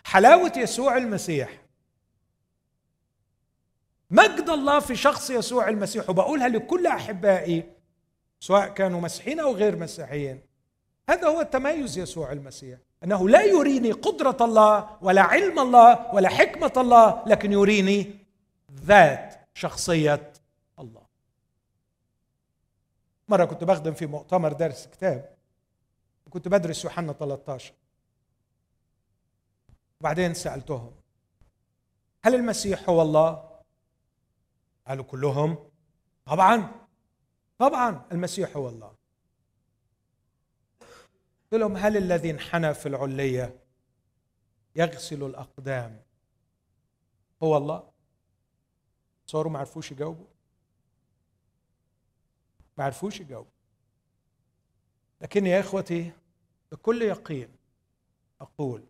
حلاوة 0.03 0.53
يسوع 0.57 0.97
المسيح. 0.97 1.61
مجد 4.09 4.49
الله 4.49 4.79
في 4.79 4.95
شخص 4.95 5.29
يسوع 5.29 5.69
المسيح 5.69 6.09
وبقولها 6.09 6.47
لكل 6.47 6.87
أحبائي 6.87 7.73
سواء 8.39 8.67
كانوا 8.67 9.01
مسيحيين 9.01 9.39
أو 9.39 9.55
غير 9.55 9.75
مسيحيين 9.75 10.41
هذا 11.09 11.27
هو 11.27 11.43
تميز 11.43 11.97
يسوع 11.97 12.31
المسيح. 12.31 12.79
أنه 13.03 13.29
لا 13.29 13.43
يريني 13.43 13.91
قدرة 13.91 14.37
الله 14.41 14.97
ولا 15.01 15.21
علم 15.21 15.59
الله 15.59 16.15
ولا 16.15 16.29
حكمة 16.29 16.73
الله 16.77 17.23
لكن 17.27 17.51
يريني 17.51 18.19
ذات 18.71 19.35
شخصية 19.53 20.33
الله. 20.79 21.05
مرة 23.27 23.45
كنت 23.45 23.63
بخدم 23.63 23.93
في 23.93 24.05
مؤتمر 24.05 24.53
درس 24.53 24.87
كتاب 24.87 25.35
كنت 26.29 26.47
بدرس 26.47 26.83
يوحنا 26.83 27.13
13 27.13 27.73
وبعدين 29.99 30.33
سألتهم 30.33 30.91
هل 32.25 32.35
المسيح 32.35 32.89
هو 32.89 33.01
الله؟ 33.01 33.49
قالوا 34.87 35.05
كلهم 35.05 35.57
طبعا 36.25 36.71
طبعا 37.57 38.05
المسيح 38.11 38.57
هو 38.57 38.69
الله. 38.69 38.91
لهم 41.59 41.77
هل 41.77 41.97
الذي 41.97 42.31
انحنى 42.31 42.73
في 42.73 42.85
العلية 42.85 43.59
يغسل 44.75 45.23
الأقدام؟ 45.23 46.01
هو 47.43 47.57
الله؟ 47.57 47.91
صاروا 49.25 49.51
ما 49.51 49.59
عرفوش 49.59 49.91
يجاوبوا. 49.91 50.25
ما 52.77 52.83
عرفوش 52.83 53.19
يجاوبوا. 53.19 53.51
لكن 55.21 55.45
يا 55.45 55.59
إخوتي 55.59 56.11
بكل 56.71 57.01
يقين 57.01 57.49
أقول 58.41 58.83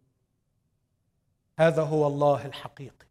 هذا 1.59 1.83
هو 1.83 2.07
الله 2.07 2.45
الحقيقي. 2.45 3.05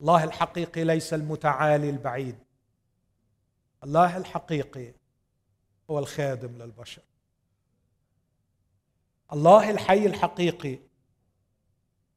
الله 0.00 0.24
الحقيقي 0.24 0.84
ليس 0.84 1.14
المتعالي 1.14 1.90
البعيد. 1.90 2.38
الله 3.84 4.16
الحقيقي 4.16 4.92
هو 5.90 5.98
الخادم 5.98 6.62
للبشر. 6.62 7.02
الله 9.32 9.70
الحي 9.70 10.06
الحقيقي 10.06 10.78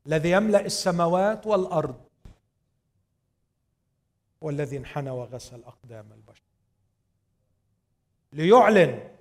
الذي 0.08 0.32
يملأ 0.32 0.66
السماوات 0.66 1.48
والأرض 1.48 2.06
هو 4.44 4.50
الذي 4.50 4.78
انحنى 4.78 5.10
وغسل 5.10 5.64
أقدام 5.64 6.14
البشر. 6.14 6.44
ليعلن 8.34 9.18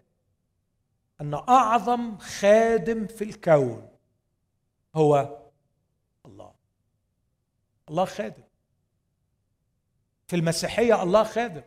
أن 1.20 1.34
أعظم 1.34 2.18
خادم 2.18 3.07
في 3.07 3.24
الكون 3.24 3.91
هو 4.95 5.38
الله. 6.26 6.55
الله 7.88 8.05
خادم. 8.05 8.43
في 10.28 10.36
المسيحية 10.36 11.03
الله 11.03 11.24
خادم. 11.24 11.62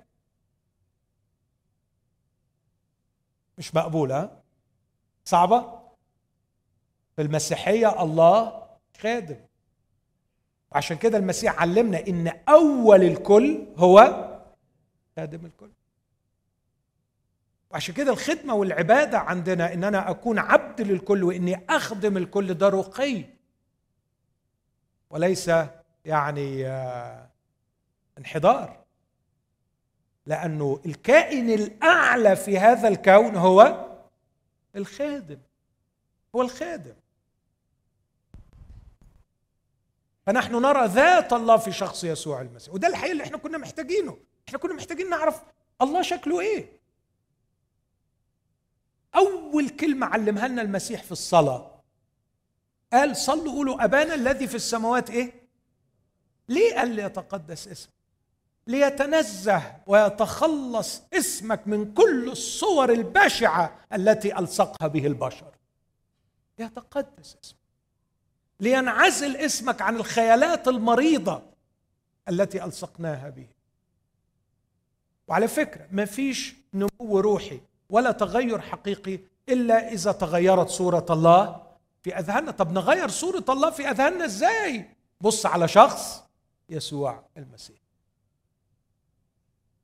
مش 3.57 3.75
مقبوله 3.75 4.41
صعبة؟ 5.25 5.82
في 7.15 7.21
المسيحيه 7.21 8.03
الله 8.03 8.63
خادم. 9.01 9.39
عشان 10.71 10.97
كده 10.97 11.17
المسيح 11.17 11.61
علمنا 11.61 12.07
إن 12.07 12.27
أول 12.49 13.03
الكل 13.03 13.65
هو 13.77 14.29
خادم 15.15 15.45
الكل. 15.45 15.69
وعشان 17.71 17.95
كده 17.95 18.11
الخدمة 18.11 18.53
والعبادة 18.53 19.19
عندنا 19.19 19.73
إن 19.73 19.83
أنا 19.83 20.09
أكون 20.09 20.39
عبد 20.39 20.81
للكل 20.81 21.23
وإني 21.23 21.65
أخدم 21.69 22.17
الكل 22.17 22.53
ده 22.53 22.69
رقي. 22.69 23.23
وليس 25.09 25.51
يعني 26.05 26.67
آه، 26.67 27.29
انحدار. 28.17 28.83
لأنه 30.25 30.79
الكائن 30.85 31.49
الأعلى 31.49 32.35
في 32.35 32.59
هذا 32.59 32.87
الكون 32.87 33.35
هو 33.35 33.87
الخادم. 34.75 35.39
هو 36.35 36.41
الخادم. 36.41 36.93
فنحن 40.25 40.55
نرى 40.55 40.87
ذات 40.87 41.33
الله 41.33 41.57
في 41.57 41.71
شخص 41.71 42.03
يسوع 42.03 42.41
المسيح. 42.41 42.73
وده 42.73 42.87
الحقيقة 42.87 43.11
اللي 43.11 43.23
إحنا 43.23 43.37
كنا 43.37 43.57
محتاجينه. 43.57 44.17
إحنا 44.47 44.59
كنا 44.59 44.73
محتاجين 44.73 45.09
نعرف 45.09 45.41
الله 45.81 46.01
شكله 46.01 46.39
إيه. 46.39 46.79
أول 49.15 49.69
كلمة 49.69 50.07
علمها 50.07 50.47
لنا 50.47 50.61
المسيح 50.61 51.03
في 51.03 51.11
الصلاة. 51.11 51.81
قال 52.93 53.15
صلوا 53.15 53.53
قولوا 53.53 53.83
أبانا 53.83 54.13
الذي 54.13 54.47
في 54.47 54.55
السماوات 54.55 55.09
إيه؟ 55.09 55.47
ليه 56.49 56.75
قال 56.75 56.95
ليتقدس 56.95 57.67
اسمك؟ 57.67 57.93
ليتنزه 58.67 59.75
ويتخلص 59.87 61.01
اسمك 61.13 61.67
من 61.67 61.93
كل 61.93 62.29
الصور 62.31 62.91
البشعة 62.91 63.79
التي 63.93 64.39
ألصقها 64.39 64.87
به 64.87 65.07
البشر. 65.07 65.55
يتقدس 66.59 67.37
اسمك. 67.43 67.62
لينعزل 68.59 69.35
اسمك 69.35 69.81
عن 69.81 69.95
الخيالات 69.95 70.67
المريضة 70.67 71.41
التي 72.29 72.63
ألصقناها 72.63 73.29
به. 73.29 73.47
وعلى 75.27 75.47
فكرة 75.47 75.87
ما 75.91 76.05
فيش 76.05 76.55
نمو 76.73 77.19
روحي 77.19 77.61
ولا 77.89 78.11
تغير 78.11 78.61
حقيقي 78.61 79.19
إلا 79.49 79.91
إذا 79.91 80.11
تغيرت 80.11 80.69
صورة 80.69 81.05
الله 81.09 81.63
في 82.03 82.19
أذهاننا. 82.19 82.51
طب 82.51 82.71
نغير 82.71 83.09
صورة 83.09 83.45
الله 83.49 83.69
في 83.69 83.89
أذهاننا 83.89 84.25
إزاي؟ 84.25 84.89
بص 85.21 85.45
على 85.45 85.67
شخص 85.67 86.23
يسوع 86.69 87.25
المسيح. 87.37 87.79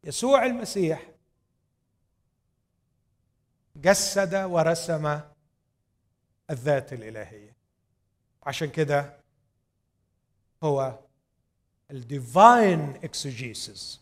يسوع 0.04 0.46
المسيح 0.46 1.12
جسد 3.76 4.36
ورسم 4.36 5.20
الذات 6.50 6.94
الإلهية. 6.94 7.49
عشان 8.44 8.70
كده 8.70 9.20
هو 10.64 11.00
ال 11.92 12.07
divine 12.07 12.96
exegesis 13.04 14.02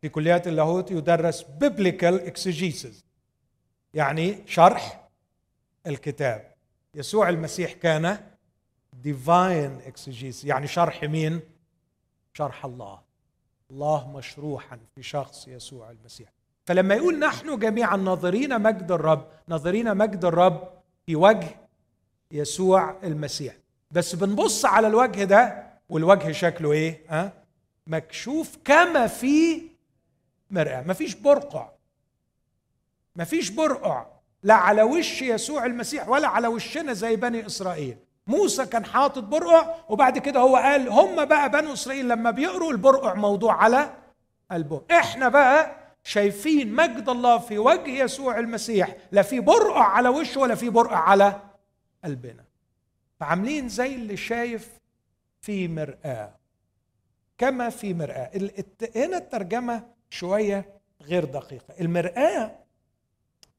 في 0.00 0.08
كليات 0.08 0.46
اللاهوت 0.48 0.90
يدرس 0.90 1.42
biblical 1.42 2.20
exegesis 2.20 3.04
يعني 3.94 4.42
شرح 4.46 5.08
الكتاب. 5.86 6.54
يسوع 6.94 7.28
المسيح 7.28 7.72
كان 7.72 8.30
divine 8.92 9.80
exegesis 9.80 10.44
يعني 10.44 10.66
شرح 10.66 11.02
مين؟ 11.02 11.40
شرح 12.34 12.64
الله. 12.64 13.00
الله 13.70 14.10
مشروحا 14.10 14.78
في 14.94 15.02
شخص 15.02 15.48
يسوع 15.48 15.90
المسيح. 15.90 16.32
فلما 16.64 16.94
يقول 16.94 17.18
نحن 17.18 17.58
جميعا 17.58 17.96
ناظرين 17.96 18.62
مجد 18.62 18.90
الرب 18.92 19.28
ناظرين 19.48 19.96
مجد 19.96 20.24
الرب 20.24 20.68
في 21.06 21.16
وجه 21.16 21.65
يسوع 22.32 22.96
المسيح. 23.04 23.54
بس 23.90 24.14
بنبص 24.14 24.64
على 24.64 24.86
الوجه 24.86 25.24
ده 25.24 25.66
والوجه 25.88 26.32
شكله 26.32 26.72
إيه؟ 26.72 27.00
ها؟ 27.08 27.32
مكشوف 27.86 28.56
كما 28.64 29.06
في 29.06 29.62
مرآة. 30.50 30.82
مفيش 30.82 31.14
برقع. 31.14 31.68
مفيش 33.16 33.50
برقع. 33.50 34.06
لا 34.42 34.54
على 34.54 34.82
وش 34.82 35.22
يسوع 35.22 35.66
المسيح 35.66 36.08
ولا 36.08 36.28
على 36.28 36.48
وشنا 36.48 36.92
زي 36.92 37.16
بني 37.16 37.46
إسرائيل. 37.46 37.96
موسى 38.26 38.66
كان 38.66 38.84
حاطط 38.84 39.22
برقع 39.22 39.74
وبعد 39.88 40.18
كده 40.18 40.40
هو 40.40 40.56
قال 40.56 40.88
هم 40.88 41.24
بقى 41.24 41.50
بنو 41.50 41.72
إسرائيل 41.72 42.08
لما 42.08 42.30
بيقروا 42.30 42.72
البرقع 42.72 43.14
موضوع 43.14 43.54
على 43.62 43.90
قلبهم 44.50 44.80
إحنا 44.90 45.28
بقى 45.28 45.76
شايفين 46.04 46.74
مجد 46.74 47.08
الله 47.08 47.38
في 47.38 47.58
وجه 47.58 47.90
يسوع 47.90 48.38
المسيح. 48.38 48.96
لا 49.12 49.22
في 49.22 49.40
برقع 49.40 49.84
على 49.84 50.08
وشه 50.08 50.40
ولا 50.40 50.54
في 50.54 50.68
برقع 50.70 50.96
على 50.98 51.40
قلبنا. 52.06 52.44
فعاملين 53.20 53.68
زي 53.68 53.94
اللي 53.94 54.16
شايف 54.16 54.80
في 55.40 55.68
مرآة. 55.68 56.34
كما 57.38 57.70
في 57.70 57.94
مرآة. 57.94 58.30
هنا 58.96 59.16
الترجمة 59.16 59.86
شوية 60.10 60.78
غير 61.02 61.24
دقيقة. 61.24 61.74
المرآة 61.80 62.58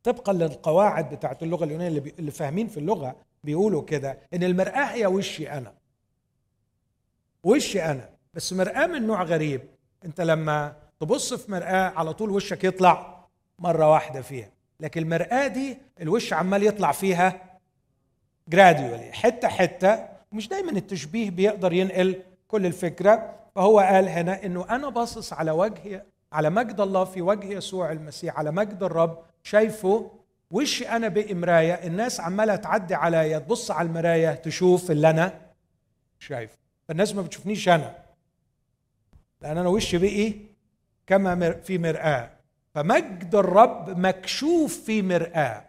طبقا 0.04 0.34
للقواعد 0.34 1.16
بتاعت 1.16 1.44
اللغة 1.44 1.64
اليونانية 1.64 1.98
اللي. 1.98 2.14
اللي 2.20 2.32
فاهمين 2.32 2.68
في 2.68 2.78
اللغة 2.80 3.16
بيقولوا 3.44 3.84
كده 3.86 4.20
إن 4.34 4.44
المرآة 4.44 4.86
هي 4.86 5.06
وشي 5.06 5.50
أنا. 5.52 5.74
وشي 7.44 7.82
أنا. 7.84 8.10
بس 8.34 8.54
مرآة 8.54 8.88
من 8.88 9.08
نوع 9.08 9.24
غريب. 9.24 9.62
أنت 10.06 10.22
لما 10.22 10.76
تبص 11.00 11.34
في 11.34 11.52
مرآة 11.52 11.90
على 11.96 12.14
طول 12.14 12.30
وشك 12.30 12.64
يطلع 12.64 13.28
مرة 13.60 13.92
واحدة 13.92 14.22
فيها. 14.22 14.52
لكن 14.80 15.02
المرآة 15.02 15.48
دي 15.48 15.78
الوش 16.02 16.34
عمال 16.34 16.64
يطلع 16.64 16.92
فيها 16.92 17.57
جراديولي 18.50 19.12
حتة 19.12 19.48
حتة 19.48 20.08
مش 20.32 20.48
دايما 20.48 20.72
التشبيه 20.72 21.30
بيقدر 21.30 21.74
ينقل 21.74 22.22
كل 22.48 22.66
الفكرة. 22.66 23.34
فهو 23.56 23.80
قال 23.80 24.10
هنا 24.10 24.46
إنه 24.46 24.66
أنا 24.70 24.90
باصص 24.90 25.34
على 25.34 25.52
وجه 25.52 26.06
على 26.32 26.50
مجد 26.50 26.82
الله 26.82 27.04
في 27.04 27.22
وجه 27.22 27.48
يسوع 27.48 27.92
المسيح 27.92 28.38
على 28.38 28.52
مجد 28.52 28.84
الرب. 28.84 29.24
شايفه؟ 29.44 30.12
وشي 30.52 30.90
أنا 30.90 31.08
بقي 31.08 31.34
مراية؟ 31.34 31.74
الناس 31.74 32.20
عمالة 32.20 32.56
تعدي 32.56 32.96
عليا 32.96 33.40
تبص 33.40 33.72
على 33.72 33.88
المراية 33.88 34.32
تشوف 34.32 34.92
اللي 34.92 35.10
أنا 35.10 35.42
شايفه. 36.20 36.58
فالناس 36.88 37.16
ما 37.16 37.22
بتشوفنيش 37.22 37.70
أنا. 37.70 37.96
لأن 39.42 39.58
أنا 39.58 39.70
وشي 39.70 39.98
بقي؟ 39.98 40.34
كما 41.08 41.52
في 41.52 41.78
مرآة. 41.78 42.30
فمجد 42.76 43.36
الرب 43.36 44.00
مكشوف 44.00 44.84
في 44.86 45.02
مرآة. 45.02 45.67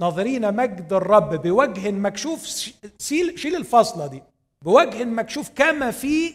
ناظرين 0.00 0.54
مجد 0.56 0.92
الرب 0.92 1.42
بوجه 1.42 1.90
مكشوف 1.90 2.44
شيل 2.98 3.38
شيل 3.38 3.56
الفاصلة 3.56 4.06
دي. 4.06 4.22
بوجه 4.64 5.04
مكشوف 5.04 5.50
كما 5.50 5.90
في 5.90 6.34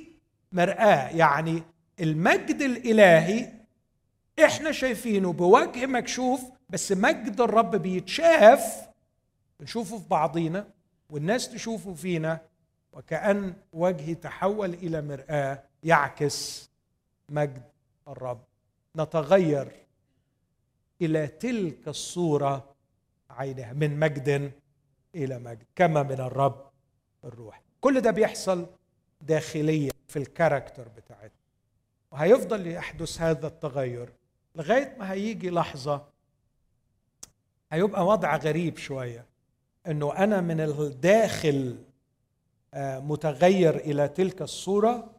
مرآة. 0.52 1.10
يعني 1.10 1.64
المجد 2.00 2.62
الإلهي 2.62 3.54
إحنا 4.46 4.72
شايفينه 4.72 5.34
بوجه 5.34 5.86
مكشوف 5.86 6.42
بس 6.70 6.92
مجد 6.92 7.42
الرب 7.42 7.76
بيتشاف. 7.76 8.88
بنشوفه 9.60 9.98
في 9.98 10.08
بعضينا 10.10 10.68
والناس 11.10 11.50
تشوفه 11.50 11.94
فينا 11.94 12.40
وكأن 12.94 13.54
وجهي 13.74 14.16
تحول 14.16 14.74
إلى 14.74 15.02
مرآة 15.02 15.64
يعكس 15.84 16.70
مجد 17.30 17.64
الرب. 18.08 18.42
نتغير 18.98 19.72
إلى 21.02 21.28
تلك 21.28 21.88
الصورة 21.88 22.75
عينها 23.30 23.74
من 23.74 24.00
مجد 24.00 24.52
إلى 25.16 25.40
مجد 25.40 25.64
كما 25.76 26.04
من 26.04 26.20
الرب 26.20 26.70
الروح 27.24 27.62
كل 27.82 28.02
ده 28.02 28.12
بيحصل 28.12 28.66
داخليا 29.22 29.92
في 30.08 30.20
الكاركتر 30.20 30.88
بتاعتنا. 30.88 31.40
وهيفضل 32.12 32.68
يحدث 32.68 33.22
هذا 33.22 33.48
التغير 33.48 34.10
لغاية 34.56 34.96
ما 35.00 35.12
هيجي 35.12 35.50
لحظة 35.50 36.06
هيبقى 37.72 38.06
وضع 38.06 38.36
غريب 38.36 38.78
شوية 38.78 39.26
إنه 39.88 40.18
أنا 40.18 40.42
من 40.42 40.62
الداخل 40.62 41.78
آه، 42.74 43.00
متغير 43.00 43.76
إلى 43.76 44.08
تلك 44.08 44.42
الصورة 44.42 45.12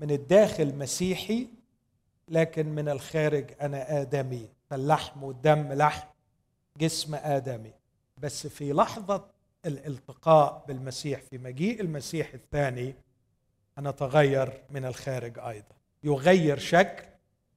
من 0.00 0.10
الداخل 0.10 0.74
مسيحي 0.74 1.48
لكن 2.28 2.68
من 2.68 2.88
الخارج 2.88 3.52
أنا 3.60 4.00
آدمي 4.00 4.48
فاللحم 4.70 5.22
والدم 5.22 5.72
لحم. 5.72 6.08
جسم 6.78 7.14
آدمي. 7.14 7.72
بس 8.18 8.46
في 8.46 8.72
لحظة 8.72 9.24
الالتقاء 9.66 10.64
بالمسيح 10.68 11.20
في 11.20 11.38
مجيء 11.38 11.80
المسيح 11.80 12.34
الثاني 12.34 12.94
هنتغير 13.78 14.52
من 14.70 14.84
الخارج 14.84 15.38
أيضا. 15.38 15.74
يغير 16.04 16.58
شكل 16.58 17.04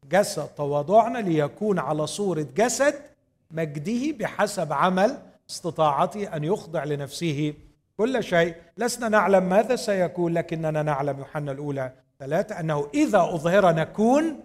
جسد. 0.10 0.48
تواضعنا 0.48 1.18
ليكون 1.18 1.80
على 1.80 2.08
صورة 2.08 2.48
جسد 2.56 2.96
مجده 3.52 4.18
بحسب 4.18 4.74
عمل 4.74 5.18
استطاعته 5.50 6.36
أن 6.36 6.44
يخضع 6.44 6.84
لنفسه 6.84 7.54
كل 7.98 8.24
شيء. 8.24 8.56
لسنا 8.78 9.10
نعلم 9.10 9.50
ماذا 9.50 9.76
سيكون 9.76 10.34
لكننا 10.34 10.84
نعلم 10.84 11.20
يوحنا 11.20 11.52
الأولى 11.52 11.92
ثلاثة 12.20 12.60
أنه 12.60 12.90
إذا 12.94 13.20
أظهر 13.20 13.72
نكون 13.76 14.40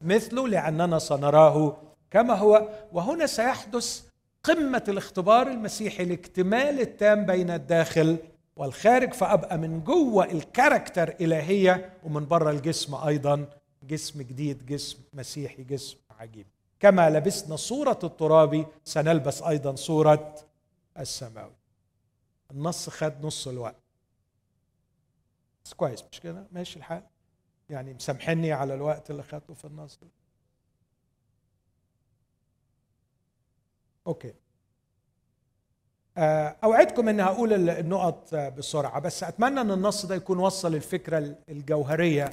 مثله 0.00 0.48
لأننا 0.48 0.98
سنراه 0.98 1.76
كما 2.10 2.34
هو. 2.34 2.68
وهنا 2.92 3.26
سيحدث 3.26 4.09
قمة 4.42 4.84
الاختبار 4.88 5.46
المسيحي 5.46 6.02
الاكتمال 6.02 6.80
التام 6.80 7.26
بين 7.26 7.50
الداخل 7.50 8.18
والخارج 8.56 9.12
فأبقى 9.14 9.58
من 9.58 9.84
جوة 9.84 10.24
الكاركتر 10.24 11.08
إلهية 11.20 11.92
ومن 12.04 12.26
بره 12.26 12.50
الجسم 12.50 12.94
أيضا 12.94 13.46
جسم 13.82 14.22
جديد 14.22 14.66
جسم 14.66 14.98
مسيحي 15.12 15.64
جسم 15.64 15.96
عجيب. 16.10 16.46
كما 16.80 17.10
لبسنا 17.10 17.56
صورة 17.56 17.98
الترابي 18.04 18.66
سنلبس 18.84 19.42
أيضا 19.42 19.74
صورة 19.74 20.34
السماوي. 20.98 21.54
النص 22.50 22.88
خد 22.88 23.26
نص 23.26 23.48
الوقت. 23.48 23.76
بس 25.64 25.74
كويس 25.74 26.04
مش 26.12 26.20
كده؟ 26.20 26.46
ماشي 26.52 26.78
الحال. 26.78 27.02
يعني 27.70 27.94
مسامحني 27.94 28.52
على 28.52 28.74
الوقت 28.74 29.10
اللي 29.10 29.22
خدته 29.22 29.54
في 29.54 29.64
النص 29.64 29.98
أوكي. 34.06 34.32
آه، 36.18 36.56
أوعدكم 36.64 37.08
إني 37.08 37.22
هقول 37.22 37.70
النقط 37.70 38.34
بسرعة 38.34 39.00
بس 39.00 39.24
أتمنى 39.24 39.60
إن 39.60 39.70
النص 39.70 40.06
ده 40.06 40.14
يكون 40.14 40.38
وصل 40.38 40.74
الفكرة 40.74 41.36
الجوهرية 41.48 42.30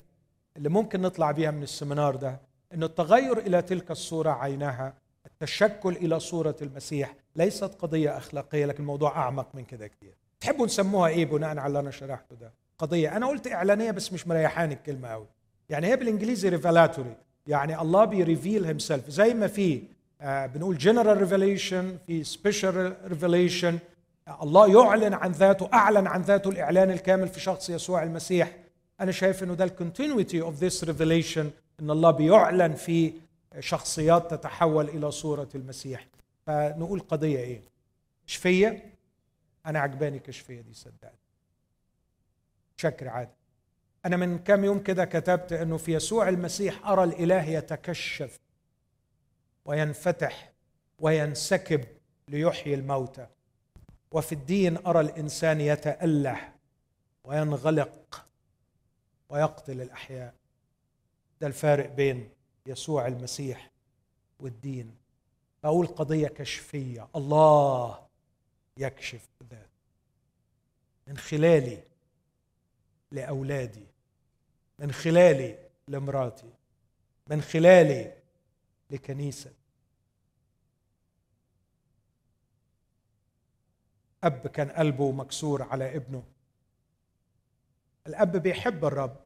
اللي 0.57 0.70
ممكن 0.70 1.01
نطلع 1.01 1.32
بيها 1.32 1.51
من 1.51 1.63
ال 1.63 1.70
seminar 1.70 2.15
ده 2.15 2.39
إن 2.74 2.84
التغير 2.84 3.38
إلى 3.38 3.61
تلك 3.61 3.91
الصورة 3.91 4.30
عينها 4.32 4.93
التشكل 5.26 5.89
إلى 5.95 6.20
صورة 6.20 6.55
المسيح 6.61 7.15
ليست 7.36 7.63
قضية 7.63 8.18
أخلاقية 8.18 8.65
لكن 8.65 8.80
الموضوع 8.80 9.18
أعمق 9.18 9.47
من 9.53 9.63
كده 9.65 9.88
كتير. 9.88 10.13
تحبوا 10.39 10.65
نسموها 10.65 11.09
إيه 11.09 11.26
بناء 11.26 11.49
على 11.57 11.68
اللي 11.68 11.80
أنا 11.80 11.91
شرحته 11.91 12.36
ده؟ 12.36 12.53
قضية 12.78 13.18
أنا 13.18 13.28
قلت 13.28 13.47
إعلانية 13.47 13.91
بس 13.91 14.13
مش 14.13 14.28
مريحاني 14.28 14.74
الكلمة 14.74 15.07
قوي 15.07 15.28
يعني 15.70 15.88
هي 15.88 15.95
بالإنجليزي 15.95 16.49
revelatory 16.49 17.15
يعني 17.47 17.82
الله 17.82 18.05
بي 18.05 18.65
reveal 18.65 18.80
himself 18.80 19.09
زي 19.09 19.34
ما 19.34 19.47
في 19.47 19.76
آه 19.76 19.82
بنقول 20.22 20.78
general 20.78 21.18
revelation 21.18 21.97
في 22.07 22.24
special 22.24 22.95
revelation 23.05 23.80
الله 24.41 24.84
يعلن 24.84 25.13
عن 25.13 25.32
ذاته 25.32 25.70
أعلن 25.74 26.07
عن 26.07 26.22
ذاته 26.22 26.49
الإعلان 26.49 26.91
الكامل 26.91 27.28
في 27.28 27.39
شخص 27.39 27.70
يسوع 27.70 28.03
المسيح. 28.03 28.57
أنا 29.01 29.11
شايف 29.11 29.43
إنه 29.43 29.53
ده 29.53 29.63
ال 29.63 29.71
continuity 29.71 30.41
of 30.41 30.55
this 30.55 30.84
revelation 30.84 31.49
إن 31.80 31.91
الله 31.91 32.11
بيعلن 32.11 32.74
في 32.74 33.13
شخصيات 33.59 34.32
تتحول 34.32 34.89
إلى 34.89 35.11
صورة 35.11 35.49
المسيح. 35.55 36.07
فنقول 36.45 36.99
قضية 36.99 37.39
إيه؟ 37.39 37.61
كشفية؟ 38.28 38.93
أنا 39.65 39.80
عجباني 39.80 40.20
كشفيه 40.20 40.61
دي 40.61 40.74
صدقني. 40.74 41.20
شكر 42.78 43.07
عادي 43.07 43.32
أنا 44.05 44.18
من 44.18 44.38
كام 44.38 44.63
يوم 44.65 44.80
كده 44.80 45.05
كتبت 45.05 45.53
إنه 45.53 45.78
في 45.78 45.93
يسوع 45.93 46.30
المسيح 46.30 46.88
أرى 46.88 47.03
الإله 47.03 47.43
يتكشف. 47.49 48.39
وينفتح 49.68 50.51
وينسكب 50.99 51.86
ليحيي 52.28 52.74
الموتى. 52.74 53.28
وفي 54.11 54.32
الدين 54.32 54.78
أرى 54.78 54.99
الإنسان 54.99 55.61
يتاله 55.61 56.53
وينغلق 57.24 58.26
ويقتل 59.30 59.82
الأحياء. 59.82 60.34
ده 61.41 61.47
الفارق 61.47 61.89
بين 61.89 62.30
يسوع 62.65 63.07
المسيح 63.07 63.72
والدين. 64.39 64.95
أقول 65.63 65.88
قضية 65.88 66.28
كشفية. 66.28 67.07
الله 67.15 68.07
يكشف 68.78 69.28
ذاته 69.43 69.68
من 71.07 71.18
خلالي 71.18 71.84
لأولادي. 73.11 73.86
من 74.80 74.91
خلالي 74.91 75.57
لمراتي. 75.88 76.53
من 77.30 77.41
خلالي 77.41 78.13
لكنيسه 78.91 79.51
أب 84.24 84.47
كان 84.47 84.70
قلبه 84.70 85.11
مكسور 85.11 85.63
على 85.63 85.95
ابنه. 85.95 86.24
الأب 88.07 88.38
بيحب 88.38 88.86
الرب 88.86 89.18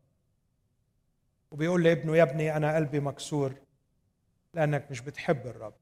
وبيقول 1.52 1.84
لابنه 1.84 2.16
يا 2.18 2.24
ابني 2.24 2.58
أنا 2.58 2.76
قلبي 2.76 3.00
مكسور 3.00 3.54
لأنك 4.54 4.92
مش 4.92 5.02
بتحب 5.02 5.48
الرب. 5.48 5.74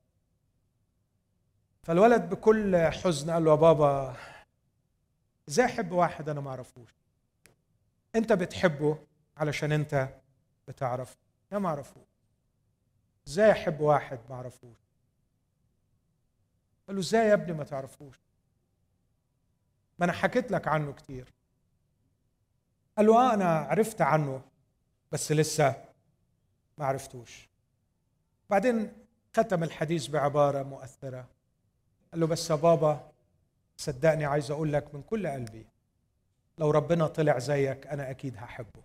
فالولد 1.84 2.30
بكل 2.30 2.78
حزن 2.78 3.32
قال 3.32 3.44
له 3.46 3.52
يا 3.52 3.56
بابا 3.56 4.16
إزاي 5.50 5.66
أحب 5.66 5.92
واحد 5.92 6.30
أنا 6.30 6.42
ما 6.42 6.50
أعرفوش؟ 6.50 6.96
أنت 8.16 8.34
بتحبه 8.34 8.98
علشان 9.38 9.72
أنت 9.72 10.10
بتعرف 10.68 11.18
يا 11.52 11.58
ما 11.58 11.70
أعرفوش. 11.70 12.08
إزاي 13.28 13.52
أحب 13.52 13.80
واحد 13.80 14.20
ما 14.30 14.36
أعرفوش؟ 14.36 14.78
قال 16.88 16.96
له 16.96 17.02
إزاي 17.02 17.28
يا 17.28 17.34
ابني 17.34 17.54
ما 17.54 17.64
تعرفوش؟ 17.64 18.20
ما 20.00 20.06
أنا 20.06 20.14
حكيت 20.14 20.52
لك 20.52 20.68
عنه 20.68 20.94
كتير. 20.94 21.34
قال 22.98 23.06
له 23.06 23.18
آه 23.18 23.34
أنا 23.34 23.60
عرفت 23.60 24.02
عنه 24.02 24.42
بس 25.12 25.32
لسه 25.32 25.86
ما 26.78 26.86
عرفتوش. 26.86 27.50
بعدين 28.50 28.94
ختم 29.36 29.64
الحديث 29.64 30.08
بعبارة 30.08 30.64
مؤثرة. 30.64 31.28
قال 32.12 32.20
له 32.20 32.28
بس 32.28 32.50
يا 32.50 32.56
بابا 32.56 33.12
صدقني 33.78 34.26
عايز 34.26 34.52
أقول 34.52 34.74
لك 34.74 34.96
من 34.96 35.02
كل 35.02 35.28
قلبي 35.28 35.66
لو 36.58 36.72
ربنا 36.72 37.08
طلع 37.08 37.40
زيك 37.40 37.88
أنا 37.88 38.10
أكيد 38.10 38.38
هحبه. 38.38 38.84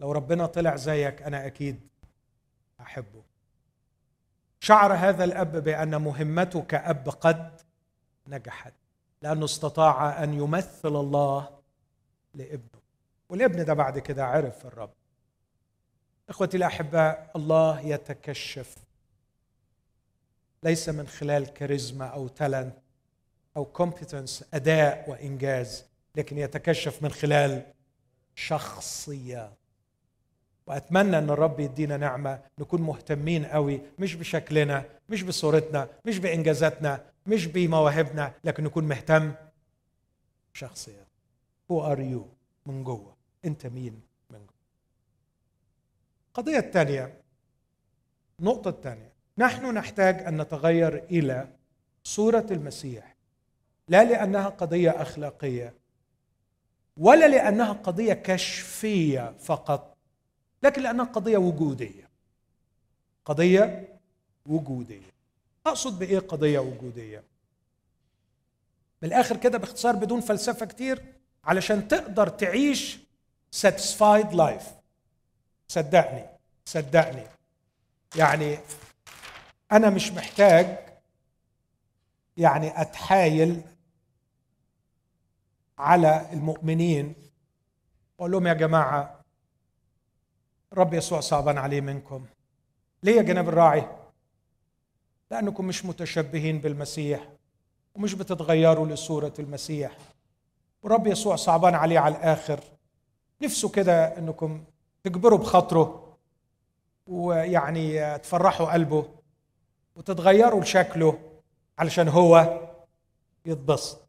لو 0.00 0.12
ربنا 0.12 0.46
طلع 0.46 0.76
زيك 0.76 1.22
أنا 1.22 1.46
أكيد 1.46 1.88
أحبه 2.80 3.22
شعر 4.60 4.92
هذا 4.94 5.24
الأب 5.24 5.56
بأن 5.56 6.00
مهمته 6.00 6.62
كأب 6.62 7.08
قد 7.08 7.60
نجحت. 8.26 8.74
لأنه 9.22 9.44
استطاع 9.44 10.24
أن 10.24 10.34
يمثل 10.34 10.96
الله 10.96 11.48
لابنه. 12.34 12.82
والابن 13.28 13.64
ده 13.64 13.74
بعد 13.74 13.98
كده 13.98 14.26
عرف 14.26 14.66
الرب. 14.66 14.90
إخوتي 16.28 16.56
الأحباء 16.56 17.30
الله 17.36 17.80
يتكشف. 17.80 18.76
ليس 20.62 20.88
من 20.88 21.06
خلال 21.08 21.46
كاريزما 21.54 22.06
أو 22.06 22.28
talent 22.28 22.74
أو 23.56 23.64
competence 23.64 24.44
أداء 24.54 25.10
وإنجاز 25.10 25.84
لكن 26.16 26.38
يتكشف 26.38 27.02
من 27.02 27.10
خلال 27.10 27.62
شخصيات 28.34 29.52
وأتمنى 30.66 31.18
أن 31.18 31.30
الرب 31.30 31.60
يدينا 31.60 31.96
نعمة 31.96 32.40
نكون 32.58 32.82
مهتمين 32.82 33.44
قوي 33.46 33.80
مش 33.98 34.14
بشكلنا 34.14 34.84
مش 35.08 35.22
بصورتنا 35.22 35.88
مش 36.04 36.18
بإنجازاتنا 36.18 37.04
مش 37.26 37.46
بمواهبنا 37.46 38.34
لكن 38.44 38.64
نكون 38.64 38.84
مهتم 38.84 39.34
بشخصيات 40.54 41.06
هو 41.70 41.92
ار 41.92 42.00
يو 42.00 42.28
من 42.66 42.84
جوه. 42.84 43.16
أنت 43.44 43.66
مين؟ 43.66 44.00
من 44.30 44.38
جوه. 44.38 44.54
القضية 46.28 46.58
الثانية 46.58 47.20
النقطة 48.40 48.68
الثانية 48.68 49.12
نحن 49.38 49.74
نحتاج 49.74 50.22
أن 50.22 50.40
نتغير 50.40 51.04
إلى 51.04 51.48
صورة 52.04 52.46
المسيح 52.50 53.16
لا 53.88 54.04
لأنها 54.04 54.48
قضية 54.48 54.90
أخلاقية 54.90 55.74
ولا 56.96 57.28
لأنها 57.28 57.72
قضية 57.72 58.14
كشفية 58.14 59.34
فقط 59.38 59.96
لكن 60.62 60.82
لأنها 60.82 61.04
قضية 61.04 61.38
وجودية. 61.38 62.08
قضية 63.24 63.88
وجودية. 64.46 65.12
أقصد 65.66 65.98
بإيه 65.98 66.18
قضية 66.18 66.58
وجودية؟ 66.58 67.24
بالآخر 69.02 69.36
كده 69.36 69.58
باختصار 69.58 69.96
بدون 69.96 70.20
فلسفة 70.20 70.66
كتير 70.66 71.02
علشان 71.44 71.88
تقدر 71.88 72.28
تعيش 72.28 72.98
satisfied 73.56 74.32
life. 74.32 74.64
صدقني 75.68 76.26
صدقني. 76.64 77.26
يعني 78.16 78.58
أنا 79.72 79.90
مش 79.90 80.12
محتاج 80.12 80.78
يعني 82.36 82.80
أتحايل 82.80 83.62
على 85.78 86.28
المؤمنين. 86.32 87.14
أقول 88.18 88.30
لهم 88.30 88.46
يا 88.46 88.52
جماعة 88.54 89.20
رب 90.72 90.94
يسوع 90.94 91.20
صعبان 91.20 91.58
عليه 91.58 91.80
منكم. 91.80 92.26
ليه 93.02 93.16
يا 93.16 93.22
جناب 93.22 93.48
الراعي؟ 93.48 94.01
لأنكم 95.32 95.64
مش 95.64 95.84
متشبهين 95.84 96.58
بالمسيح 96.58 97.28
ومش 97.94 98.14
بتتغيروا 98.14 98.86
لصورة 98.86 99.32
المسيح. 99.38 99.96
ورب 100.82 101.06
يسوع 101.06 101.36
صعبان 101.36 101.74
عليه 101.74 101.98
على 101.98 102.16
الآخر. 102.16 102.60
نفسه 103.42 103.68
كده 103.68 104.18
إنكم 104.18 104.64
تجبروا 105.04 105.38
بخاطره 105.38 106.16
ويعني 107.06 108.18
تفرحوا 108.18 108.72
قلبه 108.72 109.08
وتتغيروا 109.96 110.60
لشكله 110.60 111.18
علشان 111.78 112.08
هو 112.08 112.60
يتبسط. 113.46 114.08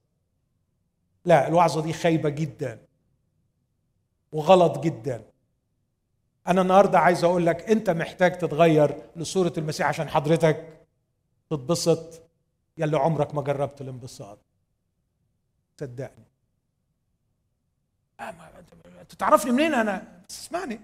لا 1.25 1.47
الوعظة 1.47 1.81
دي 1.81 1.93
خايبة 1.93 2.29
جدا 2.29 2.79
وغلط 4.31 4.79
جدا. 4.79 5.23
أنا 6.47 6.61
النهارده 6.61 6.99
عايز 6.99 7.23
أقول 7.23 7.45
لك 7.45 7.69
أنت 7.69 7.89
محتاج 7.89 8.37
تتغير 8.37 9.01
لصورة 9.15 9.53
المسيح 9.57 9.87
عشان 9.87 10.09
حضرتك 10.09 10.82
تتبسط. 11.57 12.21
يلي 12.77 12.97
عمرك 12.97 13.35
ما 13.35 13.41
جربت 13.41 13.81
الانبساط. 13.81 14.39
صدقني. 15.79 16.25
أنت 19.01 19.13
تعرفني 19.19 19.51
منين 19.51 19.73
أنا؟ 19.73 20.21
بس 20.29 20.39
اسمعني 20.39 20.79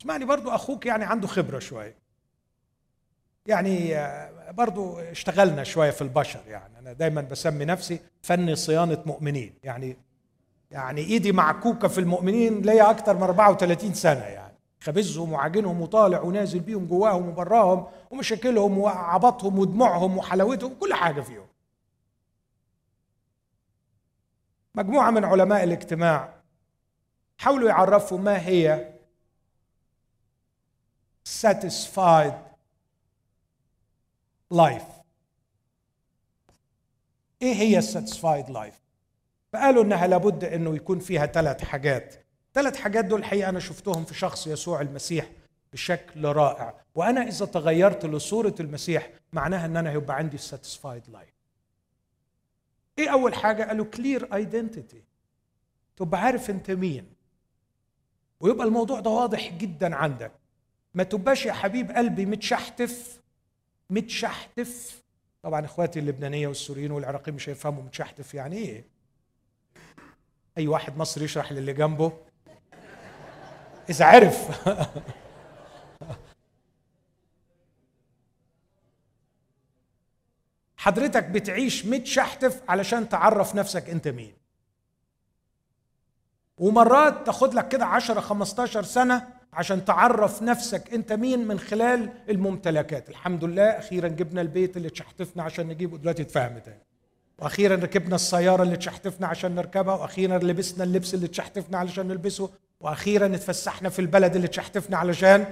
اسمعني 0.00 0.24
برضو 0.24 0.50
أخوك 0.50 0.86
يعني 0.86 1.04
عنده 1.04 1.26
خبرة 1.26 1.58
شوية 1.58 1.94
يعني 3.46 3.96
آه، 3.96 4.50
برضو 4.50 4.98
اشتغلنا 4.98 5.64
شوية 5.64 5.90
في 5.90 6.02
البشر 6.02 6.40
يعني. 6.46 6.78
أنا 6.78 6.92
دايما 6.92 7.20
بسمي 7.20 7.64
نفسي 7.64 8.00
فني 8.22 8.56
صيانة 8.56 9.02
مؤمنين. 9.06 9.54
يعني 9.64 9.96
يعني 10.70 11.00
إيدي 11.00 11.32
معكوكة 11.32 11.88
في 11.88 11.98
المؤمنين 11.98 12.62
ليا 12.62 12.90
أكتر 12.90 13.16
من 13.16 13.22
34 13.22 13.94
سنة 13.94 14.24
يعني. 14.24 14.41
خبزهم 14.82 15.32
وعاجنهم 15.32 15.80
وطالع 15.80 16.20
ونازل 16.20 16.60
بيهم 16.60 16.86
جواهم 16.86 17.28
وبراهم 17.28 17.86
ومشاكلهم 18.10 18.78
وعبطهم 18.78 19.58
ودموعهم 19.58 20.18
وحلاوتهم 20.18 20.74
كل 20.74 20.94
حاجة 20.94 21.20
فيهم. 21.20 21.46
مجموعة 24.74 25.10
من 25.10 25.24
علماء 25.24 25.64
الاجتماع 25.64 26.34
حاولوا 27.38 27.68
يعرفوا 27.68 28.18
ما 28.18 28.46
هي 28.46 28.94
satisfied 31.28 32.34
life. 34.54 34.92
إيه 37.42 37.54
هي 37.54 37.82
satisfied 37.82 38.48
life 38.48 38.80
فقالوا 39.52 39.84
إنها 39.84 40.06
لابد 40.06 40.44
إنه 40.44 40.76
يكون 40.76 40.98
فيها 40.98 41.26
ثلاث 41.26 41.64
حاجات. 41.64 42.21
ثلاث 42.54 42.76
حاجات 42.76 43.04
دول 43.04 43.20
الحقيقة 43.20 43.48
أنا 43.48 43.60
شفتهم 43.60 44.04
في 44.04 44.14
شخص 44.14 44.46
يسوع 44.46 44.80
المسيح 44.80 45.30
بشكل 45.72 46.24
رائع. 46.24 46.74
وأنا 46.94 47.22
إذا 47.22 47.46
تغيرت 47.46 48.06
لصورة 48.06 48.54
المسيح 48.60 49.10
معناها 49.32 49.66
إن 49.66 49.76
أنا 49.76 49.90
هيبقى 49.90 50.16
عندي 50.16 50.38
satisfied 50.38 51.12
life. 51.12 51.32
إيه 52.98 53.08
أول 53.12 53.34
حاجة؟ 53.34 53.62
قالوا 53.64 53.84
clear 53.84 54.34
identity 54.34 55.02
تبقى 55.96 56.20
عارف 56.20 56.50
أنت 56.50 56.70
مين. 56.70 57.06
ويبقى 58.40 58.66
الموضوع 58.66 59.00
ده 59.00 59.10
واضح 59.10 59.52
جدا 59.52 59.96
عندك. 59.96 60.32
ما 60.94 61.02
تبقاش 61.02 61.46
يا 61.46 61.52
حبيب 61.52 61.90
قلبي 61.90 62.26
متشحتف. 62.26 63.20
متشحتف. 63.90 65.02
طبعا 65.42 65.64
إخواتي 65.64 65.98
اللبنانية 65.98 66.48
والسوريين 66.48 66.90
والعراقيين 66.90 67.34
مش 67.36 67.48
هيفهموا 67.48 67.82
متشحتف 67.82 68.34
يعني 68.34 68.56
إيه. 68.56 68.84
أي 70.58 70.68
واحد 70.68 70.96
مصري 70.96 71.24
يشرح 71.24 71.52
للي 71.52 71.72
جنبه. 71.72 72.12
إذا 73.92 74.04
عرف. 74.04 74.68
حضرتك 80.76 81.24
بتعيش 81.24 81.86
متشحتف 81.86 82.62
علشان 82.68 83.08
تعرف 83.08 83.54
نفسك 83.54 83.90
أنت 83.90 84.08
مين. 84.08 84.34
ومرات 86.58 87.26
تاخد 87.26 87.54
لك 87.54 87.68
كده 87.68 87.86
10 87.86 88.20
15 88.20 88.82
سنة 88.82 89.28
عشان 89.52 89.84
تعرف 89.84 90.42
نفسك 90.42 90.94
أنت 90.94 91.12
مين 91.12 91.46
من 91.46 91.58
خلال 91.58 92.12
الممتلكات. 92.28 93.08
الحمد 93.08 93.44
لله 93.44 93.64
أخيرا 93.64 94.08
جبنا 94.08 94.40
البيت 94.40 94.76
اللي 94.76 94.90
تشحتفنا 94.90 95.42
عشان 95.42 95.68
نجيبه 95.68 95.98
دلوقتي 95.98 96.22
اتفهم 96.22 96.58
تاني. 96.58 96.82
وأخيرا 97.38 97.76
ركبنا 97.76 98.14
السيارة 98.14 98.62
اللي 98.62 98.76
تشحتفنا 98.76 99.26
عشان 99.26 99.54
نركبها 99.54 99.94
وأخيرا 99.94 100.38
لبسنا 100.38 100.84
اللبس 100.84 101.14
اللي 101.14 101.28
تشحتفنا 101.28 101.78
علشان 101.78 102.08
نلبسه. 102.08 102.50
وأخيرا 102.82 103.26
اتفسحنا 103.26 103.88
في 103.88 103.98
البلد 103.98 104.34
اللي 104.36 104.48
تشحتفنا 104.48 104.96
علشان 104.96 105.46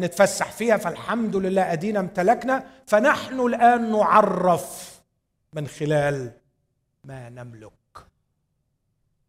نتفسح 0.00 0.52
فيها 0.52 0.76
فالحمد 0.76 1.36
لله 1.36 1.72
أدينا 1.72 2.00
امتلكنا. 2.00 2.66
فنحن 2.86 3.40
الآن 3.40 3.92
نعرف 3.92 5.00
من 5.52 5.66
خلال 5.66 6.30
ما 7.04 7.28
نملك. 7.28 7.72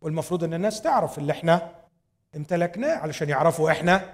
والمفروض 0.02 0.44
إن 0.44 0.54
الناس 0.54 0.82
تعرف 0.82 1.18
اللي 1.18 1.32
إحنا 1.32 1.72
امتلكناه 2.36 2.96
علشان 2.96 3.30
يعرفوا 3.30 3.72
إحنا 3.72 4.14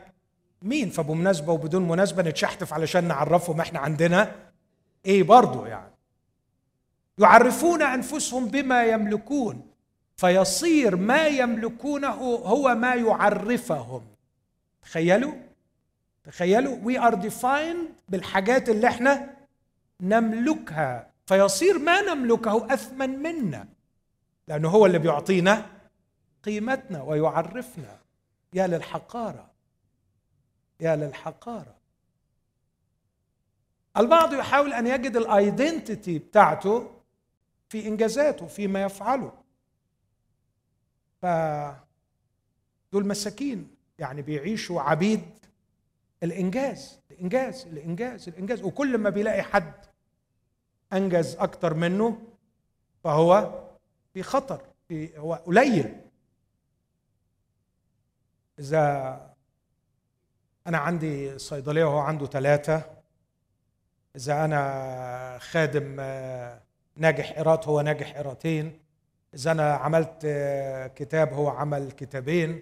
مين. 0.62 0.90
فبمناسبه 0.90 1.54
وبدون 1.54 1.88
مناسبة 1.88 2.24
نتشحتف 2.24 2.74
علشان 2.74 3.04
نعرفهم 3.04 3.62
إحنا 3.62 3.80
عندنا 3.80 4.36
إيه 5.06 5.24
برضه 5.24 5.68
يعني. 5.68 5.92
يعرفون 7.18 7.82
أنفسهم 7.82 8.48
بما 8.48 8.84
يملكون. 8.86 9.67
فيصير 10.18 10.96
ما 10.96 11.28
يملكونه 11.28 12.08
هو 12.24 12.76
ما 12.76 12.96
يعرفهم. 12.96 14.08
تخيلوا؟ 14.82 15.34
تخيلوا؟ 16.24 16.78
we 16.84 17.00
are 17.00 17.14
defined 17.14 17.90
بالحاجات 18.10 18.70
اللي 18.70 18.88
إحنا 18.88 19.36
نملكها. 20.02 21.10
فيصير 21.26 21.80
ما 21.80 22.02
نملكه 22.02 22.74
أثمن 22.74 23.10
منا 23.10 23.68
لأنه 24.48 24.70
هو 24.70 24.86
اللي 24.86 25.00
بيعطينا 25.00 25.66
قيمتنا 26.44 27.02
ويعرفنا. 27.02 27.98
يا 28.54 28.68
للحقارة 28.68 29.52
يا 30.80 30.96
للحقارة. 30.96 31.76
البعض 33.98 34.34
يحاول 34.34 34.74
أن 34.74 34.88
يجد 34.88 35.18
ال 35.18 35.29
identity 35.29 36.20
بتاعته 36.20 36.92
في 37.70 37.88
إنجازاته 37.88 38.48
فيما 38.48 38.84
يفعله. 38.84 39.47
ف 41.22 41.26
دول 42.92 43.08
مساكين. 43.08 43.68
يعني 44.00 44.22
بيعيشوا 44.22 44.82
عبيد 44.82 45.22
الإنجاز 46.24 47.00
الإنجاز 47.12 47.68
الإنجاز 47.68 48.28
الإنجاز. 48.28 48.64
وكل 48.64 48.98
ما 48.98 49.10
بيلاقي 49.10 49.44
حد 49.44 49.74
أنجز 50.94 51.36
أكتر 51.36 51.74
منه 51.74 52.22
فهو 53.04 53.54
في 54.14 54.24
خطر 54.24 54.62
في 54.88 55.18
هو 55.18 55.34
قليل. 55.34 55.96
إذا 58.60 59.28
أنا 60.68 60.78
عندي 60.78 61.40
صيدلية 61.40 61.84
وهو 61.84 62.00
عنده 62.00 62.26
ثلاثة 62.26 62.98
إذا 64.16 64.46
أنا 64.46 65.38
خادم 65.42 65.98
آه، 66.00 66.62
ناجح 66.96 67.32
قيراط 67.32 67.68
هو 67.68 67.82
ناجح 67.82 68.18
قيراطين 68.18 68.80
إذا 69.38 69.52
أنا 69.52 69.74
عملت 69.74 70.22
آه، 70.26 70.88
كتاب 70.88 71.34
هو 71.34 71.48
عمل 71.50 71.92
كتابين 71.92 72.62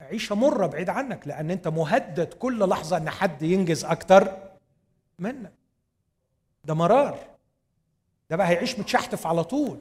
عيشه 0.00 0.34
مرة 0.34 0.66
بعيد 0.66 0.88
عنك 0.88 1.28
لأن 1.28 1.50
أنت 1.50 1.68
مهدد 1.68 2.34
كل 2.34 2.68
لحظة 2.68 2.96
إن 2.96 3.10
حد 3.10 3.42
ينجز 3.42 3.84
أكتر 3.84 4.36
منك. 5.18 5.52
ده 6.64 6.74
مرار. 6.74 7.18
ده 8.30 8.36
بقى 8.36 8.48
هيعيش 8.48 8.78
متشحتف 8.78 9.26
على 9.26 9.44
طول 9.44 9.78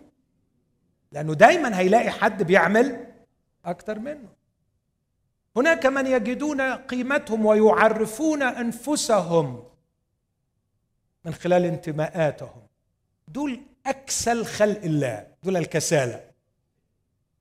لأنه 1.12 1.34
دايما 1.34 1.80
هيلاقي 1.80 2.10
حد 2.10 2.44
بيعمل 2.44 3.06
أكتر 3.66 4.00
منه. 4.00 4.30
هناك 5.56 5.86
من 5.86 6.08
يجدون 6.08 6.62
قيمتهم 6.62 7.46
ويعرفون 7.46 8.44
أنفسهم 8.44 9.64
من 11.26 11.34
خلال 11.34 11.66
انتماءاتهم. 11.66 12.62
دول 13.28 13.62
أكسل 13.86 14.46
خلق 14.46 14.82
الله 14.84 15.28
دول 15.44 15.58
الكسالى 15.58 16.27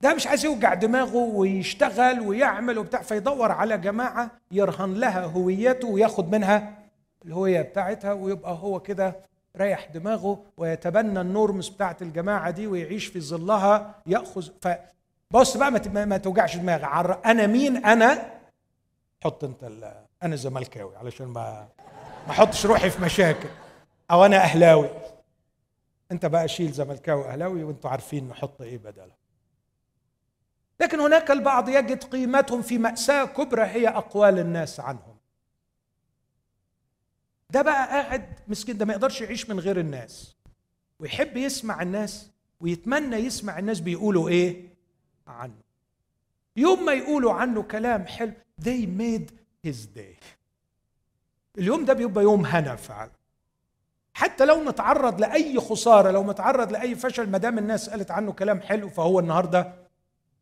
ده 0.01 0.15
مش 0.15 0.27
عايز 0.27 0.45
يوجع 0.45 0.75
دماغه 0.75 1.17
ويشتغل 1.17 2.21
ويعمل 2.21 2.79
وبتاع 2.79 3.03
فيدور 3.03 3.53
على 3.53 3.79
جماعة 3.79 4.31
يرهن 4.51 4.95
لها 4.95 5.25
هويته 5.25 5.89
وياخد 5.89 6.31
منها 6.33 6.79
الهوية 7.25 7.63
بتاعتها 7.63 8.13
ويبقى 8.13 8.53
هو 8.53 8.81
كده 8.81 9.17
ريح 9.57 9.85
دماغه 9.95 10.43
ويتبنى 10.57 11.21
النورمز 11.21 11.69
بتاعت 11.69 12.03
الجماعة 12.03 12.51
دي 12.51 12.67
ويعيش 12.67 13.07
في 13.07 13.21
ظلها 13.21 13.95
يأخذ. 14.07 14.49
ف 14.63 14.69
بص 15.31 15.57
بقى 15.57 15.71
ما 16.07 16.17
توجعش 16.17 16.57
دماغي 16.57 16.85
أنا 17.27 17.47
مين؟ 17.47 17.85
أنا؟ 17.85 18.33
حط 19.25 19.45
أنت 19.45 19.71
أنا 20.23 20.37
زملكاوي 20.37 20.97
علشان 20.97 21.27
ما 21.27 21.69
ما 22.27 22.33
أحطش 22.33 22.67
روحي 22.67 22.91
في 22.91 23.03
مشاكل. 23.03 23.49
أو 24.11 24.25
أنا 24.25 24.37
أهلاوي. 24.37 24.89
أنت 26.13 26.27
بقى 26.27 26.49
شيل 26.49 26.73
زملكاوي 26.73 27.29
اهلاوي 27.29 27.65
وأنتوا 27.65 27.91
عارفين 27.91 28.29
نحط 28.29 28.63
إيه 28.63 28.79
بدله 28.79 29.26
لكن 30.81 31.01
هناك 31.01 31.31
البعض 31.31 31.69
يجد 31.69 32.05
قيمتهم 32.05 32.63
في 32.63 32.79
مأساة 32.79 33.25
كبرى 33.25 33.63
هي 33.65 33.89
أقوال 33.89 34.39
الناس 34.39 34.81
عنهم. 34.81 35.17
ده 37.51 37.63
بقى 37.63 37.87
قاعد 37.89 38.27
مسكين 38.49 38.79
ده 38.79 38.85
ما 38.85 38.93
يقدرش 38.93 39.21
يعيش 39.21 39.51
من 39.51 39.61
غير 39.61 39.81
الناس. 39.81 40.37
ويحب 41.01 41.37
يسمع 41.37 41.83
الناس 41.83 42.31
ويتمنى 42.61 43.17
يسمع 43.17 43.59
الناس 43.59 43.81
بيقولوا 43.81 44.29
إيه؟ 44.29 44.69
عنه. 45.27 45.67
يوم 46.57 46.85
ما 46.85 46.93
يقولوا 46.93 47.33
عنه 47.33 47.63
كلام 47.63 48.07
حلو 48.07 48.33
they 48.63 48.87
made 49.01 49.31
his 49.69 49.77
day. 49.99 50.25
اليوم 51.59 51.85
ده 51.85 51.93
بيبقى 51.93 52.25
يوم 52.25 52.47
هنا 52.47 52.77
فعلا 52.77 53.11
حتى 54.15 54.45
لو 54.45 54.61
متعرض 54.65 55.21
لأي 55.21 55.61
خسارة 55.61 56.11
لو 56.11 56.23
متعرض 56.23 56.73
لأي 56.73 56.95
فشل 56.95 57.31
ما 57.31 57.39
دام 57.39 57.59
الناس 57.59 57.91
قالت 57.91 58.11
عنه 58.11 58.33
كلام 58.33 58.61
حلو 58.61 58.89
فهو 58.89 59.21
النهارده 59.21 59.86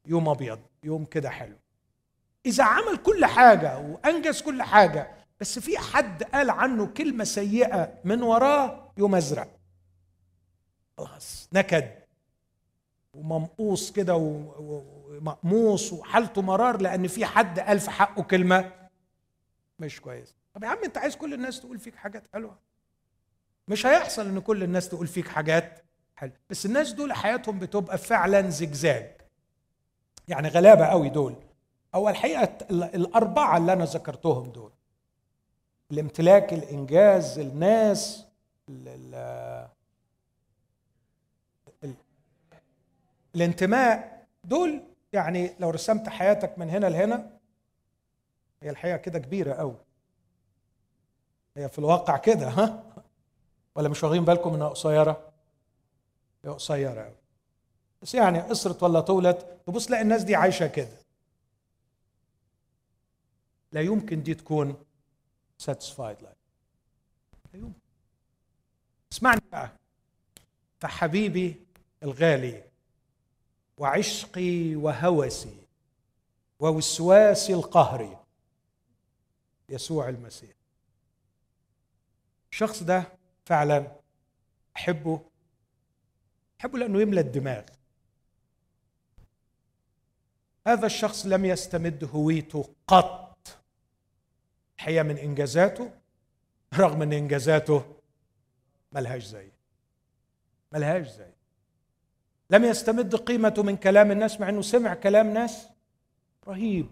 يوم 0.07 0.29
أبيض 0.29 0.61
يوم 0.85 1.05
كده 1.05 1.31
حلو. 1.31 1.57
إذا 2.47 2.65
عمل 2.65 2.97
كل 2.97 3.25
حاجة 3.25 3.79
وأنجز 3.79 4.43
كل 4.43 4.63
حاجة 4.63 5.11
بس 5.41 5.59
في 5.59 5.79
حد 5.79 6.23
قال 6.23 6.51
عنه 6.51 6.87
كلمة 6.87 7.25
سيئة 7.25 8.01
من 8.05 8.23
وراه؟ 8.23 8.93
يوم 8.99 9.15
أزرق. 9.15 9.59
خلاص 10.99 11.49
نكد. 11.53 11.91
وممقوص 13.15 13.93
كده 13.93 14.15
ومقموص 14.17 15.93
وحالته 15.93 16.43
مرار 16.43 16.81
لأن 16.81 17.09
في 17.09 17.25
حد 17.25 17.61
قال 17.61 17.81
في 17.81 17.91
حقه 17.91 18.23
كلمة 18.23 18.73
مش 19.79 20.01
كويس 20.01 20.35
طب 20.55 20.65
يا 20.65 20.69
عم 20.69 20.79
أنت 20.85 20.99
عايز 20.99 21.17
كل 21.17 21.35
الناس 21.35 21.61
تقول 21.61 21.79
فيك 21.79 21.95
حاجات 21.97 22.23
حلوة؟ 22.33 22.59
مش 23.69 23.87
هيحصل 23.87 24.27
إن 24.27 24.39
كل 24.41 24.63
الناس 24.63 24.89
تقول 24.89 25.07
فيك 25.07 25.29
حاجات 25.29 25.85
حلوة. 26.17 26.37
بس 26.51 26.67
الناس 26.67 26.93
دول 26.93 27.13
حياتهم 27.13 27.59
بتبقى 27.59 27.99
فعلا 27.99 28.51
زجزاج. 28.51 29.21
يعني 30.29 30.49
غلابة 30.49 30.87
قوي 30.87 31.09
دول. 31.09 31.35
أو 31.95 32.09
الحقيقة 32.09 32.67
الأربعة 32.71 33.57
اللي 33.57 33.73
أنا 33.73 33.85
ذكرتهم 33.85 34.51
دول. 34.51 34.71
الامتلاك 35.91 36.53
الإنجاز 36.53 37.39
الناس 37.39 38.27
الانتماء. 43.35 44.27
دول 44.45 44.83
يعني 45.13 45.55
لو 45.61 45.71
رسمت 45.71 46.09
حياتك 46.09 46.59
من 46.59 46.71
هنا 46.71 46.87
لهنا 46.87 47.31
هي 48.63 48.71
الحقيقة 48.71 48.97
كده 48.97 49.19
كبيرة 49.19 49.55
قوي. 49.55 49.77
هي 51.57 51.69
في 51.69 51.79
الواقع 51.79 52.17
كده 52.17 52.49
ها؟ 52.49 52.83
ولا 53.75 53.89
مش 53.89 54.05
واخدين 54.05 54.25
بالكم 54.25 54.55
إنها 54.55 54.69
قصيرة؟ 54.69 55.33
هي 56.45 56.51
قصيرة 56.51 57.03
قوي. 57.03 57.24
بس 58.05 58.15
يعني 58.15 58.41
قصرت 58.41 58.83
ولا 58.83 59.01
طولت. 59.01 59.61
تبص 59.67 59.87
تلاقي 59.87 60.03
الناس 60.03 60.23
دي 60.23 60.35
عايشة 60.35 60.67
كده. 60.67 60.99
لا 63.73 63.81
يمكن 63.81 64.23
دي 64.23 64.35
تكون 64.35 64.85
ساتسفايد 65.59 66.23
لايف 66.23 66.37
لا 67.53 67.61
يمكن. 67.61 67.79
اسمعني 69.13 69.41
بقى. 69.53 69.71
فحبيبي 70.81 71.61
الغالي 72.03 72.65
وعشقي 73.79 74.77
وهوسي 74.77 75.57
ووسواسي 76.61 77.55
القهري 77.55 78.19
يسوع 79.69 80.09
المسيح. 80.09 80.57
الشخص 82.53 82.83
ده 82.83 83.05
فعلا 83.45 83.93
أحبه. 84.77 85.21
أحبه 86.61 86.79
لأنه 86.79 87.01
يملى 87.01 87.21
الدماغ. 87.21 87.65
هذا 90.67 90.87
الشخص 90.87 91.27
لم 91.27 91.45
يستمد 91.45 92.11
هويته 92.15 92.65
قط. 92.87 93.39
الحقيقة 94.77 95.03
من 95.03 95.19
إنجازاته 95.19 95.91
رغم 96.75 97.03
إن 97.03 97.13
إنجازاته 97.13 97.85
ملهاش 98.93 99.25
زي. 99.25 99.49
ملهاش 100.73 101.09
زي. 101.09 101.31
لم 102.51 102.65
يستمد 102.65 103.15
قيمته 103.17 103.63
من 103.63 103.77
كلام 103.77 104.11
الناس 104.11 104.41
مع 104.41 104.49
إنه 104.49 104.63
سمع 104.63 104.95
كلام 104.95 105.33
ناس. 105.33 105.69
رهيب. 106.49 106.87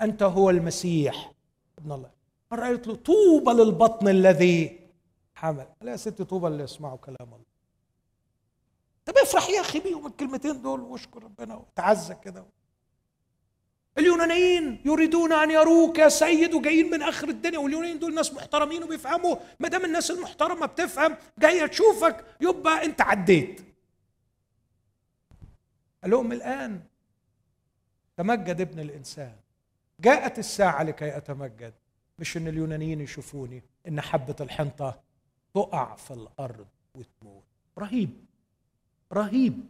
أنت 0.00 0.22
هو 0.22 0.50
المسيح 0.50 1.32
ابن 1.78 1.92
الله. 1.92 2.10
مره 2.52 2.66
قالت 2.66 2.86
له 2.86 2.94
طوبى 2.94 3.50
للبطن 3.50 4.08
الذي 4.08 4.80
حمل. 5.34 5.66
لا 5.82 5.92
يا 5.92 5.96
ستي 5.96 6.24
طوبى 6.24 6.46
اللي 6.46 6.64
يسمعوا 6.64 6.96
كلام 6.96 7.16
الله. 7.34 7.56
طب 9.04 9.14
افرح 9.22 9.48
يا 9.48 9.60
أخي 9.60 9.80
بيهم 9.80 10.06
الكلمتين 10.06 10.62
دول 10.62 10.80
واشكر 10.80 11.24
ربنا. 11.24 11.56
وتعزى 11.56 12.14
كده. 12.14 12.46
اليونانيين 13.98 14.82
يريدون 14.84 15.32
أن 15.32 15.50
يروك 15.50 15.98
يا 15.98 16.08
سيد 16.08 16.54
وجايين 16.54 16.90
من 16.90 17.02
آخر 17.02 17.28
الدنيا 17.28 17.58
واليونانيين 17.58 17.98
دول 17.98 18.14
ناس 18.14 18.34
محترمين 18.34 18.82
وبيفهموا. 18.82 19.36
ما 19.60 19.68
دام 19.68 19.84
الناس 19.84 20.10
المحترمة 20.10 20.66
بتفهم 20.66 21.16
جاية 21.38 21.66
تشوفك 21.66 22.24
يبقى 22.40 22.84
أنت 22.84 23.00
عديت. 23.00 23.60
قال 26.02 26.10
لهم 26.10 26.32
الآن 26.32 26.80
تمجد 28.16 28.60
ابن 28.60 28.80
الإنسان. 28.80 29.36
جاءت 30.00 30.38
الساعة 30.38 30.82
لكي 30.82 31.16
أتمجد. 31.16 31.74
مش 32.18 32.36
إن 32.36 32.48
اليونانيين 32.48 33.00
يشوفوني 33.00 33.62
إن 33.88 34.00
حبة 34.00 34.36
الحنطة 34.40 35.00
تقع 35.54 35.96
في 35.96 36.10
الأرض 36.10 36.66
وتموت. 36.94 37.44
رهيب. 37.78 38.24
رهيب. 39.12 39.66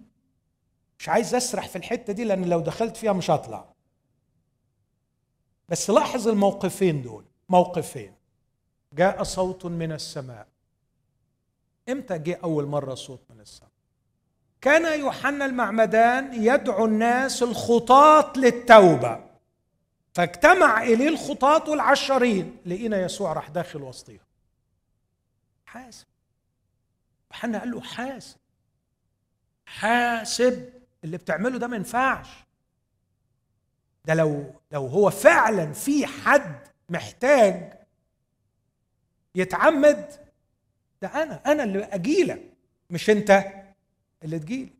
مش 0.98 1.08
عايز 1.08 1.34
أسرح 1.34 1.68
في 1.68 1.76
الحتة 1.76 2.12
دي 2.12 2.24
لأن 2.24 2.44
لو 2.44 2.60
دخلت 2.60 2.96
فيها 2.96 3.12
مش 3.12 3.30
هطلع. 3.30 3.75
بس 5.68 5.90
لاحظ 5.90 6.28
الموقفين 6.28 7.02
دول. 7.02 7.24
موقفين. 7.48 8.14
جاء 8.92 9.22
صوت 9.22 9.66
من 9.66 9.92
السماء. 9.92 10.46
إمتى 11.88 12.18
جه 12.18 12.40
أول 12.44 12.66
مرة 12.66 12.94
صوت 12.94 13.20
من 13.30 13.40
السماء؟ 13.40 13.70
كان 14.60 15.00
يوحنا 15.00 15.46
المعمدان 15.46 16.42
يدعو 16.42 16.84
الناس 16.84 17.42
الخطاة 17.42 18.32
للتوبة. 18.36 19.26
فاجتمع 20.14 20.82
إليه 20.82 21.08
الخطاة 21.08 21.70
والعشرين. 21.70 22.56
لقينا 22.66 23.00
يسوع 23.00 23.32
راح 23.32 23.48
داخل 23.48 23.82
وسطيهم. 23.82 24.26
حاسب. 25.66 26.06
يوحنا 27.30 27.58
قال 27.58 27.70
له 27.70 27.80
حاسب. 27.80 28.36
حاسب. 29.66 30.72
اللي 31.04 31.16
بتعمله 31.16 31.58
ده 31.58 31.66
ما 31.66 31.76
ينفعش. 31.76 32.28
ده 34.06 34.14
لو 34.14 34.44
لو 34.72 34.86
هو 34.86 35.10
فعلا 35.10 35.72
في 35.72 36.06
حد 36.06 36.56
محتاج 36.88 37.72
يتعمد 39.34 40.10
ده 41.02 41.08
أنا 41.22 41.42
أنا 41.46 41.62
اللي 41.64 41.84
أجيلك 41.84 42.42
مش 42.90 43.10
أنت 43.10 43.44
اللي 44.22 44.38
تجيلي. 44.38 44.72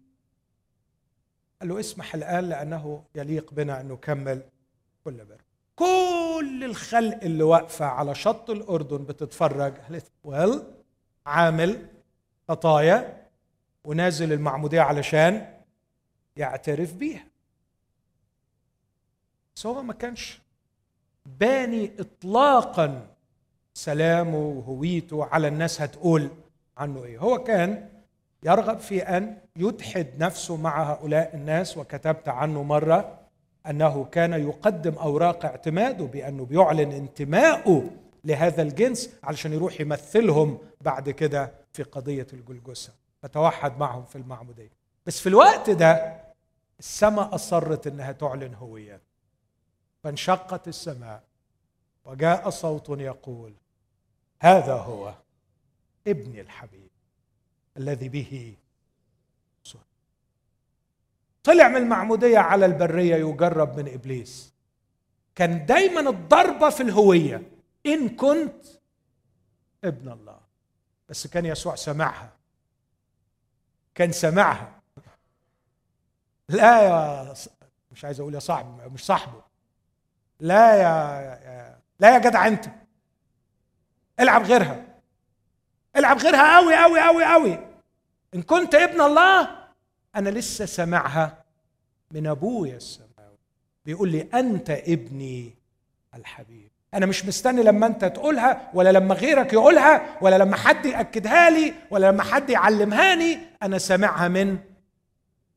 قال 1.61 1.68
له 1.68 1.81
اسمح 1.81 2.14
الآن 2.14 2.49
لأنه 2.49 3.05
يليق 3.14 3.55
بنا 3.55 3.81
أن 3.81 3.89
نكمل 3.89 4.43
كل 5.05 5.24
بر. 5.24 5.41
كل 5.77 6.62
الخلق 6.64 7.18
اللي 7.22 7.43
واقفة 7.43 7.85
على 7.87 8.14
شط 8.14 8.51
الأردن 8.51 9.05
بتتفرج. 9.05 9.74
قالت 9.79 10.11
ويل 10.24 10.62
عامل 11.27 11.87
خطايا 12.49 13.27
ونازل 13.85 14.33
المعمودية 14.33 14.81
علشان 14.81 15.55
يعترف 16.37 16.95
بيها. 16.95 17.27
بس 19.57 19.67
هو 19.67 19.83
ما 19.83 19.93
كانش 19.93 20.41
باني 21.27 21.91
اطلاقا 21.99 23.07
سلامه 23.75 24.39
وهويته 24.39 25.25
على 25.25 25.49
الناس 25.49 25.81
هتقول 25.83 26.29
عنه 26.79 27.05
إيه. 27.05 27.19
هو 27.19 27.39
كان 27.45 27.89
يرغب 28.43 28.79
في 28.79 29.03
أن 29.03 29.37
يتحد 29.57 30.07
نفسه 30.19 30.57
مع 30.57 30.93
هؤلاء 30.93 31.35
الناس 31.35 31.77
وكتبت 31.77 32.29
عنه 32.29 32.63
مرة 32.63 33.19
أنه 33.71 34.05
كان 34.05 34.33
يقدم 34.33 34.95
أوراق 34.95 35.45
اعتماده 35.45 36.05
بأنه 36.05 36.45
بيعلن 36.45 36.93
انتمائه 36.93 37.91
لهذا 38.25 38.63
الجنس 38.63 39.11
علشان 39.25 39.53
يروح 39.53 39.81
يمثلهم 39.81 40.59
بعد 40.81 41.11
كده 41.11 41.53
في 41.73 41.83
قضية 41.83 42.27
الجلجسه 42.33 42.93
فتوحد 43.23 43.79
معهم 43.79 44.05
في 44.05 44.17
المعمودية. 44.17 44.71
بس 45.07 45.21
في 45.21 45.29
الوقت 45.29 45.71
ده 45.71 46.17
السماء 46.79 47.35
أصرت 47.35 47.87
إنها 47.87 48.13
تعلن 48.13 48.55
هويته 48.55 49.06
فانشقت 50.07 50.69
السماء 50.69 51.23
وجاء 52.05 52.51
صوت 52.51 52.89
يقول 52.89 53.55
هذا 54.41 54.75
هو 54.75 55.15
ابني 56.07 56.41
الحبيب 56.41 56.91
الذي 57.77 58.09
به 58.09 58.57
طلع 61.45 61.69
من 61.69 61.77
المعمودية 61.77 62.39
على 62.39 62.67
البرية 62.67 63.17
يجرب 63.17 63.77
من 63.79 63.89
إبليس. 63.89 64.55
كان 65.35 65.67
دايما 65.67 66.11
الضربة 66.11 66.71
في 66.71 66.83
الهوية. 66.83 67.43
إن 67.87 68.17
كنت 68.17 68.65
ابن 69.85 70.13
الله. 70.13 70.41
بس 71.09 71.27
كان 71.27 71.47
يسوع 71.47 71.75
سمعها. 71.75 72.33
كان 73.95 74.13
سمعها. 74.13 74.83
لا 76.49 76.83
يا 76.83 77.35
مش 77.93 78.05
عايز 78.05 78.21
أقول 78.21 78.35
يا 78.35 78.41
صاحبي 78.41 78.89
مش 78.89 79.05
صاحبه. 79.05 79.45
لا 80.41 80.76
يا, 80.76 81.78
لا 82.01 82.14
يا 82.14 82.18
جدع 82.18 82.47
انت. 82.47 82.64
العب 84.20 84.43
غيرها. 84.43 84.84
العب 85.97 86.18
غيرها 86.18 86.57
قوي 86.57 86.74
قوي 86.76 87.01
قوي 87.01 87.24
قوي 87.24 87.59
إن 88.34 88.43
كنت 88.43 88.74
ابن 88.74 89.01
الله 89.01 89.49
أنا 90.16 90.28
لسه 90.28 90.66
سامعها 90.66 91.45
من 92.11 92.26
أبويا 92.26 92.76
السماوي. 92.76 93.39
بيقول 93.84 94.09
لي 94.09 94.28
أنت 94.34 94.70
ابني 94.70 95.55
الحبيب. 96.14 96.70
أنا 96.95 97.07
مش 97.07 97.24
مستني 97.24 97.62
لما 97.62 97.87
أنت 97.87 98.05
تقولها 98.05 98.70
ولا 98.74 98.93
لما 98.93 99.14
غيرك 99.14 99.53
يقولها 99.53 100.18
ولا 100.20 100.39
لما 100.39 100.57
حد 100.57 100.87
يأكدها 100.87 101.51
لي 101.51 101.74
ولا 101.91 102.11
لما 102.11 102.22
حد 102.22 102.51
يعلمهاني 102.51 103.39
أنا 103.62 103.78
سامعها 103.78 104.28
من 104.28 104.59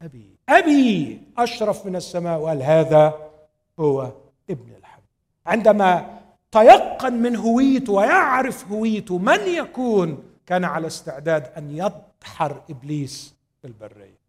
أبي. 0.02 0.36
أبي 0.50 1.22
أشرف 1.38 1.86
من 1.86 1.96
السماء 1.96 2.40
وقال 2.40 2.64
هذا 2.64 3.32
هو 3.80 4.12
ابن 4.50 4.72
الحبيب. 4.78 5.06
عندما 5.46 6.20
تيقن 6.52 7.14
من 7.14 7.36
هويته 7.36 7.94
ويعرف 7.94 8.68
هويته 8.68 9.18
من 9.18 9.40
يكون 9.40 10.24
كان 10.46 10.64
على 10.64 10.88
استعداد 10.88 11.52
أن 11.58 11.72
يدحر 11.72 12.64
إبليس 12.70 13.36
في 13.62 13.68
البريه 13.68 14.20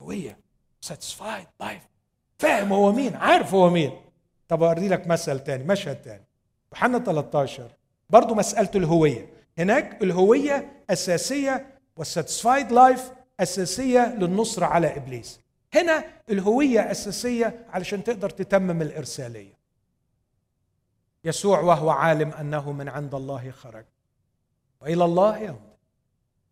هويه 0.00 0.38
satisfied 0.80 1.46
life 1.60 1.82
فاهم 2.38 2.72
هو 2.72 2.92
مين 2.92 3.16
عارف 3.16 3.54
هو 3.54 3.70
مين. 3.70 3.92
طب 4.48 4.62
أوري 4.62 4.88
لك 4.88 5.06
مثل 5.06 5.40
تاني 5.40 5.64
مشهد 5.64 6.02
تاني. 6.02 6.24
يوحنا 6.72 6.98
13 6.98 7.70
برضه 8.10 8.34
مسألة 8.34 8.70
الهوية. 8.74 9.28
هناك 9.58 10.02
الهوية 10.02 10.72
أساسية 10.90 11.66
وال 11.96 12.10
satisfied 12.10 12.72
life 12.72 13.12
أساسية 13.40 14.14
للنصره 14.14 14.66
على 14.66 14.96
إبليس. 14.96 15.40
هنا 15.76 16.04
الهوية 16.30 16.90
أساسية 16.90 17.66
علشان 17.70 18.04
تقدر 18.04 18.30
تتمم 18.30 18.82
الإرسالية. 18.82 19.56
يسوع 21.24 21.60
وهو 21.60 21.90
عالم 21.90 22.30
أنه 22.30 22.72
من 22.72 22.88
عند 22.88 23.14
الله 23.14 23.50
خرج. 23.50 23.84
وإلى 24.80 25.04
الله 25.04 25.38
يمضي 25.38 25.76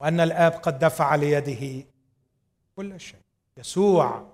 وأن 0.01 0.20
الآب 0.20 0.53
قد 0.53 0.79
دفع 0.79 1.14
ليده 1.14 1.87
كل 2.77 3.01
شيء. 3.01 3.20
يسوع 3.57 4.27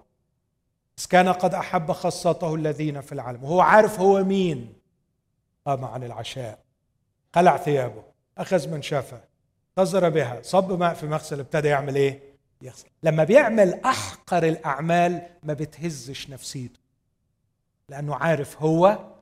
إذ 0.98 1.06
كان 1.10 1.28
قد 1.28 1.54
أحب 1.54 1.92
خاصته 1.92 2.54
الذين 2.54 3.00
في 3.00 3.12
العالم. 3.12 3.44
وهو 3.44 3.60
عارف 3.60 4.00
هو 4.00 4.24
مين. 4.24 4.74
قام 5.66 5.84
عن 5.84 6.02
العشاء. 6.02 6.58
قلع 7.32 7.56
ثيابه. 7.56 8.02
أخذ 8.38 8.68
من 8.68 8.82
شافه 8.82 9.20
نظر 9.78 10.08
بها. 10.08 10.42
صب 10.42 10.78
ماء 10.78 10.94
في 10.94 11.06
مغسل 11.06 11.40
ابتدى 11.40 11.68
يعمل 11.68 11.96
إيه؟ 11.96 12.29
يغسل 12.62 12.88
لما 13.02 13.24
بيعمل 13.24 13.74
أحقر 13.84 14.48
الأعمال 14.48 15.28
ما 15.42 15.52
بتهزش 15.54 16.30
نفسيته 16.30 16.80
لأنه 17.88 18.14
عارف 18.14 18.62
هو 18.62 19.14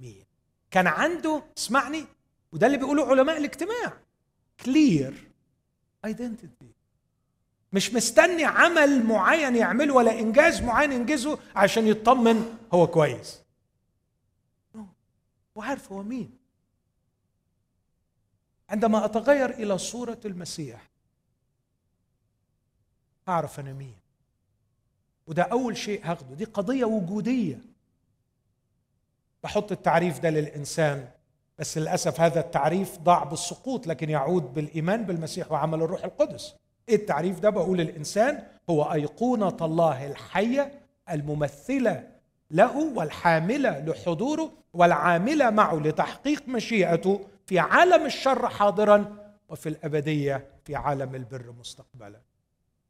مين. 0.00 0.24
كان 0.70 0.86
عنده 0.86 1.42
اسمعني 1.58 2.04
وده 2.52 2.66
اللي 2.66 2.78
بيقوله 2.78 3.06
علماء 3.06 3.36
الاجتماع 3.38 3.92
clear 4.64 5.30
identity 6.04 6.72
مش 7.72 7.94
مستني 7.94 8.44
عمل 8.44 9.04
معين 9.06 9.56
يعمله 9.56 9.94
ولا 9.94 10.18
إنجاز 10.18 10.60
معين 10.62 10.92
ينجزه 10.92 11.38
عشان 11.56 11.86
يطمن 11.86 12.56
هو 12.72 12.86
كويس. 12.86 13.42
وعارف 15.54 15.92
هو 15.92 16.02
مين. 16.02 16.38
عندما 18.70 19.04
أتغير 19.04 19.50
إلى 19.50 19.78
صورة 19.78 20.20
المسيح 20.24 20.87
أعرف 23.28 23.60
أنا 23.60 23.72
مين. 23.72 23.94
وده 25.26 25.42
أول 25.42 25.76
شيء 25.76 26.00
هاخده. 26.04 26.34
دي 26.34 26.44
قضية 26.44 26.84
وجودية. 26.84 27.58
بحط 29.42 29.72
التعريف 29.72 30.20
ده 30.20 30.30
للإنسان 30.30 31.08
بس 31.58 31.78
للأسف 31.78 32.20
هذا 32.20 32.40
التعريف 32.40 32.98
ضاع 32.98 33.24
بالسقوط 33.24 33.86
لكن 33.86 34.10
يعود 34.10 34.54
بالإيمان 34.54 35.04
بالمسيح 35.04 35.52
وعمل 35.52 35.82
الروح 35.82 36.04
القدس. 36.04 36.54
إيه 36.88 36.96
التعريف 36.96 37.40
ده؟ 37.40 37.50
بقول 37.50 37.80
الانسان 37.80 38.42
هو 38.70 38.92
أيقونة 38.92 39.56
الله 39.60 40.06
الحية 40.06 40.80
الممثلة 41.10 42.08
له 42.50 42.76
والحاملة 42.96 43.78
لحضوره 43.78 44.52
والعاملة 44.74 45.50
معه 45.50 45.76
لتحقيق 45.76 46.48
مشيئته 46.48 47.20
في 47.46 47.58
عالم 47.58 48.06
الشر 48.06 48.48
حاضرا 48.48 49.16
وفي 49.48 49.68
الأبدية 49.68 50.46
في 50.64 50.76
عالم 50.76 51.14
البر 51.14 51.52
مستقبلا. 51.58 52.20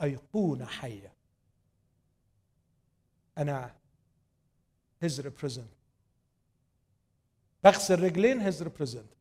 ايقونه 0.02 0.66
حيه 0.66 1.12
أنا 3.38 3.74
his 5.02 5.20
representative 5.20 5.68
بغسل 7.64 8.02
رجلين 8.02 8.40
his 8.40 8.62
representative 8.62 9.12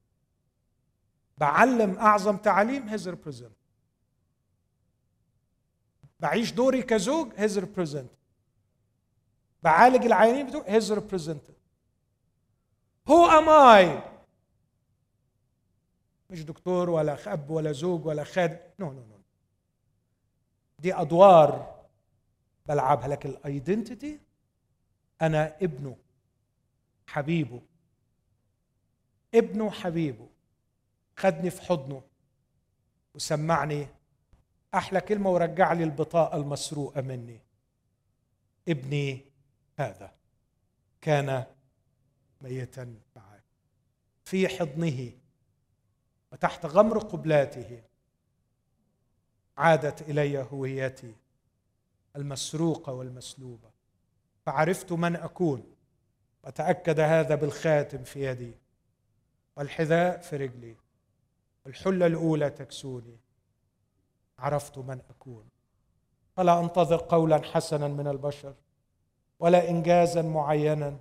بعلم 1.37 1.97
أعظم 1.97 2.37
تعاليم 2.37 2.89
his 2.89 3.09
representative 3.09 3.57
بعيش 6.19 6.51
دوري 6.51 6.83
كزوج 6.83 7.33
his 7.35 7.59
representative 7.59 8.11
بعالج 9.63 10.05
العيانين 10.05 10.47
بتوع 10.47 10.63
his 10.67 10.93
representative 10.93 11.41
who 13.07 13.25
am 13.25 13.49
I 13.49 14.01
مش 16.29 16.43
دكتور 16.43 16.89
ولا 16.89 17.33
أب 17.33 17.49
ولا 17.49 17.71
زوج 17.71 18.05
ولا 18.05 18.23
خادم. 18.23 18.57
no 18.79 18.91
no 18.91 19.05
no 19.05 19.16
دي 20.79 20.93
أدوار 20.93 21.77
بلعبها 22.65 23.07
لكن 23.07 23.29
ال 23.29 23.39
identity 23.39 24.19
أنا 25.21 25.57
ابنه 25.61 25.97
حبيبه. 27.07 27.61
ابنه 29.35 29.69
حبيبه 29.71 30.29
خدني 31.17 31.49
في 31.49 31.61
حضنه 31.61 32.01
وسمعني 33.13 33.87
أحلى 34.73 35.01
كلمة 35.01 35.29
ورجع 35.29 35.73
لي 35.73 35.83
البطاقة 35.83 36.37
المسروقة 36.37 37.01
مني. 37.01 37.41
ابني 38.67 39.25
هذا 39.79 40.13
كان 41.01 41.43
ميتا 42.41 42.99
معي 43.15 43.41
في 44.25 44.47
حضنه 44.47 45.11
وتحت 46.31 46.65
غمر 46.65 46.97
قبلاته 46.99 47.83
عادت 49.57 50.01
إلي 50.09 50.45
هويتي 50.51 51.15
المسروقه 52.15 52.93
والمسلوبه 52.93 53.69
فعرفت 54.45 54.91
من 54.91 55.15
أكون 55.15 55.63
وتاكد 56.43 56.99
هذا 56.99 57.35
بالخاتم 57.35 58.03
في 58.03 58.25
يدي 58.25 58.51
والحذاء 59.55 60.17
في 60.17 60.35
رجلي 60.37 60.75
الحله 61.67 62.05
الأولى 62.05 62.49
تكسوني. 62.49 63.17
عرفت 64.39 64.77
من 64.77 64.99
أكون. 65.09 65.45
فلا 66.35 66.59
أنتظر 66.59 66.97
قولا 66.97 67.43
حسنا 67.43 67.87
من 67.87 68.07
البشر 68.07 68.53
ولا 69.39 69.69
انجازا 69.69 70.21
معينا. 70.21 70.97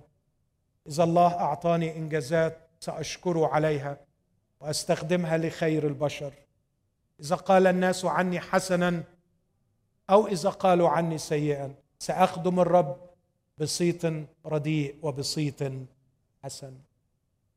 إذا 0.87 1.03
الله 1.03 1.33
أعطاني 1.33 1.97
إنجازات 1.97 2.57
ساشكره 2.79 3.47
عليها 3.47 3.97
وأستخدمها 4.59 5.37
لخير 5.37 5.87
البشر. 5.87 6.33
إذا 7.19 7.35
قال 7.35 7.67
الناس 7.67 8.05
عني 8.05 8.39
حسنا 8.39 9.03
أو 10.09 10.27
إذا 10.27 10.49
قالوا 10.49 10.89
عني 10.89 11.17
سيئا 11.17 11.75
سأخدم 11.99 12.59
الرب 12.59 12.97
بصيت 13.57 14.01
رديء 14.45 14.95
وبصيت 15.01 15.59
حسن. 16.43 16.73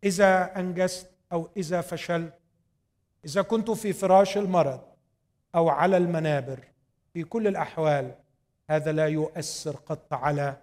إذا 0.04 0.58
أنجزت 0.60 1.10
أو 1.32 1.48
إذا 1.56 1.80
فشلت 1.80 2.34
إذا 3.24 3.42
كنت 3.42 3.70
في 3.70 3.92
فراش 3.92 4.38
المرض 4.38 4.80
أو 5.54 5.68
على 5.68 5.96
المنابر 5.96 6.60
في 7.14 7.24
كل 7.24 7.46
الأحوال 7.46 8.14
هذا 8.70 8.92
لا 8.92 9.06
يؤثر 9.06 9.76
قط 9.76 10.12
على 10.14 10.56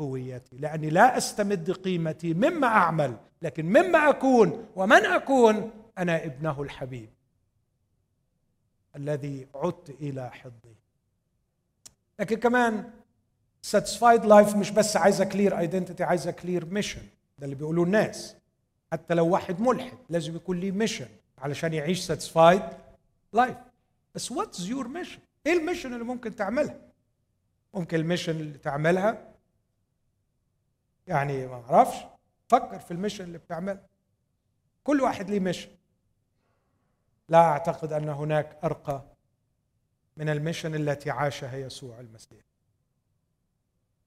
هويتي 0.00 0.56
لأني 0.56 0.90
لا 0.90 1.16
أستمد 1.16 1.70
قيمتي 1.70 2.34
مما 2.34 2.66
أعمل 2.66 3.16
لكن 3.42 3.66
مما 3.66 4.08
أكون 4.08 4.66
ومن 4.76 5.06
أكون 5.06 5.70
أنا 5.98 6.24
ابنه 6.24 6.62
الحبيب. 6.62 7.08
الذي 8.98 9.46
عدت 9.54 9.90
إلى 9.90 10.30
حضني. 10.30 10.74
لكن 12.18 12.36
كمان 12.36 12.90
satisfied 13.62 14.24
life 14.24 14.56
مش 14.56 14.70
بس 14.70 14.96
عايزة 14.96 15.24
clear 15.24 15.58
identity 15.58 16.04
عايزة 16.04 16.30
clear 16.30 16.66
mission 16.66 17.02
ده 17.38 17.44
اللي 17.44 17.54
بيقولوه 17.56 17.84
الناس. 17.84 18.36
حتى 18.92 19.14
لو 19.14 19.28
واحد 19.28 19.60
ملحد 19.60 19.98
لازم 20.08 20.36
يكون 20.36 20.60
ليه 20.60 20.72
mission 20.72 21.08
علشان 21.38 21.74
يعيش 21.74 22.00
satisfied 22.00 22.62
life 23.32 23.56
بس 24.14 24.32
what's 24.32 24.60
your 24.60 24.88
mission 24.88 25.18
إيه 25.46 25.52
ال 25.52 25.57
mission 25.57 25.92
اللي 25.92 26.04
ممكن 26.04 26.36
تعملها؟ 26.36 26.80
ممكن 27.74 27.96
ال 27.96 28.01
mission 28.01 28.32
اللي 28.40 28.58
تعملها 28.58 29.34
يعني 31.06 31.46
ما 31.46 31.54
أعرفش 31.70 31.96
فكر 32.48 32.78
في 32.78 32.90
ال 32.90 32.94
mission 32.94 33.24
اللي 33.24 33.38
بتعمل 33.38 33.78
كل 34.84 35.00
واحد 35.00 35.30
ليه 35.30 35.40
mission 35.40 35.68
لا 37.28 37.38
أعتقد 37.38 37.92
أن 37.92 38.08
هناك 38.08 38.56
أرقى 38.64 39.02
من 40.16 40.28
ال 40.28 40.34
mission 40.34 40.74
التي 40.74 41.10
عاشها 41.10 41.56
يسوع 41.56 42.00
المسيح. 42.00 42.44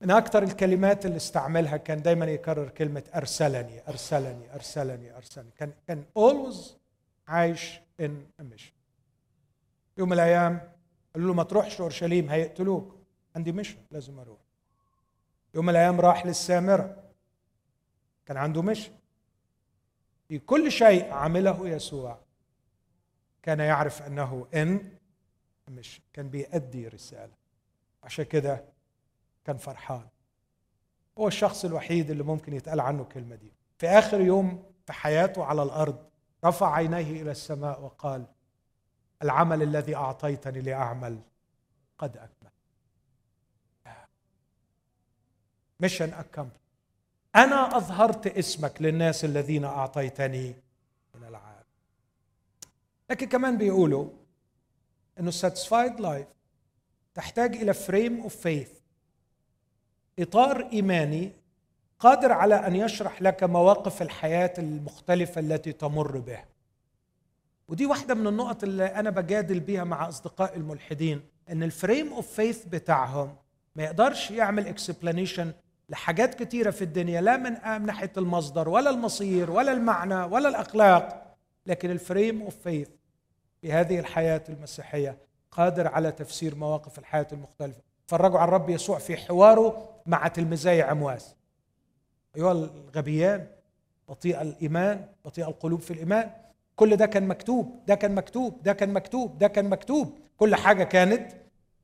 من 0.02 0.11
أكثر 0.11 0.43
الكلمات 0.43 1.06
اللي 1.06 1.18
استعملها 1.18 1.77
كان 1.77 2.02
دائما 2.02 2.26
يكرر 2.26 2.69
كلمة 2.69 3.03
أرسلني 3.15 3.88
أرسلني 3.88 4.53
أرسلني 4.56 5.18
أرسلني. 5.18 5.52
كان 5.57 5.73
كان 5.88 6.03
always 6.19 6.57
عايش 7.27 7.80
ان 7.99 8.26
ميشن 8.39 8.72
يوم 9.98 10.10
من 10.10 10.14
الأيام 10.14 10.72
قالوا 11.14 11.27
له 11.27 11.34
ما 11.34 11.43
تروحش 11.43 11.81
أورشليم 11.81 12.30
هيقتلوك. 12.30 12.95
عندي 13.35 13.52
مشن 13.52 13.77
لازم 13.91 14.19
أروح. 14.19 14.39
يوم 15.53 15.65
من 15.65 15.69
الأيام 15.69 16.02
راح 16.02 16.26
للسامرة. 16.26 17.03
كان 18.26 18.38
عنده 18.38 18.61
مشن 18.61 18.91
في 20.27 20.39
كل 20.39 20.72
شيء 20.72 21.11
عمله 21.14 21.69
يسوع. 21.69 22.19
كان 23.43 23.59
يعرف 23.59 24.01
أنه 24.01 24.47
إن 24.55 24.97
مش 25.68 26.01
كان 26.13 26.30
بيأدي 26.30 26.88
رسالة. 26.88 27.34
عشان 28.03 28.26
كده 28.26 28.65
كان 29.45 29.57
فرحان. 29.57 30.07
هو 31.18 31.27
الشخص 31.27 31.65
الوحيد 31.65 32.09
اللي 32.09 32.23
ممكن 32.23 32.53
يتقال 32.53 32.80
عنه 32.80 33.01
الكلمة 33.01 33.35
دي. 33.35 33.53
في 33.77 33.88
آخر 33.88 34.22
يوم 34.22 34.63
في 34.85 34.93
حياته 34.93 35.45
على 35.45 35.63
الأرض 35.63 36.09
رفع 36.45 36.73
عينيه 36.73 37.22
إلى 37.22 37.31
السماء 37.31 37.81
وقال 37.81 38.26
العمل 39.23 39.63
الذي 39.63 39.95
أعطيتني 39.95 40.61
لأعمل 40.61 41.19
قد 41.97 42.18
أكمل. 42.18 42.51
mission 45.80 46.13
اكمل 46.13 46.49
أنا 47.35 47.77
أظهرت 47.77 48.27
اسمك 48.27 48.81
للناس 48.81 49.26
الذين 49.26 49.65
أعطيتني 49.65 50.55
من 51.15 51.23
العالم 51.27 51.51
لكن 53.11 53.27
كمان 53.27 53.57
بيقولوا 53.57 54.09
إنه 55.19 55.31
satisfied 55.31 56.01
life 56.01 56.27
تحتاج 57.13 57.55
إلى 57.55 57.73
frame 57.73 58.22
of 58.22 58.35
faith 58.35 58.69
إطار 60.19 60.69
إيماني 60.73 61.31
قادر 61.99 62.31
على 62.31 62.55
أن 62.55 62.75
يشرح 62.75 63.21
لك 63.21 63.43
مواقف 63.43 64.01
الحياة 64.01 64.53
المختلفة 64.57 65.41
التي 65.41 65.71
تمر 65.71 66.17
بها. 66.17 66.45
ودي 67.67 67.85
واحدة 67.85 68.13
من 68.13 68.27
النقط 68.27 68.63
اللي 68.63 68.85
أنا 68.85 69.09
بجادل 69.09 69.59
بيها 69.59 69.83
مع 69.83 70.07
أصدقائي 70.07 70.57
الملحدين 70.57 71.21
إن 71.49 71.63
ال 71.63 71.72
frame 71.72 72.13
of 72.13 72.34
faith 72.34 72.65
بتاعهم 72.65 73.35
ما 73.75 73.83
يقدرش 73.83 74.31
يعمل 74.31 74.67
explanation 74.68 75.53
لحاجات 75.89 76.43
كتيرة 76.43 76.71
في 76.71 76.81
الدنيا 76.81 77.21
لا 77.21 77.38
من 77.38 77.85
ناحية 77.85 78.11
المصدر 78.17 78.69
ولا 78.69 78.89
المصير 78.89 79.51
ولا 79.51 79.71
المعنى 79.71 80.23
ولا 80.23 80.49
الأخلاق 80.49 81.38
لكن 81.65 81.91
ال 81.91 82.00
frame 82.00 82.41
of 82.41 82.55
faith 82.55 82.89
في 83.61 83.71
هذه 83.71 83.99
الحياة 83.99 84.43
المسيحية 84.49 85.17
قادر 85.51 85.88
على 85.88 86.11
تفسير 86.11 86.55
مواقف 86.55 86.99
الحياة 86.99 87.27
المختلفة. 87.31 87.81
فرجوا 88.07 88.39
على 88.39 88.47
الرب 88.47 88.69
يسوع 88.69 88.97
في 88.97 89.17
حواره 89.17 89.89
مع 90.05 90.27
تلميذي 90.27 90.81
عمواس. 90.81 91.35
أيها 92.35 92.51
الغبيان 92.51 93.47
بطيء 94.09 94.41
الإيمان 94.41 95.05
بطيء 95.25 95.47
القلوب 95.47 95.79
في 95.81 95.91
الإيمان. 95.91 96.31
كل 96.75 96.95
ده 96.95 97.05
كان 97.05 97.27
مكتوب 97.27 97.79
ده 97.88 97.95
كان 97.95 98.15
مكتوب 98.15 98.63
ده 98.63 98.73
كان 98.73 98.93
مكتوب 98.93 99.38
ده 99.38 99.47
كان 99.47 99.69
مكتوب. 99.69 100.19
كل 100.38 100.55
حاجة 100.55 100.83
كانت 100.83 101.31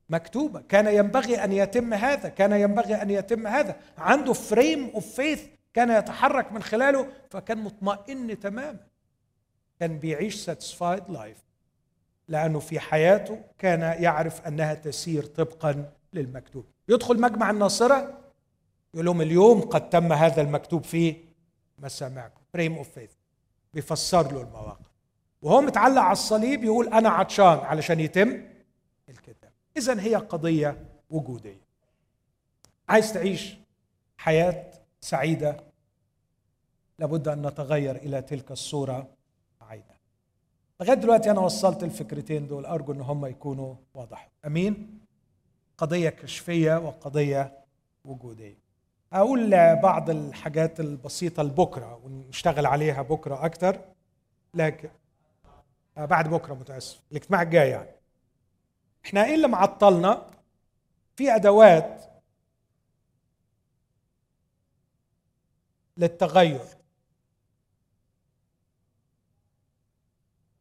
مكتوبة. 0.08 0.60
كان 0.60 0.86
ينبغي 0.86 1.44
أن 1.44 1.52
يتم 1.52 1.94
هذا 1.94 2.28
كان 2.28 2.52
ينبغي 2.52 2.94
أن 2.94 3.10
يتم 3.10 3.46
هذا. 3.46 3.76
عنده 3.98 4.32
frame 4.32 4.90
of 4.94 5.06
faith 5.06 5.46
كان 5.74 5.90
يتحرك 5.90 6.52
من 6.52 6.62
خلاله 6.62 7.08
فكان 7.30 7.58
مطمئن 7.58 8.38
تماما. 8.38 8.80
كان 9.80 9.98
بيعيش 9.98 10.34
satisfied 10.34 11.10
life 11.10 11.47
لأنه 12.28 12.58
في 12.58 12.80
حياته 12.80 13.42
كان 13.58 14.02
يعرف 14.02 14.46
أنها 14.46 14.74
تسير 14.74 15.24
طبقا 15.24 15.92
للمكتوب. 16.12 16.64
يدخل 16.88 17.20
مجمع 17.20 17.50
الناصرة 17.50 18.18
يقول 18.94 19.06
لهم 19.06 19.20
اليوم 19.20 19.60
قد 19.60 19.90
تم 19.90 20.12
هذا 20.12 20.42
المكتوب 20.42 20.84
في 20.84 21.16
مسامعكم 21.78 22.40
frame 22.52 22.76
of 22.76 22.88
faith 22.88 23.10
بيفسر 23.74 24.32
له 24.32 24.42
المواقف. 24.42 24.86
وهو 25.42 25.60
متعلق 25.60 26.02
على 26.02 26.12
الصليب 26.12 26.64
يقول 26.64 26.88
أنا 26.88 27.08
عطشان 27.08 27.58
علشان 27.58 28.00
يتم 28.00 28.42
الكتاب. 29.08 29.50
إذا 29.76 30.00
هي 30.00 30.14
قضية 30.14 30.84
وجودية. 31.10 31.68
عايز 32.88 33.12
تعيش 33.12 33.56
حياة 34.18 34.70
سعيدة 35.00 35.56
لابد 36.98 37.28
أن 37.28 37.46
نتغير 37.46 37.96
إلى 37.96 38.22
تلك 38.22 38.50
الصورة 38.50 38.94
عينة 38.96 39.17
لغاية 40.80 40.94
دلوقتي 40.96 41.30
أنا 41.30 41.40
وصلت 41.40 41.82
الفكرتين 41.82 42.46
دول 42.46 42.66
أرجو 42.66 42.92
أن 42.92 43.00
هم 43.00 43.26
يكونوا 43.26 43.74
واضحوا 43.94 44.30
أمين؟ 44.46 45.00
قضية 45.78 46.08
كشفية 46.10 46.78
وقضية 46.78 47.64
وجودية. 48.04 48.58
أقول 49.12 49.50
بعض 49.76 50.10
الحاجات 50.10 50.80
البسيطة 50.80 51.42
لبكرة 51.42 52.00
ونشتغل 52.04 52.66
عليها 52.66 53.02
بكرة 53.02 53.44
أكتر. 53.44 53.80
لكن 54.54 54.90
بعد 55.96 56.28
بكرة 56.28 56.54
متأسف. 56.54 57.02
الاجتماع 57.12 57.42
الجاي 57.42 57.70
يعني. 57.70 57.90
إحنا 59.04 59.24
إيه 59.24 59.34
اللي 59.34 59.48
معطلنا؟ 59.48 60.26
في 61.16 61.34
أدوات 61.34 62.04
للتغير. 65.96 66.77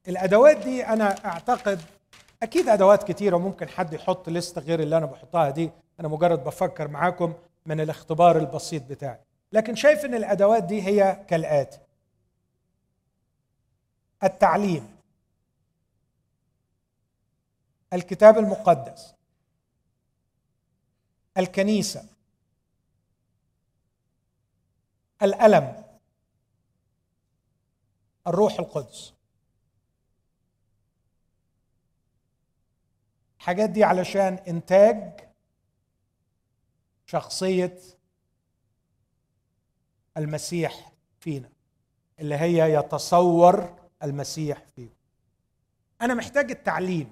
الأدوات 0.08 0.58
دي 0.58 0.86
أنا 0.86 1.26
أعتقد 1.26 1.82
أكيد 2.44 2.70
أدوات 2.70 3.12
كتيرة 3.12 3.38
ممكن 3.38 3.70
حد 3.70 3.94
يحط 3.94 4.30
لسته 4.30 4.62
غير 4.62 4.80
اللي 4.80 4.98
أنا 4.98 5.06
بحطها 5.06 5.50
دي. 5.50 5.72
أنا 6.00 6.08
مجرد 6.08 6.44
بفكر 6.44 6.88
معاكم 6.88 7.34
من 7.66 7.82
الاختبار 7.82 8.38
البسيط 8.38 8.84
بتاعي. 8.84 9.20
لكن 9.52 9.76
شايف 9.76 10.06
إن 10.06 10.16
الأدوات 10.16 10.64
دي 10.64 10.82
هي 10.82 11.26
كالآتي. 11.28 11.80
التعليم. 14.24 14.98
الكتاب 17.94 18.38
المقدس. 18.38 19.14
الكنيسة. 21.38 22.04
الألم. 25.22 25.84
الروح 28.28 28.60
القدس. 28.60 29.16
الحاجات 33.48 33.69
دي 33.69 33.84
علشان 33.84 34.34
إنتاج 34.34 35.19
شخصية 37.06 37.80
المسيح 40.18 40.91
فينا 41.19 41.49
اللي 42.19 42.36
هي 42.36 42.74
يتصور 42.74 43.76
المسيح 44.03 44.64
فيه 44.76 44.90
أنا 46.02 46.14
محتاج 46.14 46.52
التعليم. 46.52 47.11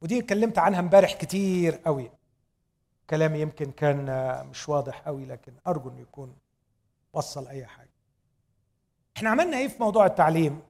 ودي 0.00 0.18
اتكلمت 0.18 0.58
عنها 0.58 0.80
امبارح 0.80 1.14
كتير 1.14 1.74
قوي. 1.74 2.10
كلامي 3.10 3.40
يمكن 3.40 3.70
كان 3.70 4.06
مش 4.46 4.68
واضح 4.68 5.00
قوي 5.00 5.24
لكن 5.26 5.52
أرجو 5.66 5.90
إنه 5.90 6.00
يكون 6.00 6.36
وصل 7.12 7.46
أي 7.48 7.66
حاجة. 7.66 7.94
إحنا 9.16 9.30
عملنا 9.30 9.58
إيه 9.58 9.68
في 9.68 9.82
موضوع 9.82 10.06
التعليم؟ 10.06 10.62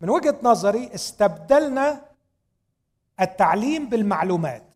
من 0.00 0.10
وجهة 0.10 0.38
نظري 0.42 0.94
استبدلنا 0.94 2.08
التعليم 3.20 3.88
بالمعلومات. 3.88 4.74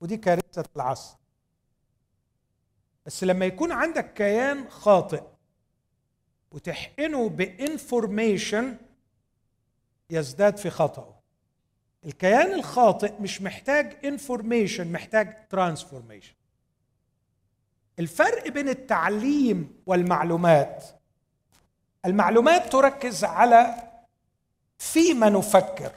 ودي 0.00 0.16
كارثة 0.16 0.64
العصر. 0.76 1.16
بس 3.06 3.24
لما 3.24 3.44
يكون 3.46 3.72
عندك 3.72 4.14
كيان 4.14 4.70
خاطئ 4.70 5.22
وتحقنه 6.50 7.28
ب 7.28 7.40
information 7.40 8.76
يزداد 10.10 10.56
في 10.56 10.70
خطأه. 10.70 11.20
الكيان 12.04 12.52
الخاطئ 12.52 13.20
مش 13.20 13.42
محتاج 13.42 14.06
information 14.06 14.92
محتاج 14.92 15.48
transformation. 15.48 16.34
الفرق 17.98 18.48
بين 18.48 18.68
التعليم 18.68 19.82
والمعلومات 19.86 20.99
المعلومات 22.06 22.72
تركز 22.72 23.24
على 23.24 23.74
فيما 24.78 25.28
نفكر 25.28 25.92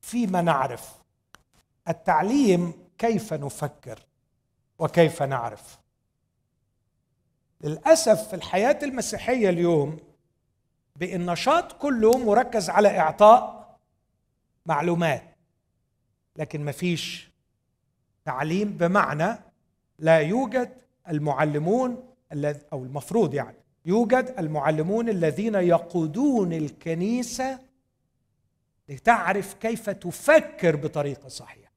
فيما 0.00 0.42
نعرف. 0.42 0.94
التعليم 1.88 2.72
كيف 2.98 3.32
نفكر 3.32 3.98
وكيف 4.78 5.22
نعرف. 5.22 5.78
للأسف 7.60 8.28
في 8.28 8.36
الحياة 8.36 8.78
المسيحية 8.82 9.48
اليوم 9.48 9.98
بالنشاط 10.96 11.72
كله 11.72 12.18
مركز 12.18 12.70
على 12.70 12.98
إعطاء 13.00 13.76
معلومات 14.66 15.36
لكن 16.36 16.64
ما 16.64 16.72
فيش 16.72 17.30
تعليم 18.24 18.68
بمعنى 18.68 19.38
لا 19.98 20.18
يوجد 20.20 20.76
المعلمون 21.08 22.14
أو 22.72 22.84
المفروض 22.84 23.34
يعني 23.34 23.56
يوجد 23.86 24.34
المعلمون 24.38 25.08
الذين 25.08 25.54
يقودون 25.54 26.52
الكنيسة 26.52 27.60
لتعرف 28.88 29.54
كيف 29.54 29.90
تفكر 29.90 30.76
بطريقة 30.76 31.28
صحيحة. 31.28 31.72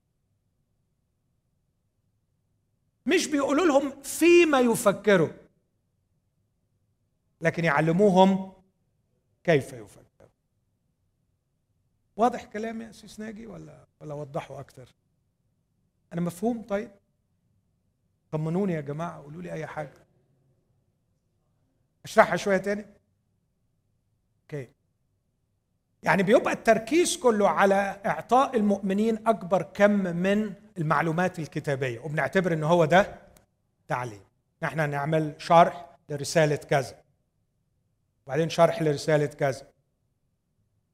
مش 3.06 3.28
بيقولوا 3.28 3.66
لهم 3.66 4.02
فيما 4.02 4.60
يفكروا 4.60 5.30
لكن 7.42 7.66
يعلموهم 7.66 8.54
كيف 9.44 9.74
يفكروا. 9.74 10.30
واضح 12.16 12.46
كلامي 12.46 12.86
يا 12.86 12.92
سيس 12.92 13.20
ناجي 13.20 13.48
ولا 13.48 13.88
ولا 14.02 14.14
اوضحه 14.14 14.60
أكتر؟ 14.60 14.96
أنا 16.14 16.22
مفهوم؟ 16.22 16.62
طيب. 16.62 16.92
طمنوني 18.32 18.74
يا 18.74 18.82
جماعة 18.82 19.22
قولوا 19.22 19.42
لي 19.42 19.54
أي 19.54 19.68
حاجة. 19.68 20.09
اشرحها 22.10 22.36
شوية 22.36 22.58
تاني. 22.58 22.86
okay. 24.42 24.70
يعني 26.04 26.24
بيبقى 26.24 26.54
التركيز 26.54 27.18
كله 27.18 27.50
على 27.50 28.02
إعطاء 28.06 28.56
المؤمنين 28.56 29.28
أكبر 29.28 29.62
كم 29.62 29.92
من 29.92 30.54
المعلومات 30.78 31.40
الكتابية 31.40 32.00
وبنعتبر 32.00 32.54
إن 32.54 32.64
هو 32.64 32.86
ده 32.86 33.16
تعليم. 33.88 34.22
نحن 34.64 34.90
نعمل 34.90 35.36
شرح 35.38 35.90
لرسالة 36.10 36.56
كذا. 36.56 37.02
وبعدين 38.26 38.50
شرح 38.50 38.82
لرسالة 38.82 39.26
كذا. 39.26 39.68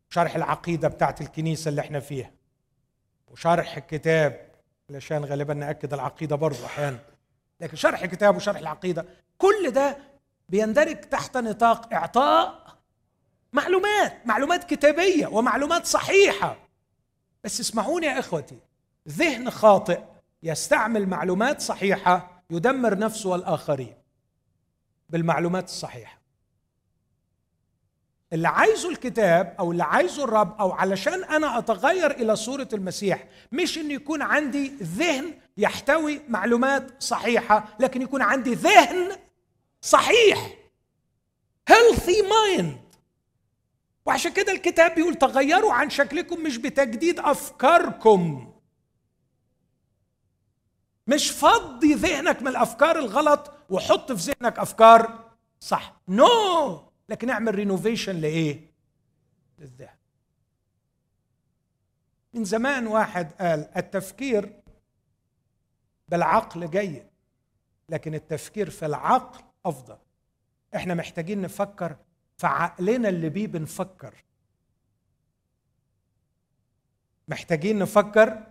شرح 0.09 0.35
العقيدة 0.35 0.87
بتاعت 0.87 1.21
الكنيسة 1.21 1.69
اللي 1.69 1.81
إحنا 1.81 1.99
فيها. 1.99 2.31
وشرح 3.27 3.77
الكتاب 3.77 4.51
علشان 4.89 5.25
غالبا 5.25 5.53
نأكد 5.53 5.93
العقيدة 5.93 6.35
برضه 6.35 6.65
أحيانا. 6.65 6.99
لكن 7.61 7.75
شرح 7.77 8.01
الكتاب 8.01 8.35
وشرح 8.35 8.57
العقيدة 8.57 9.05
كل 9.37 9.71
ده 9.71 10.14
بيندرج 10.49 10.95
تحت 10.95 11.37
نطاق 11.37 11.93
إعطاء 11.93 12.65
معلومات 13.53 14.27
معلومات 14.27 14.63
كتابية 14.63 15.27
ومعلومات 15.27 15.85
صحيحة. 15.85 16.57
بس 17.43 17.59
اسمعوني 17.59 18.05
يا 18.05 18.19
إخوتي 18.19 18.57
ذهن 19.09 19.49
خاطئ 19.51 19.99
يستعمل 20.43 21.07
معلومات 21.07 21.61
صحيحة 21.61 22.43
يدمر 22.49 22.97
نفسه 22.97 23.29
والآخرين 23.29 23.93
بالمعلومات 25.09 25.63
الصحيحة. 25.63 26.21
اللي 28.33 28.47
عايزه 28.47 28.89
الكتاب 28.89 29.55
أو 29.59 29.71
اللي 29.71 29.83
عايزه 29.83 30.23
الرب 30.23 30.59
أو 30.59 30.71
علشان 30.71 31.23
أنا 31.23 31.57
أتغير 31.57 32.11
إلى 32.11 32.35
صورة 32.35 32.67
المسيح 32.73 33.23
مش 33.51 33.77
إن 33.77 33.91
يكون 33.91 34.21
عندي 34.21 34.67
ذهن 34.81 35.33
يحتوي 35.57 36.21
معلومات 36.27 37.03
صحيحة 37.03 37.65
لكن 37.79 38.01
يكون 38.01 38.21
عندي 38.21 38.53
ذهن 38.53 39.11
صحيح. 39.85 40.57
Healthy 41.71 42.21
mind. 42.23 42.97
وعشان 44.05 44.33
كده 44.33 44.51
الكتاب 44.51 44.95
بيقول 44.95 45.15
تغيروا 45.15 45.73
عن 45.73 45.89
شكلكم 45.89 46.43
مش 46.43 46.57
بتجديد 46.57 47.19
أفكاركم. 47.19 48.53
مش 51.07 51.31
فضي 51.31 51.93
ذهنك 51.93 52.41
من 52.41 52.47
الأفكار 52.47 52.99
الغلط 52.99 53.51
وحط 53.69 54.11
في 54.11 54.31
ذهنك 54.31 54.59
أفكار 54.59 55.29
صح. 55.59 56.01
no 56.07 56.27
no. 56.77 56.79
لكن 57.09 57.29
اعمل 57.29 57.55
renovation 57.55 58.15
لإيه؟ 58.15 58.71
للذهن. 59.59 59.97
من 62.33 62.43
زمان 62.43 62.87
واحد 62.87 63.31
قال 63.39 63.69
التفكير 63.77 64.61
بالعقل 66.07 66.69
جيد 66.69 67.07
لكن 67.89 68.13
التفكير 68.13 68.69
في 68.69 68.85
العقل 68.85 69.45
أفضل. 69.65 69.97
إحنا 70.75 70.93
محتاجين 70.93 71.41
نفكر 71.41 71.95
في 72.37 72.47
عقلنا 72.47 73.09
اللي 73.09 73.29
بيه 73.29 73.47
بنفكر. 73.47 74.23
محتاجين 77.27 77.79
نفكر 77.79 78.43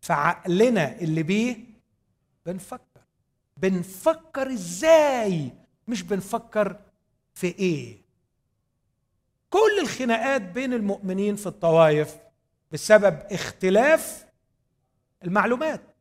في 0.00 0.12
عقلنا 0.12 0.98
اللي 1.00 1.22
بيه 1.22 1.56
بنفكر. 2.46 3.00
بنفكر 3.56 4.52
إزاي؟ 4.52 5.52
مش 5.88 6.02
بنفكر 6.02 6.80
في 7.34 7.46
إيه؟ 7.46 7.98
كل 9.50 9.78
الخناقات 9.82 10.42
بين 10.42 10.72
المؤمنين 10.72 11.36
في 11.36 11.46
الطوائف 11.46 12.16
بسبب 12.72 13.18
اختلاف 13.30 14.26
المعلومات. 15.24 15.93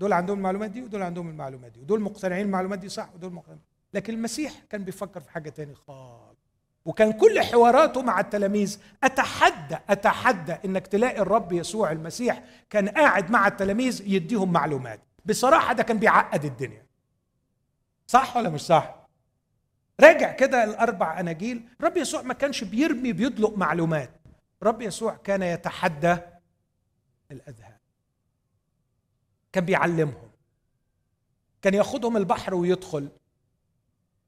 دول 0.00 0.12
عندهم 0.12 0.38
المعلومات 0.38 0.70
دي 0.70 0.82
ودول 0.82 1.02
عندهم 1.02 1.28
المعلومات 1.28 1.72
دي 1.72 1.80
ودول 1.80 2.00
مقتنعين 2.00 2.46
المعلومات 2.46 2.78
دي 2.78 2.88
صح 2.88 3.14
ودول 3.14 3.32
مقتنعين. 3.32 3.60
لكن 3.94 4.14
المسيح 4.14 4.52
كان 4.70 4.84
بيفكر 4.84 5.20
في 5.20 5.30
حاجة 5.30 5.50
تاني 5.50 5.74
خالص. 5.74 6.40
وكان 6.84 7.12
كل 7.12 7.40
حواراته 7.40 8.02
مع 8.02 8.20
التلاميذ 8.20 8.78
أتحدى 9.04 9.76
أتحدى 9.90 10.52
إنك 10.64 10.86
تلاقي 10.86 11.22
الرب 11.22 11.52
يسوع 11.52 11.92
المسيح 11.92 12.42
كان 12.70 12.88
قاعد 12.88 13.30
مع 13.30 13.46
التلاميذ 13.46 14.02
يديهم 14.06 14.52
معلومات. 14.52 15.00
بصراحة 15.24 15.72
ده 15.72 15.82
كان 15.82 15.98
بيعقد 15.98 16.44
الدنيا. 16.44 16.86
صح 18.06 18.36
ولا 18.36 18.48
مش 18.48 18.60
صح؟ 18.60 19.06
راجع 20.00 20.32
كده 20.32 20.64
الأربع 20.64 21.20
أناجيل 21.20 21.68
رب 21.80 21.96
يسوع 21.96 22.22
ما 22.22 22.34
كانش 22.34 22.64
بيرمي 22.64 23.12
بيدلق 23.12 23.56
معلومات. 23.56 24.10
رب 24.62 24.82
يسوع 24.82 25.14
كان 25.14 25.42
يتحدى 25.42 26.16
الأذهان. 27.30 27.69
كان 29.52 29.64
بيعلمهم. 29.64 30.30
كان 31.62 31.74
ياخدهم 31.74 32.16
البحر 32.16 32.54
ويدخل 32.54 33.08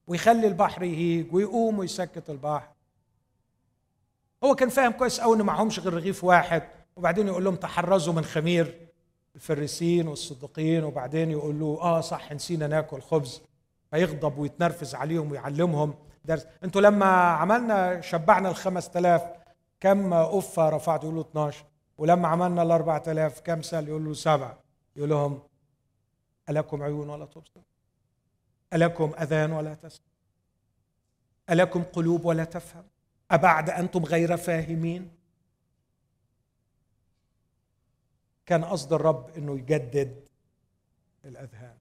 ويخلي 0.06 0.46
البحر 0.46 0.82
يهيج 0.82 1.34
ويقوم 1.34 1.78
ويسكت 1.78 2.30
البحر. 2.30 2.68
هو 4.44 4.54
كان 4.54 4.68
فاهم 4.68 4.92
كويس 4.92 5.20
قوي 5.20 5.36
ان 5.36 5.42
معهمش 5.42 5.78
غير 5.78 5.94
رغيف 5.94 6.24
واحد 6.24 6.62
وبعدين 6.96 7.26
يقول 7.28 7.44
لهم 7.44 7.56
تحرزوا 7.56 8.14
من 8.14 8.24
خمير 8.24 8.88
الفريسين 9.34 10.08
والصديقين 10.08 10.84
وبعدين 10.84 11.30
يقول 11.30 11.60
له 11.60 11.78
آه 11.80 12.00
صح 12.00 12.32
نسينا 12.32 12.66
ناكل 12.66 13.00
خبز. 13.00 13.42
فيغضب 13.90 14.38
ويتنرفز 14.38 14.94
عليهم 14.94 15.30
ويعلمهم 15.32 15.94
درس. 16.24 16.46
أنتوا 16.64 16.80
لما 16.80 17.06
عملنا 17.14 18.00
شبعنا 18.00 18.48
ال 18.48 18.56
5000 18.56 19.22
كم 19.80 20.12
أفة 20.12 20.68
رفعت؟ 20.68 21.04
يقول 21.04 21.14
له 21.14 21.20
12 21.20 21.64
ولما 21.98 22.28
عملنا 22.28 22.62
ال 22.62 22.70
4000 22.70 23.40
كم 23.40 23.62
سال 23.62 23.88
يقول 23.88 24.04
له 24.04 24.14
سبعة. 24.14 24.61
يقول 24.97 25.10
لهم 25.10 25.43
ألكم 26.48 26.82
عيون 26.82 27.09
ولا 27.09 27.27
تبصر 27.27 27.60
ألكم 28.73 29.12
أذان 29.20 29.52
ولا 29.52 29.74
تسمع 29.74 30.06
ألكم 31.51 31.82
قلوب 31.82 32.24
ولا 32.24 32.44
تفهم 32.44 32.85
أبعد 33.31 33.70
أنتم 33.70 34.05
غير 34.05 34.36
فاهمين؟ 34.36 35.10
كان 38.47 38.64
قصد 38.64 38.93
الرب 38.93 39.31
أنه 39.36 39.59
يجدد 39.59 40.28
الأذهان 41.24 41.77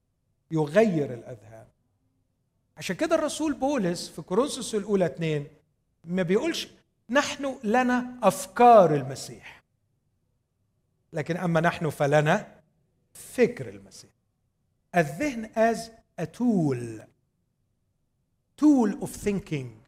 يغير 0.52 1.14
الأذهان. 1.14 1.68
عشان 2.78 2.96
كده 2.96 3.16
الرسول 3.16 3.54
بولس 3.54 4.10
في 4.10 4.22
كورنثوس 4.22 4.76
الأولى 4.76 5.06
اثنين 5.06 5.48
ما 6.04 6.24
بيقولش 6.24 6.68
نحن 7.10 7.60
لنا 7.64 8.20
أفكار 8.24 8.96
المسيح 8.96 9.64
لكن 11.14 11.38
أما 11.38 11.62
نحن 11.62 11.90
فلنا 11.90 12.61
فكر 13.14 13.70
المسيح. 13.70 14.12
الذهن 14.96 15.50
as 15.74 15.78
a 16.22 16.26
tool. 16.26 17.06
Tool 18.62 19.06
of 19.06 19.26
thinking. 19.26 19.82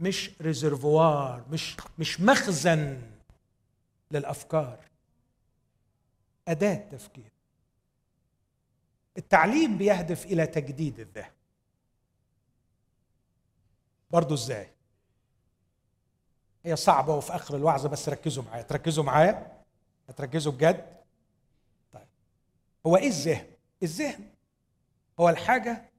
مش 0.00 0.30
ريزرفوار 0.40 1.44
مش 1.50 1.76
مش 1.98 2.20
مخزن 2.20 3.02
للأفكار. 4.10 4.80
أداة 6.48 6.74
تفكير. 6.74 7.32
التعليم 9.18 9.78
بيهدف 9.78 10.26
إلى 10.26 10.46
تجديد 10.46 11.00
الذهن. 11.00 11.30
برضو 14.10 14.34
إزاي؟ 14.34 14.68
هي 16.64 16.76
صعبة 16.76 17.14
وفي 17.14 17.34
آخر 17.34 17.56
الوعظة 17.56 17.88
بس 17.88 18.08
ركزوا 18.08 18.44
معايا. 18.44 18.62
تركزوا 18.62 19.04
معايا؟ 19.04 19.62
هتركزوا 20.08 20.52
بجد؟ 20.52 20.93
هو 22.86 22.96
إيه 22.96 23.08
الذهن؟ 23.08 23.46
الذهن 23.82 24.24
هو 25.20 25.28
الحاجة 25.28 25.90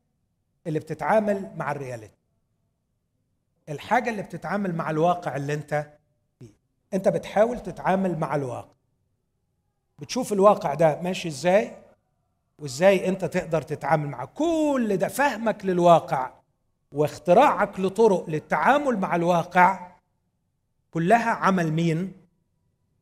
اللي 0.68 0.80
بتتعامل 0.80 1.52
مع 1.56 1.72
الرياليتي. 1.72 2.16
الحاجة 3.70 4.10
اللي 4.10 4.22
بتتعامل 4.22 4.76
مع 4.76 4.90
الواقع 4.90 5.36
اللي 5.36 5.54
أنت 5.54 5.94
فيه. 6.40 6.54
أنت 6.94 7.08
بتحاول 7.08 7.60
تتعامل 7.60 8.18
مع 8.20 8.36
الواقع. 8.36 8.76
بتشوف 10.00 10.34
الواقع 10.34 10.74
ده 10.74 11.02
ماشي 11.02 11.28
إزاي 11.28 11.78
وإزاي 12.60 13.08
أنت 13.10 13.26
تقدر 13.26 13.62
تتعامل 13.62 14.08
معه 14.08 14.26
كل 14.26 14.98
ده. 14.98 15.08
فهمك 15.08 15.66
للواقع 15.66 16.34
واختراعك 16.92 17.80
لطرق 17.80 18.30
للتعامل 18.30 18.98
مع 18.98 19.16
الواقع 19.16 19.92
كلها 20.92 21.30
عمل 21.30 21.74
مين؟ 21.74 22.14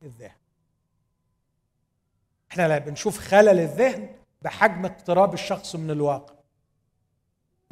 الذهن. 0.02 0.43
إحنا 2.54 2.78
بنشوف 2.78 3.18
خلل 3.18 3.60
الذهن 3.60 4.08
بحجم 4.42 4.84
اقتراب 4.84 5.34
الشخص 5.34 5.76
من 5.76 5.90
الواقع. 5.90 6.34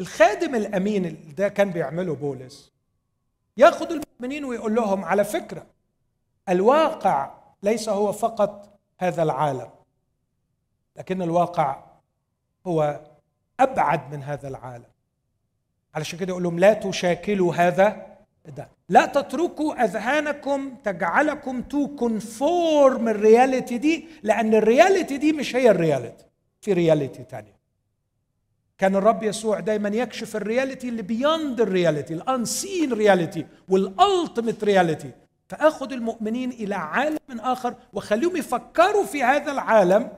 الخادم 0.00 0.54
الأمين 0.54 1.34
ده 1.36 1.48
كان 1.48 1.70
بيعمله 1.70 2.14
بولس. 2.14 2.72
ياخذ 3.56 3.86
المؤمنين 3.90 4.44
ويقول 4.44 4.74
لهم 4.74 5.04
على 5.04 5.24
فكرة 5.24 5.66
الواقع 6.48 7.34
ليس 7.62 7.88
هو 7.88 8.12
فقط 8.12 8.78
هذا 8.98 9.22
العالم 9.22 9.70
لكن 10.96 11.22
الواقع 11.22 11.84
هو 12.66 13.00
أبعد 13.60 14.14
من 14.14 14.22
هذا 14.22 14.48
العالم. 14.48 14.90
علشان 15.94 16.18
كده 16.18 16.28
يقول 16.28 16.42
لهم 16.42 16.58
لا 16.58 16.72
تشاكلوا 16.74 17.54
هذا 17.54 18.11
ده. 18.46 18.68
لا 18.88 19.06
تتركوا 19.06 19.84
أذهانكم 19.84 20.74
تجعلكم 20.84 21.62
to 21.62 21.96
conform 21.96 23.08
ال 23.08 23.17
reality 23.17 23.78
دي 23.78 24.06
لأن 24.22 24.54
ال 24.54 24.62
reality 24.62 25.18
دي 25.18 25.32
مش 25.32 25.56
هي 25.56 25.70
ال 25.70 25.77
reality 25.77 26.24
في 26.60 26.72
reality 26.72 27.22
تانية. 27.22 27.62
كان 28.78 28.96
الرب 28.96 29.22
يسوع 29.22 29.60
دايما 29.60 29.88
يكشف 29.88 30.36
الرياليتي 30.36 30.88
اللي 30.88 31.02
بياند 31.02 31.60
الرياليتي 31.60 32.14
الانسين 32.14 32.92
رياليتي 32.92 33.46
والالتيميت 33.68 34.64
رياليتي 34.64 35.10
فأخذ 35.48 35.92
المؤمنين 35.92 36.50
إلى 36.50 36.74
عالم 36.74 37.18
آخر 37.40 37.74
وخليهم 37.92 38.36
يفكروا 38.36 39.04
في 39.04 39.22
هذا 39.22 39.52
العالم 39.52 40.10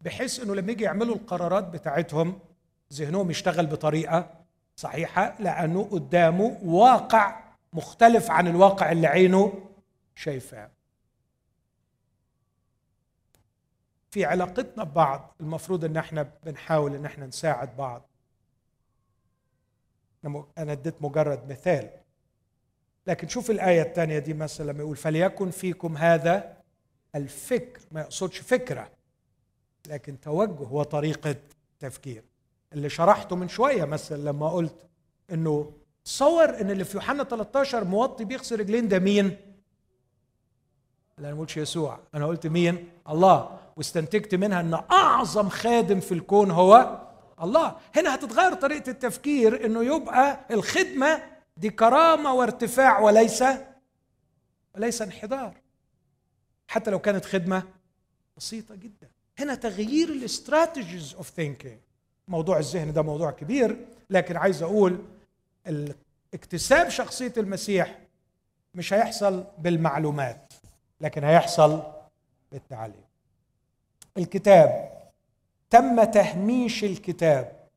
بحيث 0.00 0.42
إنه 0.42 0.54
لما 0.54 0.72
يجي 0.72 0.84
يعملوا 0.84 1.14
القرارات 1.14 1.64
بتاعتهم 1.64 2.38
ذهنهم 2.92 3.30
يشتغل 3.30 3.66
بطريقة 3.66 4.30
صحيحة 4.76 5.34
لأنه 5.40 5.88
قدامه 5.90 6.58
واقع 6.64 7.45
مختلف 7.76 8.30
عن 8.30 8.48
الواقع 8.48 8.92
اللي 8.92 9.06
عينه 9.06 9.70
شايفاه. 10.14 10.70
في 14.10 14.24
علاقتنا 14.24 14.84
ببعض 14.84 15.34
المفروض 15.40 15.84
إن 15.84 15.96
إحنا 15.96 16.32
بنحاول 16.44 16.94
إن 16.94 17.04
إحنا 17.04 17.26
نساعد 17.26 17.76
بعض. 17.76 18.10
أنا 20.58 20.72
اديت 20.72 21.02
مجرد 21.02 21.50
مثال. 21.52 21.90
لكن 23.06 23.28
شوف 23.28 23.50
الآية 23.50 23.82
الثانية 23.82 24.18
دي 24.18 24.34
مثلا 24.34 24.72
لما 24.72 24.80
يقول 24.80 24.96
فليكن 24.96 25.50
فيكم 25.50 25.96
هذا 25.96 26.56
الفكر. 27.14 27.80
ما 27.90 28.00
يقصدش 28.00 28.38
فكرة 28.38 28.90
لكن 29.86 30.20
توجه 30.20 30.68
وطريقة 30.72 31.36
تفكير. 31.78 32.24
اللي 32.72 32.88
شرحته 32.88 33.36
من 33.36 33.48
شوية 33.48 33.84
مثلا 33.84 34.16
لما 34.16 34.48
قلت 34.50 34.86
إنه 35.32 35.72
تصور 36.10 36.60
إن 36.60 36.70
اللي 36.70 36.84
في 36.84 36.96
يوحنا 36.96 37.24
13 37.24 37.84
موطي 37.84 38.24
بيغسل 38.24 38.60
رجلين 38.60 38.88
ده 38.88 38.98
مين؟ 38.98 39.36
لا 41.18 41.28
أنا 41.28 41.34
ما 41.34 41.40
قلتش 41.40 41.56
يسوع 41.56 41.98
أنا 42.14 42.26
قلت 42.26 42.46
مين؟ 42.46 42.88
الله. 43.08 43.58
واستنتجت 43.76 44.34
منها 44.34 44.60
إن 44.60 44.74
أعظم 44.92 45.48
خادم 45.48 46.00
في 46.00 46.12
الكون 46.12 46.50
هو 46.50 47.02
الله. 47.42 47.76
هنا 47.96 48.14
هتتغير 48.14 48.54
طريقة 48.54 48.90
التفكير 48.90 49.66
إنه 49.66 49.84
يبقى 49.96 50.40
الخدمة 50.50 51.22
دي 51.56 51.70
كرامة 51.70 52.34
وارتفاع 52.34 52.98
وليس 53.00 53.44
وليس 54.74 55.02
انحدار. 55.02 55.56
حتى 56.68 56.90
لو 56.90 56.98
كانت 56.98 57.24
خدمة 57.24 57.62
بسيطة 58.36 58.74
جدا. 58.74 59.08
هنا 59.38 59.54
تغيير 59.54 60.08
ال 60.08 60.18
strategies 60.18 61.14
of 61.14 61.30
thinking 61.30 61.78
موضوع 62.28 62.58
الذهن 62.58 62.92
ده 62.92 63.02
موضوع 63.02 63.30
كبير 63.30 63.86
لكن 64.10 64.36
عايز 64.36 64.62
أقول 64.62 64.98
اكتساب 66.34 66.88
شخصية 66.88 67.32
المسيح 67.36 67.98
مش 68.74 68.92
هيحصل 68.92 69.44
بالمعلومات 69.58 70.52
لكن 71.00 71.24
هيحصل 71.24 71.82
بالتعليم. 72.52 73.04
الكتاب 74.18 74.92
تم 75.70 76.04
تهميش 76.04 76.84
الكتاب 76.84 77.68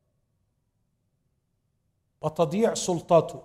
وتضييع 2.22 2.74
سلطته 2.74 3.42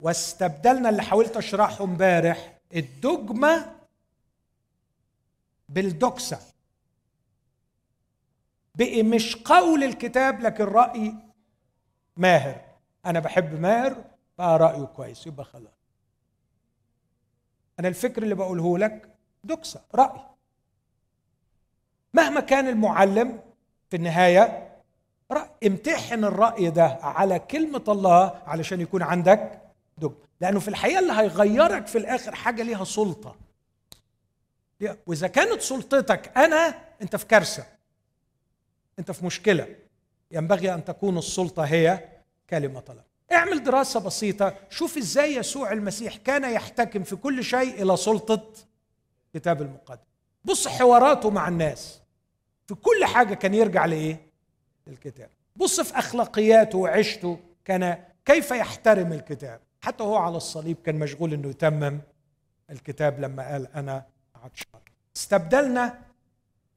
واستبدلنا 0.00 0.88
اللي 0.88 1.02
حاولت 1.02 1.36
أشرحه 1.36 1.84
امبارح 1.84 2.58
الدجمه 2.74 3.76
بالدكسه 5.68 6.40
بقي 8.74 9.02
مش 9.02 9.36
قول 9.36 9.84
الكتاب 9.84 10.40
لكن 10.40 10.64
رأي 10.64 11.14
ماهر. 12.16 12.63
أنا 13.06 13.20
بحب 13.20 13.60
ماهر 13.60 14.04
بقى 14.38 14.58
رأيه 14.58 14.84
كويس 14.84 15.26
يبقى 15.26 15.44
خلاص. 15.44 15.72
أنا 17.80 17.88
الفكر 17.88 18.22
اللي 18.22 18.34
بقوله 18.34 18.78
لك 18.78 19.08
دكسه 19.44 19.80
رأي. 19.94 20.20
مهما 22.14 22.40
كان 22.40 22.68
المعلم 22.68 23.40
في 23.90 23.96
النهاية 23.96 24.72
رأي. 25.30 25.48
امتحن 25.66 26.24
الرأي 26.24 26.70
ده 26.70 26.98
على 27.02 27.38
كلمة 27.38 27.84
الله 27.88 28.42
علشان 28.46 28.80
يكون 28.80 29.02
عندك 29.02 29.60
دجمه 29.98 30.14
لأنه 30.40 30.60
في 30.60 30.68
الحقيقة 30.68 30.98
اللي 30.98 31.12
هيغيرك 31.12 31.86
في 31.86 31.98
الآخر 31.98 32.34
حاجة 32.34 32.62
ليها 32.62 32.84
سلطة. 32.84 33.36
وإذا 35.06 35.28
كانت 35.28 35.60
سلطتك 35.60 36.38
أنا 36.38 36.74
أنت 37.02 37.16
في 37.16 37.26
كارثة. 37.26 37.66
أنت 38.98 39.10
في 39.10 39.26
مشكلة. 39.26 39.76
ينبغي 40.30 40.74
أن 40.74 40.84
تكون 40.84 41.18
السلطة 41.18 41.62
هي 41.62 42.08
كلمة 42.50 42.82
الله 42.90 43.02
اعمل 43.32 43.62
دراسة 43.62 44.00
بسيطة 44.00 44.54
شوف 44.70 44.96
إزاي 44.96 45.34
يسوع 45.36 45.72
المسيح 45.72 46.16
كان 46.16 46.52
يحتكم 46.52 47.02
في 47.02 47.16
كل 47.16 47.44
شيء 47.44 47.82
إلى 47.82 47.96
سلطة 47.96 48.52
الكتاب 49.26 49.62
المقدس. 49.62 50.04
بص 50.44 50.68
حواراته 50.68 51.30
مع 51.30 51.48
الناس. 51.48 52.00
في 52.66 52.74
كل 52.74 53.04
حاجة 53.04 53.34
كان 53.34 53.54
يرجع 53.54 53.84
لإيه؟ 53.84 54.20
للكتاب. 54.86 55.28
بص 55.56 55.80
في 55.80 55.98
أخلاقياته 55.98 56.78
وعيشته 56.78 57.38
كان 57.64 58.04
كيف 58.24 58.50
يحترم 58.50 59.12
الكتاب. 59.12 59.60
حتى 59.80 60.04
هو 60.04 60.16
على 60.16 60.36
الصليب 60.36 60.76
كان 60.84 60.98
مشغول 60.98 61.32
إنه 61.32 61.48
يتمم 61.48 62.00
الكتاب 62.70 63.20
لما 63.20 63.52
قال 63.52 63.68
أنا 63.74 64.06
عطشان 64.34 64.80
استبدلنا 65.16 66.00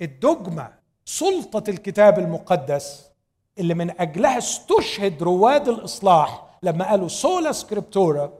الدجمة 0.02 0.74
سلطة 1.06 1.70
الكتاب 1.70 2.20
المقدس 2.20 3.12
اللي 3.60 3.74
من 3.74 4.02
أجلها 4.02 4.38
استشهد 4.38 5.24
رواد 5.24 5.68
الإصلاح 5.68 6.58
لما 6.64 6.90
قالوا 6.90 7.08
سولا 7.08 7.52
سكريبتورا 7.52 8.34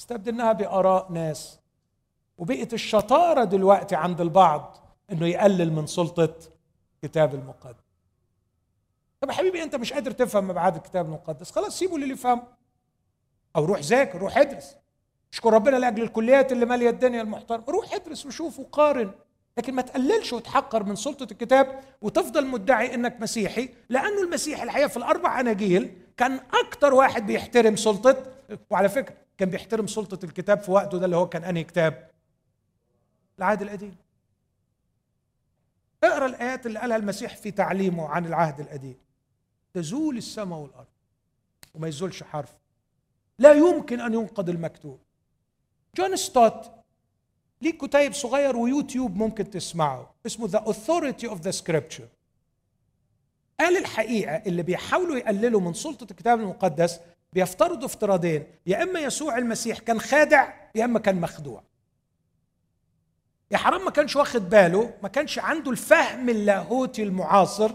استبدلناها 0.00 0.52
بآراء 0.52 1.12
ناس. 1.12 1.60
وبقت 2.38 2.74
الشطارة 2.74 3.44
دلوقتي 3.44 3.96
عند 3.96 4.20
البعض 4.20 4.76
إنه 5.12 5.26
يقلل 5.26 5.72
من 5.72 5.86
سلطة 5.86 6.34
الكتاب 6.94 7.34
المقدس. 7.34 7.84
طب 9.20 9.28
يا 9.28 9.34
حبيبي 9.34 9.62
أنت 9.62 9.76
مش 9.76 9.92
قادر 9.92 10.10
تفهم 10.10 10.48
مبعاد 10.48 10.76
الكتاب 10.76 11.06
المقدس. 11.06 11.50
خلاص 11.50 11.78
سيبه 11.78 11.98
للي 11.98 12.12
يفهمه. 12.12 12.42
أو 13.56 13.64
روح 13.64 13.80
ذاكر 13.80 14.18
روح 14.18 14.38
ادرس. 14.38 14.76
اشكر 15.32 15.52
ربنا 15.52 15.76
لأجل 15.76 16.02
الكليات 16.02 16.52
اللي 16.52 16.66
مالية 16.66 16.90
الدنيا 16.90 17.22
المحترمة. 17.22 17.64
روح 17.68 17.94
ادرس 17.94 18.26
وشوف 18.26 18.60
وقارن. 18.60 19.10
لكن 19.60 19.74
ما 19.74 19.82
تقللش 19.82 20.32
وتحقر 20.32 20.84
من 20.84 20.96
سلطة 20.96 21.32
الكتاب 21.32 21.80
وتفضل 22.02 22.46
مدعي 22.46 22.94
إنك 22.94 23.20
مسيحي 23.20 23.68
لأنه 23.88 24.22
المسيح 24.22 24.62
الحقيقة 24.62 24.88
في 24.88 24.96
الأربع 24.96 25.40
أناجيل 25.40 25.96
كان 26.16 26.40
أكتر 26.64 26.94
واحد 26.94 27.26
بيحترم 27.26 27.76
سلطة 27.76 28.24
وعلى 28.70 28.88
فكرة 28.88 29.14
كان 29.38 29.50
بيحترم 29.50 29.86
سلطة 29.86 30.24
الكتاب 30.24 30.60
في 30.60 30.70
وقته 30.70 30.98
ده 30.98 31.04
اللي 31.04 31.16
هو 31.16 31.28
كان 31.28 31.44
أنهي 31.44 31.64
كتاب؟ 31.64 32.10
العهد 33.38 33.62
القديم. 33.62 33.96
اقرأ 36.04 36.26
الآيات 36.26 36.66
اللي 36.66 36.78
قالها 36.78 36.96
المسيح 36.96 37.36
في 37.36 37.50
تعليمه 37.50 38.08
عن 38.08 38.26
العهد 38.26 38.60
القديم. 38.60 38.96
تزول 39.74 40.16
السماء 40.16 40.58
والأرض 40.58 40.86
وما 41.74 41.88
يزولش 41.88 42.22
حرف. 42.22 42.50
لا 43.38 43.52
يمكن 43.52 44.00
أن 44.00 44.14
ينقض 44.14 44.48
المكتوب. 44.48 45.00
جون 45.96 46.16
ستوت 46.16 46.70
ليه 47.62 47.78
كتيب 47.78 48.12
صغير 48.12 48.56
ويوتيوب 48.56 49.16
ممكن 49.16 49.50
تسمعه. 49.50 50.14
اسمه 50.26 50.48
the 50.48 50.64
authority 50.64 51.24
of 51.24 51.40
the 51.40 51.52
scripture. 51.52 52.08
قال 53.60 53.76
الحقيقة 53.76 54.36
اللي 54.36 54.62
بيحاولوا 54.62 55.16
يقللوا 55.16 55.60
من 55.60 55.72
سلطة 55.72 56.04
الكتاب 56.10 56.40
المقدس 56.40 57.00
بيفترضوا 57.32 57.86
افتراضين. 57.86 58.46
يا 58.66 58.82
إما 58.82 59.00
يسوع 59.00 59.38
المسيح 59.38 59.78
كان 59.78 60.00
خادع 60.00 60.52
يا 60.74 60.84
إما 60.84 60.98
كان 60.98 61.20
مخدوع. 61.20 61.62
يا 63.50 63.56
حرام 63.56 63.84
ما 63.84 63.90
كانش 63.90 64.16
واخد 64.16 64.50
باله 64.50 64.94
ما 65.02 65.08
كانش 65.08 65.38
عنده 65.38 65.70
الفهم 65.70 66.28
اللاهوتي 66.28 67.02
المعاصر. 67.02 67.72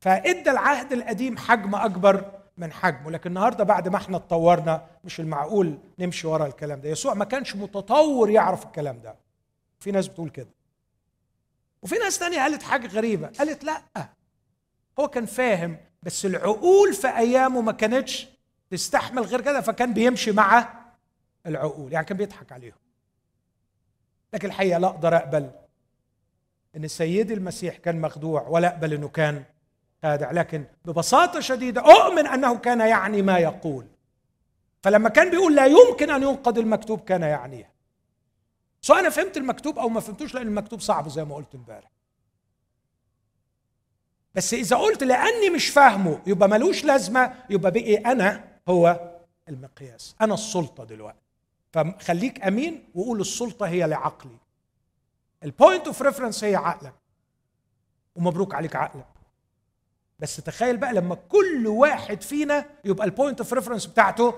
فإدى 0.00 0.50
العهد 0.50 0.92
القديم 0.92 1.36
حجم 1.36 1.74
أكبر. 1.74 2.37
من 2.58 2.72
حجمه 2.72 3.10
لكن 3.10 3.30
النهارده 3.30 3.64
بعد 3.64 3.88
ما 3.88 3.96
إحنا 3.96 4.16
اتطورنا 4.16 4.86
مش 5.04 5.20
المعقول 5.20 5.78
نمشي 5.98 6.26
ورا 6.26 6.46
الكلام 6.46 6.80
ده. 6.80 6.88
يسوع 6.88 7.14
ما 7.14 7.24
كانش 7.24 7.56
متطور 7.56 8.30
يعرف 8.30 8.66
الكلام 8.66 9.00
ده. 9.00 9.16
في 9.80 9.90
ناس 9.90 10.08
بتقول 10.08 10.30
كده. 10.30 10.48
وفي 11.82 11.94
ناس 11.94 12.18
تانية 12.18 12.38
قالت 12.38 12.62
حاجة 12.62 12.86
غريبة. 12.86 13.26
قالت 13.38 13.64
لأ. 13.64 13.82
هو 15.00 15.08
كان 15.08 15.26
فاهم 15.26 15.76
بس 16.02 16.26
العقول 16.26 16.94
في 16.94 17.08
أيامه 17.08 17.60
ما 17.60 17.72
كانتش 17.72 18.28
تستحمل 18.70 19.22
غير 19.22 19.40
كده 19.40 19.60
فكان 19.60 19.94
بيمشي 19.94 20.32
مع 20.32 20.74
العقول. 21.46 21.92
يعني 21.92 22.06
كان 22.06 22.16
بيضحك 22.16 22.52
عليهم. 22.52 22.78
لكن 24.34 24.48
الحقيقة 24.48 24.78
لا 24.78 24.86
أقدر 24.86 25.16
أقبل 25.16 25.50
إن 26.76 26.88
سيدي 26.88 27.34
المسيح 27.34 27.76
كان 27.76 28.00
مخدوع 28.00 28.48
ولا 28.48 28.68
أقبل 28.68 28.94
إنه 28.94 29.08
كان 29.08 29.44
خادع 30.02 30.30
لكن 30.30 30.64
ببساطة 30.84 31.40
شديدة 31.40 31.80
أؤمن 31.80 32.26
أنه 32.26 32.58
كان 32.58 32.80
يعني 32.80 33.22
ما 33.22 33.38
يقول. 33.38 33.86
فلما 34.82 35.08
كان 35.08 35.30
بيقول 35.30 35.56
لا 35.56 35.66
يمكن 35.66 36.10
أن 36.10 36.22
ينقض 36.22 36.58
المكتوب 36.58 37.00
كان 37.00 37.22
يعنيه. 37.22 37.70
سواء 38.80 39.00
أنا 39.00 39.10
فهمت 39.10 39.36
المكتوب 39.36 39.78
أو 39.78 39.88
ما 39.88 40.00
فهمتوش 40.00 40.34
لأن 40.34 40.46
المكتوب 40.46 40.80
صعب 40.80 41.08
زي 41.08 41.24
ما 41.24 41.34
قلت 41.34 41.54
امبارح. 41.54 41.90
بس 44.34 44.54
إذا 44.54 44.76
قلت 44.76 45.02
لأني 45.02 45.50
مش 45.50 45.68
فاهمه 45.68 46.22
يبقى 46.26 46.48
ملوش 46.48 46.84
لازمة 46.84 47.34
يبقى 47.50 47.70
بقي 47.70 47.96
أنا 47.96 48.44
هو 48.68 49.10
المقياس. 49.48 50.14
أنا 50.20 50.34
السلطة 50.34 50.84
دلوقتي. 50.84 51.18
فخليك 51.72 52.44
أمين 52.46 52.84
وقول 52.94 53.20
السلطة 53.20 53.66
هي 53.66 53.86
لعقلي. 53.86 54.38
ال 55.44 55.51
point 55.51 55.86
of 55.86 56.02
reference 56.02 56.44
هي 56.44 56.56
عقلك. 56.56 56.94
ومبروك 58.16 58.54
عليك 58.54 58.76
عقلك. 58.76 59.06
بس 60.18 60.36
تخيل 60.36 60.76
بقى 60.76 60.92
لما 60.92 61.14
كل 61.14 61.66
واحد 61.66 62.22
فينا 62.22 62.66
يبقى 62.84 63.06
ال 63.06 63.12
point 63.12 63.40
of 63.40 63.52
reference 63.52 63.86
بتاعته. 63.86 64.34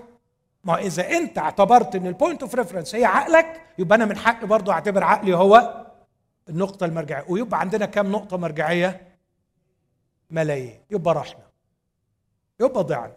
ما 0.64 0.78
إذا 0.78 1.10
أنت 1.10 1.38
اعتبرت 1.38 1.94
إن 1.94 2.06
ال 2.06 2.12
point 2.12 2.42
of 2.42 2.54
reference 2.54 2.94
هي 2.94 3.04
عقلك 3.04 3.66
يبقى 3.78 3.96
أنا 3.96 4.04
من 4.04 4.16
حقي 4.16 4.46
برضه 4.46 4.72
أعتبر 4.72 5.04
عقلي 5.04 5.36
هو 5.36 5.86
النقطة 6.48 6.86
المرجعية. 6.86 7.24
ويبقى 7.28 7.60
عندنا 7.60 7.86
كام 7.86 8.12
نقطة 8.12 8.36
مرجعية؟ 8.36 9.18
ملايين. 10.30 10.80
يبقى 10.90 11.14
رحنا 11.14 11.50
يبقى 12.60 12.84
ضعنا 12.84 13.16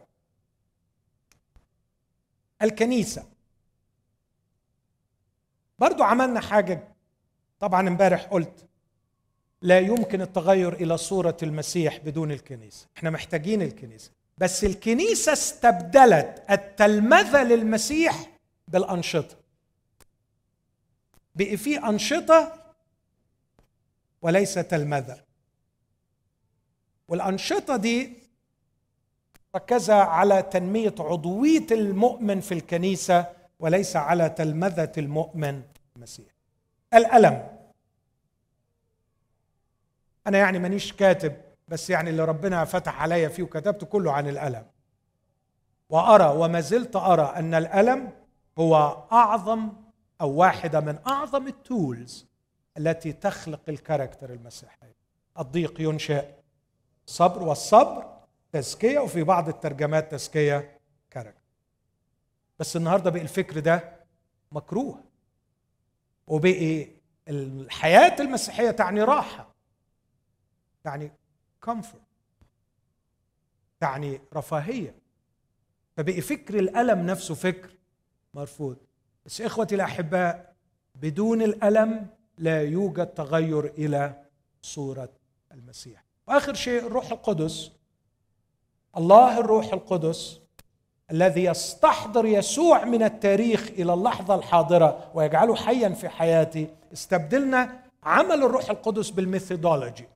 الكنيسة. 2.61 3.23
برضو 5.79 6.03
عملنا 6.03 6.39
حاجة. 6.39 6.87
طبعا 7.59 7.87
امبارح 7.87 8.23
قلت 8.23 8.67
لا 9.63 9.79
يمكن 9.79 10.21
التغير 10.21 10.73
إلى 10.73 10.97
صورة 10.97 11.37
المسيح 11.43 11.97
بدون 11.97 12.31
الكنيسة. 12.31 12.87
إحنا 12.97 13.09
محتاجين 13.09 13.61
الكنيسة. 13.61 14.11
بس 14.37 14.63
الكنيسة 14.63 15.33
استبدلت 15.33 16.43
التلمذة 16.51 17.43
للمسيح 17.43 18.29
بالأنشطة. 18.67 19.35
بقي 21.35 21.57
في 21.57 21.77
أنشطة 21.77 22.53
وليس 24.21 24.53
تلمذة. 24.53 25.23
والأنشطة 27.07 27.75
دي 27.75 28.13
ركز 29.55 29.89
على 29.89 30.41
تنمية 30.41 30.95
عضوية 30.99 31.67
المؤمن 31.71 32.39
في 32.41 32.53
الكنيسة 32.53 33.25
وليس 33.59 33.95
على 33.95 34.29
تلمذة 34.29 34.91
المؤمن 34.97 35.61
المسيح. 35.95 36.33
الألم. 36.93 37.62
أنا 40.27 40.37
يعني 40.37 40.59
مانيش 40.59 40.93
كاتب 40.93 41.35
بس 41.67 41.89
يعني 41.89 42.09
اللي 42.09 42.25
ربنا 42.25 42.65
فتح 42.65 43.01
عليا 43.01 43.29
فيه 43.29 43.43
وكتبت 43.43 43.83
كله 43.83 44.11
عن 44.11 44.27
الألم. 44.27 44.65
وأرى 45.89 46.37
وما 46.37 46.59
زلت 46.59 46.95
أرى 46.95 47.33
أن 47.35 47.53
الألم 47.53 48.11
هو 48.59 49.03
أعظم 49.11 49.69
أو 50.21 50.29
واحدة 50.31 50.79
من 50.79 50.99
أعظم 51.07 51.47
ال 51.47 51.60
tools 51.60 52.25
التي 52.77 53.13
تخلق 53.13 53.61
ال 53.69 53.76
character 53.76 54.33
المسيحي. 54.33 54.93
الضيق 55.39 55.81
ينشئ. 55.81 56.25
صبر 57.05 57.43
والصبر 57.43 58.05
تزكية 58.51 58.99
وفي 58.99 59.23
بعض 59.23 59.49
الترجمات 59.49 60.11
تزكية 60.11 60.79
character. 61.11 61.41
بس 62.59 62.75
النهارده 62.75 63.09
بقى 63.09 63.21
الفكر 63.21 63.59
ده 63.59 63.93
مكروه. 64.51 65.03
وبقي 66.27 66.87
الحياة 67.27 68.15
المسيحية 68.19 68.71
تعني 68.71 69.03
راحة. 69.03 69.52
تعني 70.83 71.11
كومفورت 71.61 72.03
تعني 73.79 74.21
رفاهية. 74.33 74.95
فبقي 75.97 76.21
فكر 76.21 76.59
الألم 76.59 77.05
نفسه 77.05 77.35
فكر 77.35 77.69
مرفوض. 78.33 78.77
بس 79.25 79.41
إخوتي 79.41 79.75
الأحباء 79.75 80.55
بدون 80.95 81.41
الألم 81.41 82.07
لا 82.37 82.61
يوجد 82.61 83.07
تغير 83.07 83.65
إلى 83.65 84.23
صورة 84.61 85.09
المسيح. 85.51 86.03
وآخر 86.27 86.53
شيء 86.53 86.87
الروح 86.87 87.11
القدس. 87.11 87.71
الله 88.97 89.39
الروح 89.39 89.73
القدس 89.73 90.39
الذي 91.11 91.43
يستحضر 91.43 92.25
يسوع 92.25 92.85
من 92.85 93.03
التاريخ 93.03 93.67
إلى 93.67 93.93
اللحظة 93.93 94.35
الحاضرة 94.35 95.11
ويجعله 95.13 95.55
حيا 95.55 95.89
في 95.89 96.09
حياتي. 96.09 96.67
استبدلنا 96.93 97.83
عمل 98.03 98.43
الروح 98.43 98.69
القدس 98.69 99.09
بال 99.09 99.25
methodology 99.25 100.12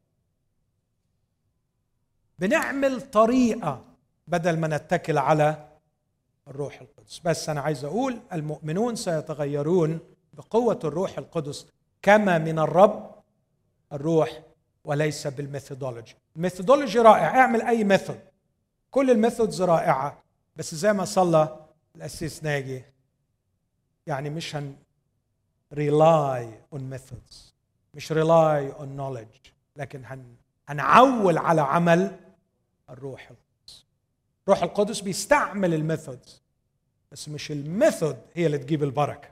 بنعمل 2.40 3.02
طريقة 3.02 3.84
بدل 4.28 4.60
ما 4.60 4.68
نتكل 4.68 5.18
على 5.18 5.68
الروح 6.48 6.82
القدس. 6.82 7.20
بس 7.26 7.50
أنا 7.50 7.62
عايز 7.62 7.86
أقول 7.86 8.20
المؤمنون 8.34 8.96
سيتغيرون 8.96 10.00
بقوة 10.34 10.80
الروح 10.84 11.18
القدس 11.18 11.68
كما 12.02 12.38
من 12.38 12.60
الرب 12.60 13.16
الروح 13.94 14.42
وليس 14.84 15.28
بال 15.28 15.40
methodology. 15.40 16.16
ال 16.36 16.41
methodology 16.41 17.00
رائع. 17.00 17.40
اعمل 17.40 17.62
أي 17.62 17.84
method. 17.84 18.20
كل 18.92 19.12
ال 19.12 19.18
methods 19.18 19.62
رائعة. 19.62 20.24
بس 20.56 20.76
زي 20.76 20.94
ما 20.94 21.06
صلى 21.06 21.66
القسيس 21.96 22.44
ناجي 22.44 22.84
يعني 24.08 24.30
مش 24.30 24.56
هن 24.56 24.76
rely 25.74 26.60
on 26.74 26.82
methods 26.90 27.56
مش 27.94 28.12
rely 28.12 28.72
on 28.72 28.96
knowledge 28.96 29.48
لكن 29.76 30.06
هن 30.06 30.36
هنعول 30.68 31.38
على 31.38 31.62
عمل 31.62 32.20
الروح 32.90 33.22
القدس. 33.32 33.86
الروح 34.48 34.64
القدس 34.64 35.02
بيستعمل 35.02 35.74
ال 35.74 35.82
methods 35.82 36.42
بس 37.12 37.30
مش 37.30 37.52
ال 37.52 37.61
method 37.61 38.18
هي 38.34 38.46
اللي 38.46 38.58
تجيب 38.58 38.84
البركة. 38.84 39.30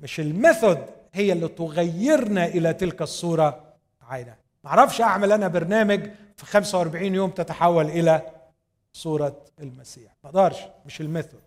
مش 0.00 0.20
ال 0.20 0.29
method 0.29 0.86
هي 1.12 1.32
اللي 1.32 1.48
تغيرنا 1.48 2.46
إلى 2.46 2.74
تلك 2.74 3.02
الصورة. 3.02 3.64
يعني 4.02 4.36
ما 4.64 4.70
أعرفش 4.70 5.00
أعمل 5.00 5.32
أنا 5.32 5.48
برنامج 5.48 6.10
في 6.36 6.46
45 6.46 7.14
يوم 7.14 7.30
تتحول 7.30 7.86
إلى 7.86 8.22
صورة 8.92 9.44
المسيح. 9.60 10.16
ما 10.24 10.30
أقدرش 10.30 10.56
مش 10.86 11.00
ال 11.00 11.05
method. 11.05 11.40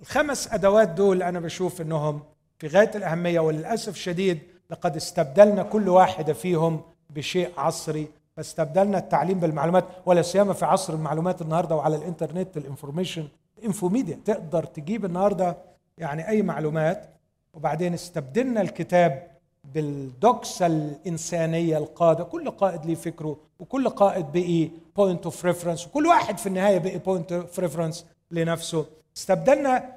الخمس 0.00 0.48
أدوات 0.52 0.88
دول 0.88 1.22
أنا 1.22 1.40
بشوف 1.40 1.80
إنهم 1.80 2.22
في 2.58 2.66
غاية 2.66 2.90
الأهمية 2.94 3.40
وللأسف 3.40 3.96
شديد 3.96 4.38
لقد 4.70 4.96
استبدلنا 4.96 5.62
كل 5.62 5.88
واحدة 5.88 6.32
فيهم 6.32 6.82
بشيء 7.10 7.52
عصري 7.60 8.08
فاستبدلنا 8.36 8.98
التعليم 8.98 9.40
بالمعلومات 9.40 9.84
ولا 10.06 10.22
سيما 10.22 10.52
في 10.52 10.64
عصر 10.64 10.94
المعلومات 10.94 11.42
النهارده 11.42 11.76
وعلى 11.76 11.96
الإنترنت 11.96 12.56
ال 12.56 12.62
information 12.62 13.28
انفوميديا 13.64 14.18
تقدر 14.24 14.64
تجيب 14.64 15.04
النهارده 15.04 15.56
يعني 15.98 16.28
أي 16.28 16.42
معلومات. 16.42 17.10
وبعدين 17.54 17.94
استبدلنا 17.94 18.60
الكتاب 18.60 19.26
بالدوشة 19.74 20.66
الإنسانية 20.66 21.78
القادة. 21.78 22.24
كل 22.24 22.50
قائد 22.50 22.86
ليه 22.86 22.94
فكره 22.94 23.36
وكل 23.58 23.88
قائد 23.88 24.26
بقي 24.32 24.68
point 24.96 25.24
of 25.24 25.44
reference 25.44 25.86
وكل 25.86 26.06
واحد 26.06 26.38
في 26.38 26.46
النهاية 26.46 26.78
بقي 26.78 26.98
point 26.98 27.32
of 27.32 27.58
reference 27.58 28.06
لنفسه. 28.30 28.86
استبدلنا 29.16 29.92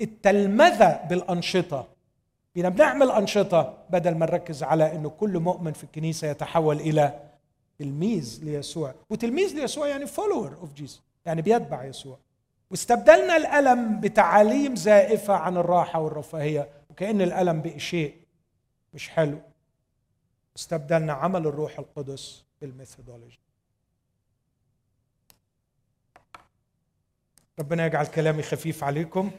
التلمذة 0.00 1.00
بالأنشطة. 1.08 1.86
بقينا 2.54 2.68
بنعمل 2.68 3.10
أنشطة 3.10 3.74
بدل 3.90 4.14
ما 4.14 4.26
نركز 4.26 4.62
على 4.62 4.94
أنه 4.94 5.08
كل 5.08 5.38
مؤمن 5.38 5.72
في 5.72 5.84
الكنيسة 5.84 6.28
يتحول 6.28 6.80
إلى 6.80 7.25
تلميذ 7.78 8.44
ليسوع. 8.44 8.94
وتلميذ 9.10 9.54
ليسوع 9.54 9.88
يعني 9.88 10.06
follower 10.06 10.56
of 10.56 10.72
Jesus 10.72 11.02
يعني 11.26 11.42
بيتبع 11.42 11.84
يسوع. 11.84 12.18
واستبدلنا 12.70 13.36
الألم 13.36 14.00
بتعاليم 14.00 14.76
زائفة 14.76 15.34
عن 15.34 15.56
الراحة 15.56 16.00
والرفاهية 16.00 16.70
وكأن 16.90 17.22
الألم 17.22 17.62
بقي 17.62 17.78
شيء 17.78 18.16
مش 18.94 19.08
حلو. 19.08 19.40
استبدلنا 20.56 21.12
عمل 21.12 21.46
الروح 21.46 21.78
القدس 21.78 22.44
بال 22.60 22.71
methodology. 22.71 23.40
ربنا 27.58 27.86
يجعل 27.86 28.06
كلامي 28.06 28.42
خفيف 28.42 28.84
عليكم 28.84 29.30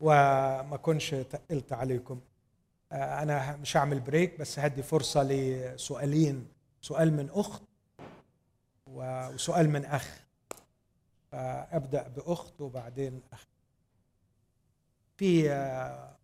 وما 0.00 0.78
كنش 0.82 1.10
تقلت 1.10 1.72
عليكم. 1.72 2.20
أنا 2.92 3.56
مش 3.56 3.76
هعمل 3.76 4.00
break 4.00 4.38
بس 4.40 4.58
هدي 4.58 4.82
فرصة 4.82 5.22
لسؤالين. 5.22 6.48
سؤال 6.80 7.12
من 7.12 7.30
أخت 7.30 7.62
وسؤال 8.86 9.70
من 9.70 9.84
أخ. 9.84 10.20
فأبدأ 11.32 12.08
بأخت 12.08 12.60
وبعدين 12.60 13.22
أخ. 13.32 13.46
في 15.16 15.48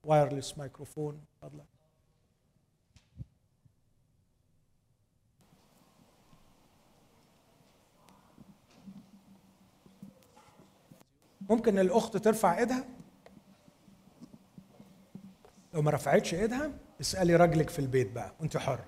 وايرلس 0.05 0.59
مايكروفون 0.59 1.25
فضلا 1.43 1.65
ممكن 11.51 11.79
الأخت 11.79 12.17
ترفع 12.17 12.59
إيدها؟ 12.59 12.85
لو 15.75 15.83
ما 15.83 15.91
رفعتش 15.91 16.35
ايدها 16.35 16.73
اسألي 17.01 17.37
راجلك 17.37 17.71
في 17.71 17.79
البيت 17.79 18.13
بقى 18.13 18.35
وانت 18.41 18.57
حر. 18.57 18.85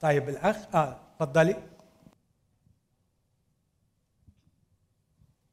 طيب 0.00 0.28
الأخ 0.28 0.74
آه 0.74 1.00
اتفضلي. 1.14 1.68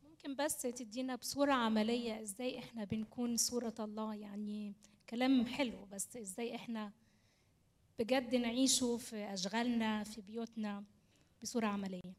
ممكن 0.10 0.36
بس 0.36 0.62
تدينا 0.62 1.16
بصورة 1.16 1.54
عملية 1.54 2.22
إزاي 2.22 2.60
إحنا 2.60 2.84
بنكون 2.84 3.38
صورة 3.38 3.74
الله؟ 3.80 4.16
يعني 4.16 4.74
كلام 5.10 5.46
حلو 5.46 5.86
بس 5.92 6.18
إزاي 6.18 6.56
إحنا 6.56 6.92
بجد 8.00 8.36
نعيشه 8.36 8.98
في 8.98 9.34
أشغالنا 9.34 10.04
في 10.04 10.22
بيوتنا 10.22 10.84
بصورة 11.42 11.68
عملية؟ 11.68 12.14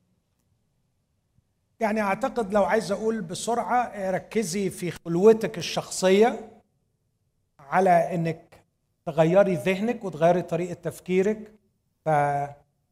يعني 1.80 2.00
أعتقد 2.00 2.52
لو 2.52 2.64
عايز 2.64 2.92
أقول 2.92 3.20
بسرعة 3.20 4.10
ركزي 4.10 4.70
في 4.70 4.90
خلوتك 4.90 5.58
الشخصية 5.58 6.50
على 7.58 8.14
إنك 8.14 8.64
تغيري 9.06 9.54
ذهنك 9.54 10.04
وتغيري 10.04 10.42
طريقة 10.42 10.74
تفكيرك. 10.74 11.52
ف 12.04 12.08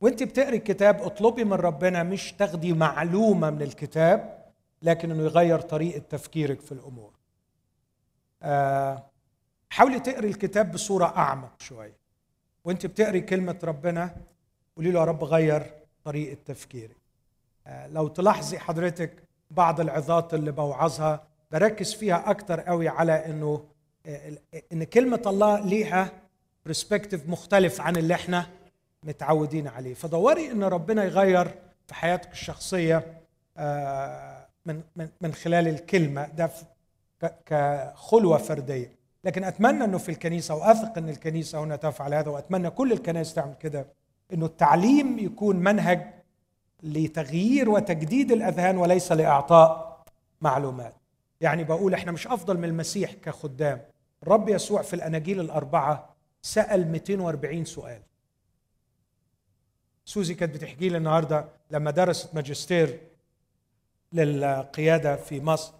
وأنت 0.01 0.23
بتقري 0.23 0.57
الكتاب 0.57 1.03
اطلبي 1.03 1.45
من 1.45 1.53
ربنا 1.53 2.03
مش 2.03 2.33
تاخدي 2.33 2.73
معلومة 2.73 3.51
من 3.51 3.63
الكتاب 3.63 4.47
لكن 4.83 5.11
إنه 5.11 5.23
يغير 5.23 5.61
طريقة 5.61 5.99
تفكيرك 5.99 6.61
في 6.61 6.73
الأمور. 6.73 7.13
آه، 8.43 9.11
حاولي 9.71 10.01
تقري 10.01 10.29
الكتاب 10.29 10.73
بصورة 10.73 11.07
أعمق 11.07 11.63
شوية. 11.63 11.97
وأنت 12.65 12.87
بتقري 12.87 13.21
كلمة 13.21 13.59
ربنا 13.65 14.17
قولي 14.77 14.91
له 14.91 15.01
يا 15.01 15.05
رب 15.05 15.25
غير 15.25 15.73
طريقة 16.05 16.39
تفكيري 16.45 16.95
آه، 16.95 17.06
لو 17.69 18.09
تلاحظي 18.09 18.59
حضرتك 18.59 19.13
بعض 19.51 19.81
العظات 19.81 20.35
اللي 20.35 20.53
بوعظها 20.53 21.25
بركز 21.53 21.95
فيها 21.95 22.31
أكتر 22.31 22.61
قوي 22.61 22.89
على 22.89 23.27
إنه 23.27 23.65
آه، 24.07 24.33
إن 24.73 24.85
كلمة 24.85 25.23
الله 25.27 25.61
ليها 25.61 26.13
برسبكتيف 26.67 27.29
مختلف 27.29 27.81
عن 27.81 27.97
اللي 27.97 28.15
إحنا 28.15 28.47
متعودين 29.03 29.69
عليه. 29.69 29.95
فدوري 29.95 30.51
إن 30.51 30.65
ربنا 30.65 31.05
يغير 31.05 31.55
في 31.87 31.95
حياتك 31.95 32.33
الشخصية 32.33 33.21
آه، 33.57 34.47
من 34.67 34.81
من 34.97 35.09
من 35.21 35.35
خلال 35.35 35.69
الكلمة 35.69 36.27
ده 36.27 36.51
كخلوة 37.47 38.39
فردية. 38.39 38.97
لكن 39.25 39.45
أتمنى 39.45 39.85
إنه 39.85 39.99
في 39.99 40.09
الكنيسة 40.09 40.55
وأثق 40.55 40.99
إن 40.99 41.09
الكنيسة 41.09 41.65
هنا 41.65 41.77
تفعل 41.77 42.15
هذا 42.15 42.31
وأتمنى 42.31 42.71
كل 42.71 42.93
الكنائس 42.93 43.35
تعمل 43.35 43.55
كده 43.55 43.87
إنه 44.33 44.47
التعليم 44.47 45.19
يكون 45.19 45.57
منهج 45.57 46.16
لتغيير 46.83 47.71
وتجديد 47.71 48.33
الأذهان 48.33 48.79
وليس 48.79 49.13
لإعطاء 49.13 50.05
معلومات. 50.41 50.95
يعني 51.41 51.65
بقول 51.65 51.95
إحنا 51.95 52.13
مش 52.13 52.27
أفضل 52.27 52.59
من 52.59 52.65
المسيح 52.65 53.13
كخدام. 53.13 53.83
الرب 54.23 54.49
يسوع 54.49 54.83
في 54.83 54.95
الأناجيل 54.95 55.41
الأربعة 55.41 56.15
سأل 56.43 56.93
240 56.93 57.65
سؤال. 57.65 58.01
سوزي 60.05 60.35
كانت 60.35 60.55
بتحكي 60.55 60.89
لي 60.89 60.97
النهارده 60.97 61.45
لما 61.71 61.91
درست 61.91 62.35
ماجستير 62.35 63.01
للقيادة 64.13 65.17
في 65.17 65.41
مصر 65.41 65.73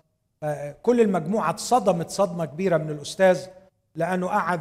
كل 0.83 1.01
المجموعة 1.01 1.51
اتصدمت 1.51 2.11
صدمة 2.11 2.45
كبيرة 2.45 2.77
من 2.77 2.91
الأستاذ 2.91 3.47
لأنه 3.95 4.27
قعد 4.27 4.61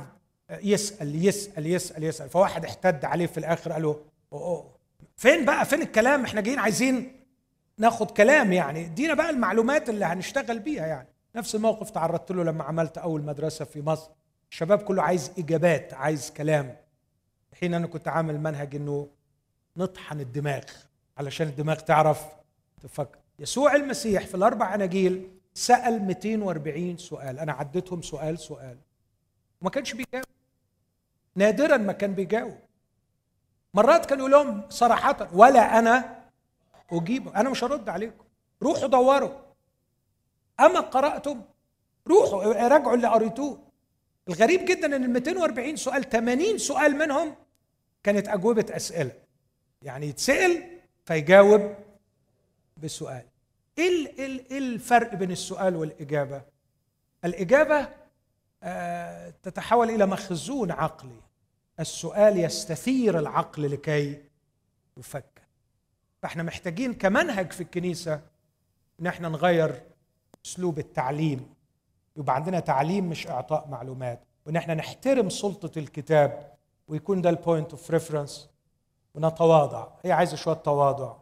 يسأل 0.49 1.25
يسأل 1.25 1.65
يسأل 1.67 2.03
يسأل 2.03 2.29
فواحد 2.29 2.65
احتد 2.65 3.05
عليه 3.05 3.25
في 3.25 3.37
الآخر 3.37 3.71
قال 3.71 3.81
له 3.81 4.01
فين 5.15 5.45
بقى؟ 5.45 5.65
فين 5.65 5.81
الكلام؟ 5.81 6.23
إحنا 6.25 6.41
جايين 6.41 6.59
عايزين 6.59 7.21
ناخد 7.77 8.11
كلام 8.11 8.53
يعني. 8.53 8.85
ادينا 8.85 9.13
بقى 9.13 9.29
المعلومات 9.29 9.89
اللي 9.89 10.05
هنشتغل 10.05 10.59
بيها 10.59 10.85
يعني. 10.87 11.07
نفس 11.35 11.55
الموقف 11.55 11.89
تعرضت 11.89 12.31
له 12.31 12.43
لما 12.43 12.63
عملت 12.63 12.97
أول 12.97 13.21
مدرسة 13.21 13.65
في 13.65 13.81
مصر. 13.81 14.09
الشباب 14.51 14.79
كله 14.81 15.03
عايز 15.03 15.31
إجابات 15.39 15.93
عايز 15.93 16.31
كلام. 16.31 16.75
حين 17.59 17.73
أنا 17.73 17.87
كنت 17.87 18.07
عامل 18.07 18.39
منهج 18.39 18.75
إنه 18.75 19.07
نطحن 19.77 20.19
الدماغ 20.19 20.63
علشان 21.17 21.47
الدماغ 21.47 21.75
تعرف 21.79 22.25
تفكر 22.81 23.19
يسوع 23.39 23.75
المسيح 23.75 24.25
في 24.27 24.35
الأربع 24.35 24.75
أناجيل 24.75 25.29
سأل 25.53 26.01
240 26.01 26.97
سؤال. 26.97 27.39
أنا 27.39 27.53
عديتهم 27.53 28.01
سؤال 28.01 28.39
سؤال. 28.39 28.77
وما 29.61 29.69
كانش 29.69 29.93
بيجاوب. 29.93 30.25
نادرا 31.35 31.77
ما 31.77 31.93
كان 31.93 32.13
بيجاوب. 32.13 32.57
مرات 33.75 34.05
كان 34.05 34.19
يقول 34.19 34.31
لهم 34.31 34.61
صراحة 34.69 35.27
ولا 35.33 35.79
أنا 35.79 36.23
أجيب 36.91 37.27
أنا 37.27 37.49
مش 37.49 37.63
هرد 37.63 37.89
عليكم. 37.89 38.25
روحوا 38.63 38.87
دوروا. 38.87 39.39
أما 40.59 40.79
قرأتم 40.79 41.41
روحوا 42.07 42.43
راجعوا 42.67 42.95
اللي 42.95 43.07
قريتوه. 43.07 43.59
الغريب 44.27 44.65
جدا 44.65 44.95
إن 44.95 45.03
ال 45.03 45.09
240 45.09 45.75
سؤال 45.75 46.09
80 46.09 46.57
سؤال 46.57 46.95
منهم 46.95 47.35
كانت 48.03 48.27
أجوبة 48.27 48.65
أسئلة. 48.69 49.11
يعني 49.81 50.07
يتسأل 50.07 50.63
فيجاوب 51.05 51.75
بسؤال. 52.77 53.25
إيه 53.77 54.17
إيه 54.19 54.57
الفرق 54.57 55.15
بين 55.15 55.31
السؤال 55.31 55.75
والإجابة؟ 55.75 56.41
الإجابة 57.25 57.89
آه 58.63 59.33
تتحول 59.43 59.89
إلى 59.89 60.05
مخزون 60.05 60.71
عقلي. 60.71 61.21
السؤال 61.79 62.37
يستثير 62.37 63.19
العقل 63.19 63.71
لكي 63.71 64.23
يفكر. 64.97 65.41
فإحنا 66.21 66.43
محتاجين 66.43 66.93
كمنهج 66.93 67.51
في 67.51 67.61
الكنيسة 67.61 68.21
ان 68.99 69.07
إحنا 69.07 69.29
نغير 69.29 69.83
أسلوب 70.45 70.79
التعليم. 70.79 71.53
يبقى 72.17 72.35
عندنا 72.35 72.59
تعليم 72.59 73.09
مش 73.09 73.27
إعطاء 73.27 73.67
معلومات. 73.67 74.19
وان 74.45 74.55
إحنا 74.55 74.73
نحترم 74.73 75.29
سلطة 75.29 75.79
الكتاب 75.79 76.53
ويكون 76.87 77.21
ده 77.21 77.29
ال 77.29 77.36
point 77.36 77.71
of 77.71 77.91
reference 77.91 78.49
ونتواضع. 79.15 79.87
هي 80.03 80.11
عايزة 80.11 80.35
شوية 80.35 80.55
تواضع. 80.55 81.15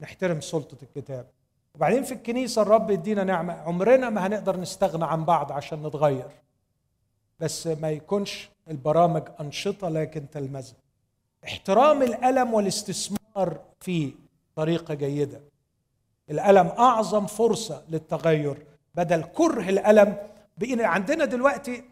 نحترم 0.00 0.40
سلطة 0.40 0.76
الكتاب. 0.82 1.30
وبعدين 1.74 2.02
في 2.02 2.14
الكنيسة 2.14 2.62
الرب 2.62 2.90
يدينا 2.90 3.24
نعمة. 3.24 3.52
عمرنا 3.52 4.10
ما 4.10 4.26
هنقدر 4.26 4.60
نستغنى 4.60 5.04
عن 5.04 5.24
بعض 5.24 5.52
عشان 5.52 5.86
نتغير. 5.86 6.30
بس 7.40 7.66
ما 7.66 7.90
يكونش 7.90 8.50
البرامج 8.70 9.22
أنشطة 9.40 9.88
لكن 9.88 10.30
تلمذة 10.30 10.74
احترام 11.44 12.02
الألم 12.02 12.54
والاستثمار 12.54 13.60
فيه 13.80 14.12
طريقة 14.56 14.94
جيدة. 14.94 15.40
الألم 16.30 16.66
أعظم 16.66 17.26
فرصة 17.26 17.84
للتغير 17.88 18.66
بدل 18.94 19.22
كره 19.22 19.68
الألم 19.68 20.16
بقينا 20.58 20.86
عندنا 20.86 21.24
دلوقتي 21.24 21.84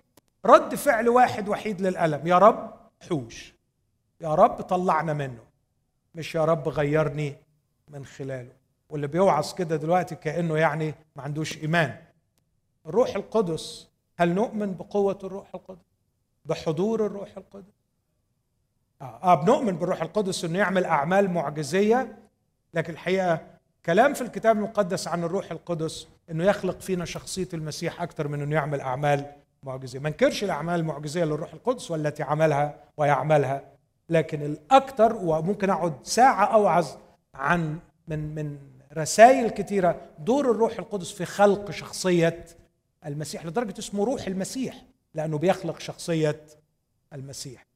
رد 0.46 0.74
فعل 0.74 1.08
واحد 1.08 1.48
وحيد 1.48 1.80
للألم. 1.80 2.26
يا 2.26 2.38
رب 2.38 2.74
حوش. 3.08 3.54
يا 4.20 4.34
رب 4.34 4.60
طلعنا 4.62 5.12
منه. 5.12 5.44
مش 6.14 6.34
يا 6.34 6.44
رب 6.44 6.68
غيرني 6.68 7.36
من 7.88 8.04
خلاله. 8.04 8.52
واللي 8.88 9.06
بيوعظ 9.06 9.54
كده 9.54 9.76
دلوقتي 9.76 10.14
كأنه 10.14 10.58
يعني 10.58 10.94
ما 11.16 11.22
عندوش 11.22 11.58
إيمان. 11.58 11.96
الروح 12.86 13.16
القدس 13.16 13.88
هل 14.16 14.34
نؤمن 14.34 14.74
بقوة 14.74 15.18
الروح 15.24 15.54
القدس؟ 15.54 15.91
بحضور 16.44 17.06
الروح 17.06 17.36
القدس. 17.36 17.72
آه, 19.02 19.20
آه 19.22 19.34
بنؤمن 19.34 19.76
بالروح 19.76 20.02
القدس 20.02 20.44
إنه 20.44 20.58
يعمل 20.58 20.84
أعمال 20.84 21.30
معجزية 21.30 22.18
لكن 22.74 22.92
الحقيقة 22.92 23.40
كلام 23.86 24.14
في 24.14 24.22
الكتاب 24.22 24.56
المقدس 24.56 25.08
عن 25.08 25.24
الروح 25.24 25.50
القدس 25.50 26.08
إنه 26.30 26.44
يخلق 26.44 26.80
فينا 26.80 27.04
شخصية 27.04 27.48
المسيح 27.54 28.02
أكثر 28.02 28.28
من 28.28 28.42
إنه 28.42 28.54
يعمل 28.54 28.80
أعمال 28.80 29.32
معجزية. 29.62 29.98
ما 29.98 30.10
نكرش 30.10 30.44
الأعمال 30.44 30.80
المعجزية 30.80 31.24
للروح 31.24 31.52
القدس 31.52 31.90
والتي 31.90 32.22
عملها 32.22 32.74
ويعملها 32.96 33.64
لكن 34.08 34.42
الاكثر 34.42 35.16
وممكن 35.16 35.70
أقعد 35.70 35.94
ساعة 36.02 36.44
أوعظ 36.44 36.86
عن 37.34 37.78
من 38.08 38.34
من 38.34 38.58
رسائل 38.96 39.50
كثيره 39.50 40.00
دور 40.18 40.50
الروح 40.50 40.78
القدس 40.78 41.12
في 41.12 41.24
خلق 41.24 41.70
شخصية 41.70 42.44
المسيح 43.06 43.46
لدرجة 43.46 43.78
اسمه 43.78 44.04
روح 44.04 44.26
المسيح. 44.26 44.82
لأنه 45.14 45.38
بيخلق 45.38 45.80
شخصية 45.80 46.40
المسيح. 47.12 47.66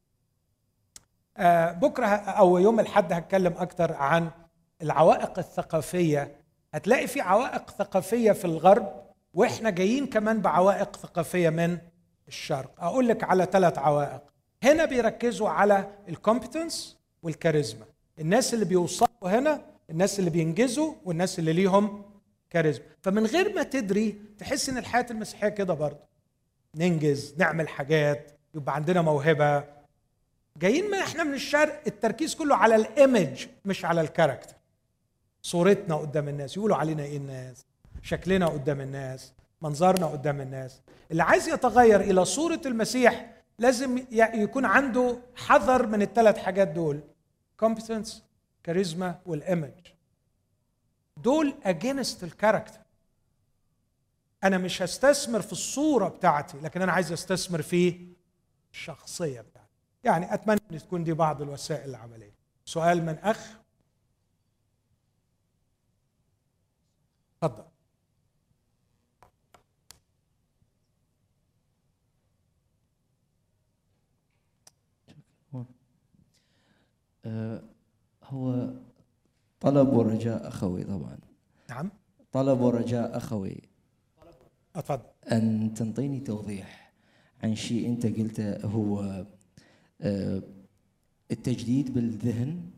آه، 1.36 1.72
بكرة 1.72 2.06
أو 2.06 2.58
يوم 2.58 2.80
الأحد 2.80 3.12
هتكلم 3.12 3.52
أكثر 3.56 3.92
عن 3.92 4.30
العوائق 4.82 5.38
الثقافية. 5.38 6.36
هتلاقي 6.74 7.06
في 7.06 7.20
عوائق 7.20 7.70
ثقافية 7.70 8.32
في 8.32 8.44
الغرب 8.44 9.06
وإحنا 9.34 9.70
جايين 9.70 10.06
كمان 10.06 10.40
بعوائق 10.40 10.96
ثقافية 10.96 11.50
من 11.50 11.78
الشرق. 12.28 12.70
أقول 12.78 13.08
لك 13.08 13.24
على 13.24 13.48
ثلاث 13.52 13.78
عوائق. 13.78 14.22
هنا 14.62 14.84
بيركزوا 14.84 15.48
على 15.48 15.90
الكومبتنس 16.08 16.96
والكاريزما. 17.22 17.84
الناس 18.18 18.54
اللي 18.54 18.64
بيوصلوا 18.64 19.08
هنا 19.22 19.62
الناس 19.90 20.18
اللي 20.18 20.30
بينجزوا 20.30 20.94
والناس 21.04 21.38
اللي 21.38 21.52
ليهم 21.52 22.04
كاريزما. 22.50 22.84
فمن 23.02 23.26
غير 23.26 23.54
ما 23.54 23.62
تدري 23.62 24.20
تحس 24.38 24.68
إن 24.68 24.78
الحياة 24.78 25.06
المسيحية 25.10 25.48
كده 25.48 25.74
برضه. 25.74 26.06
ننجز 26.76 27.34
نعمل 27.38 27.68
حاجات 27.68 28.30
يبقى 28.54 28.74
عندنا 28.74 29.02
موهبة. 29.02 29.64
جايين 30.56 30.90
ما 30.90 31.00
إحنا 31.00 31.24
من 31.24 31.34
الشرق 31.34 31.82
التركيز 31.86 32.34
كله 32.34 32.56
على 32.56 32.76
الإيمج 32.76 33.46
مش 33.64 33.84
على 33.84 34.00
الكاركتر. 34.00 34.54
صورتنا 35.42 35.96
قدام 35.96 36.28
الناس 36.28 36.56
يقولوا 36.56 36.76
علينا 36.76 37.02
إيه 37.02 37.16
الناس؟ 37.16 37.66
شكلنا 38.02 38.46
قدام 38.46 38.80
الناس 38.80 39.32
منظرنا 39.62 40.06
قدام 40.06 40.40
الناس. 40.40 40.80
اللي 41.10 41.22
عايز 41.22 41.48
يتغير 41.48 42.00
إلى 42.00 42.24
صورة 42.24 42.60
المسيح 42.66 43.30
لازم 43.58 44.04
يكون 44.12 44.64
عنده 44.64 45.18
حذر 45.36 45.86
من 45.86 46.02
الثلاث 46.02 46.38
حاجات 46.38 46.68
دول. 46.68 47.00
competence 47.56 48.24
كاريزما 48.64 49.18
وال 49.26 49.38
image. 49.38 49.72
دول 51.16 51.54
against 51.64 52.24
ال 52.24 52.29
character. 52.29 52.80
أنا 54.44 54.58
مش 54.58 54.82
هستثمر 54.82 55.42
في 55.42 55.52
الصورة 55.52 56.08
بتاعتي 56.08 56.58
لكن 56.60 56.82
أنا 56.82 56.92
عايز 56.92 57.12
أستثمر 57.12 57.62
في 57.62 58.08
الشخصية 58.72 59.40
بتاعتي. 59.40 59.66
يعني 60.04 60.34
أتمنى 60.34 60.60
إن 60.72 60.78
تكون 60.78 61.04
دي 61.04 61.12
بعض 61.12 61.42
الوسائل 61.42 61.90
العملية. 61.90 62.34
سؤال 62.64 63.02
من 63.02 63.18
أخ. 63.18 63.56
تفضل 67.40 67.64
آه، 77.26 77.62
هو 78.24 78.68
طلب 79.60 79.88
ورجاء 79.88 80.48
أخوي 80.48 80.84
طبعا. 80.84 81.18
نعم. 81.68 81.90
طلب 82.32 82.60
ورجاء 82.60 83.16
أخوي 83.16 83.62
أتفضل. 84.78 85.02
أن 85.32 85.74
تنطيني 85.74 86.20
توضيح 86.20 86.92
عن 87.42 87.54
شيء 87.54 87.88
أنت 87.88 88.06
قلته 88.06 88.66
هو 88.66 89.24
آه، 90.00 90.42
التجديد 91.30 91.94
بالذهن 91.94 92.70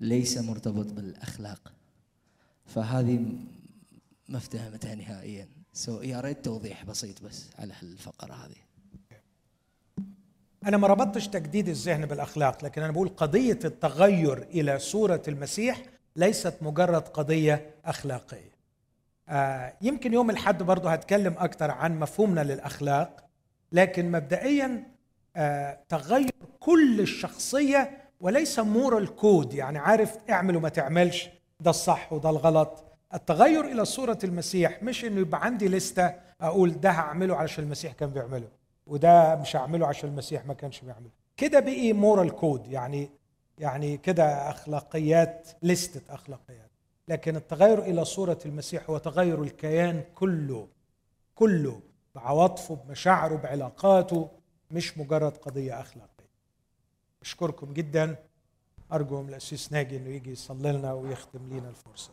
ليس 0.00 0.38
مرتبط 0.38 0.92
بالأخلاق. 0.92 1.72
فهذه 2.66 3.18
ما 4.28 4.38
افتهمتها 4.38 4.94
نهائيا. 4.94 5.48
سو 5.72 6.02
يا 6.02 6.20
ريت 6.20 6.44
توضيح 6.44 6.84
بسيط 6.84 7.22
بس 7.22 7.46
على 7.58 7.74
هالفقرة 7.80 8.34
هذه. 8.34 8.56
أنا 10.66 10.76
ما 10.76 10.86
ربطتش 10.86 11.28
تجديد 11.28 11.68
الذهن 11.68 12.06
بالأخلاق 12.06 12.64
لكن 12.64 12.82
أنا 12.82 12.92
بقول 12.92 13.08
قضية 13.08 13.58
التغير 13.64 14.42
إلى 14.42 14.78
صورة 14.78 15.22
المسيح 15.28 15.82
ليست 16.16 16.54
مجرد 16.60 17.02
قضية 17.02 17.74
أخلاقية. 17.84 18.51
آه 19.28 19.72
يمكن 19.80 20.12
يوم 20.12 20.30
الحد 20.30 20.62
برضه 20.62 20.90
هتكلم 20.92 21.34
أكتر 21.38 21.70
عن 21.70 21.98
مفهومنا 22.00 22.40
للأخلاق 22.40 23.24
لكن 23.72 24.10
مبدئيا 24.12 24.82
آه 25.36 25.78
تغير 25.88 26.30
كل 26.60 27.00
الشخصية 27.00 27.90
وليس 28.20 28.58
مورال 28.58 29.16
كود 29.16 29.54
يعني 29.54 29.78
عارف 29.78 30.16
اعمل 30.30 30.56
وما 30.56 30.68
تعملش 30.68 31.30
ده 31.60 31.70
الصح 31.70 32.12
وده 32.12 32.30
الغلط. 32.30 32.84
التغير 33.14 33.64
إلى 33.64 33.84
صورة 33.84 34.18
المسيح 34.24 34.82
مش 34.82 35.04
إنه 35.04 35.20
يبقى 35.20 35.44
عندي 35.44 35.68
لستة 35.68 36.14
أقول 36.40 36.80
ده 36.80 36.90
هعمله 36.90 37.36
علشان 37.36 37.64
المسيح 37.64 37.92
كان 37.92 38.10
بيعمله 38.10 38.48
وده 38.86 39.36
مش 39.36 39.56
هعمله 39.56 39.86
عشان 39.86 40.08
المسيح 40.10 40.46
ما 40.46 40.54
كانش 40.54 40.80
بيعمله. 40.80 41.10
كده 41.36 41.60
بقي 41.60 41.92
moral 41.92 42.30
code 42.30 42.66
يعني 42.66 43.10
يعني 43.58 43.96
كده 43.96 44.50
أخلاقيات 44.50 45.48
لستة 45.62 46.14
أخلاقيات. 46.14 46.70
لكن 47.12 47.36
التغير 47.36 47.78
إلى 47.82 48.04
صورة 48.04 48.38
المسيح 48.46 48.90
هو 48.90 48.98
تغير 48.98 49.42
الكيان 49.42 50.04
كله 50.14 50.68
كله 51.34 51.80
بعواطفه 52.14 52.74
بمشاعره 52.74 53.36
بعلاقاته 53.36 54.30
مش 54.70 54.98
مجرد 54.98 55.36
قضية 55.36 55.80
أخلاقية. 55.80 56.30
اشكركم 57.22 57.72
جدا. 57.72 58.16
ارجو 58.92 59.22
من 59.22 59.28
القسيس 59.28 59.72
ناجي 59.72 59.96
إنه 59.96 60.08
يجي 60.08 60.30
يصلي 60.30 60.72
لنا 60.72 60.92
ويختم 60.92 61.58
لنا 61.58 61.68
الفرصة. 61.68 62.10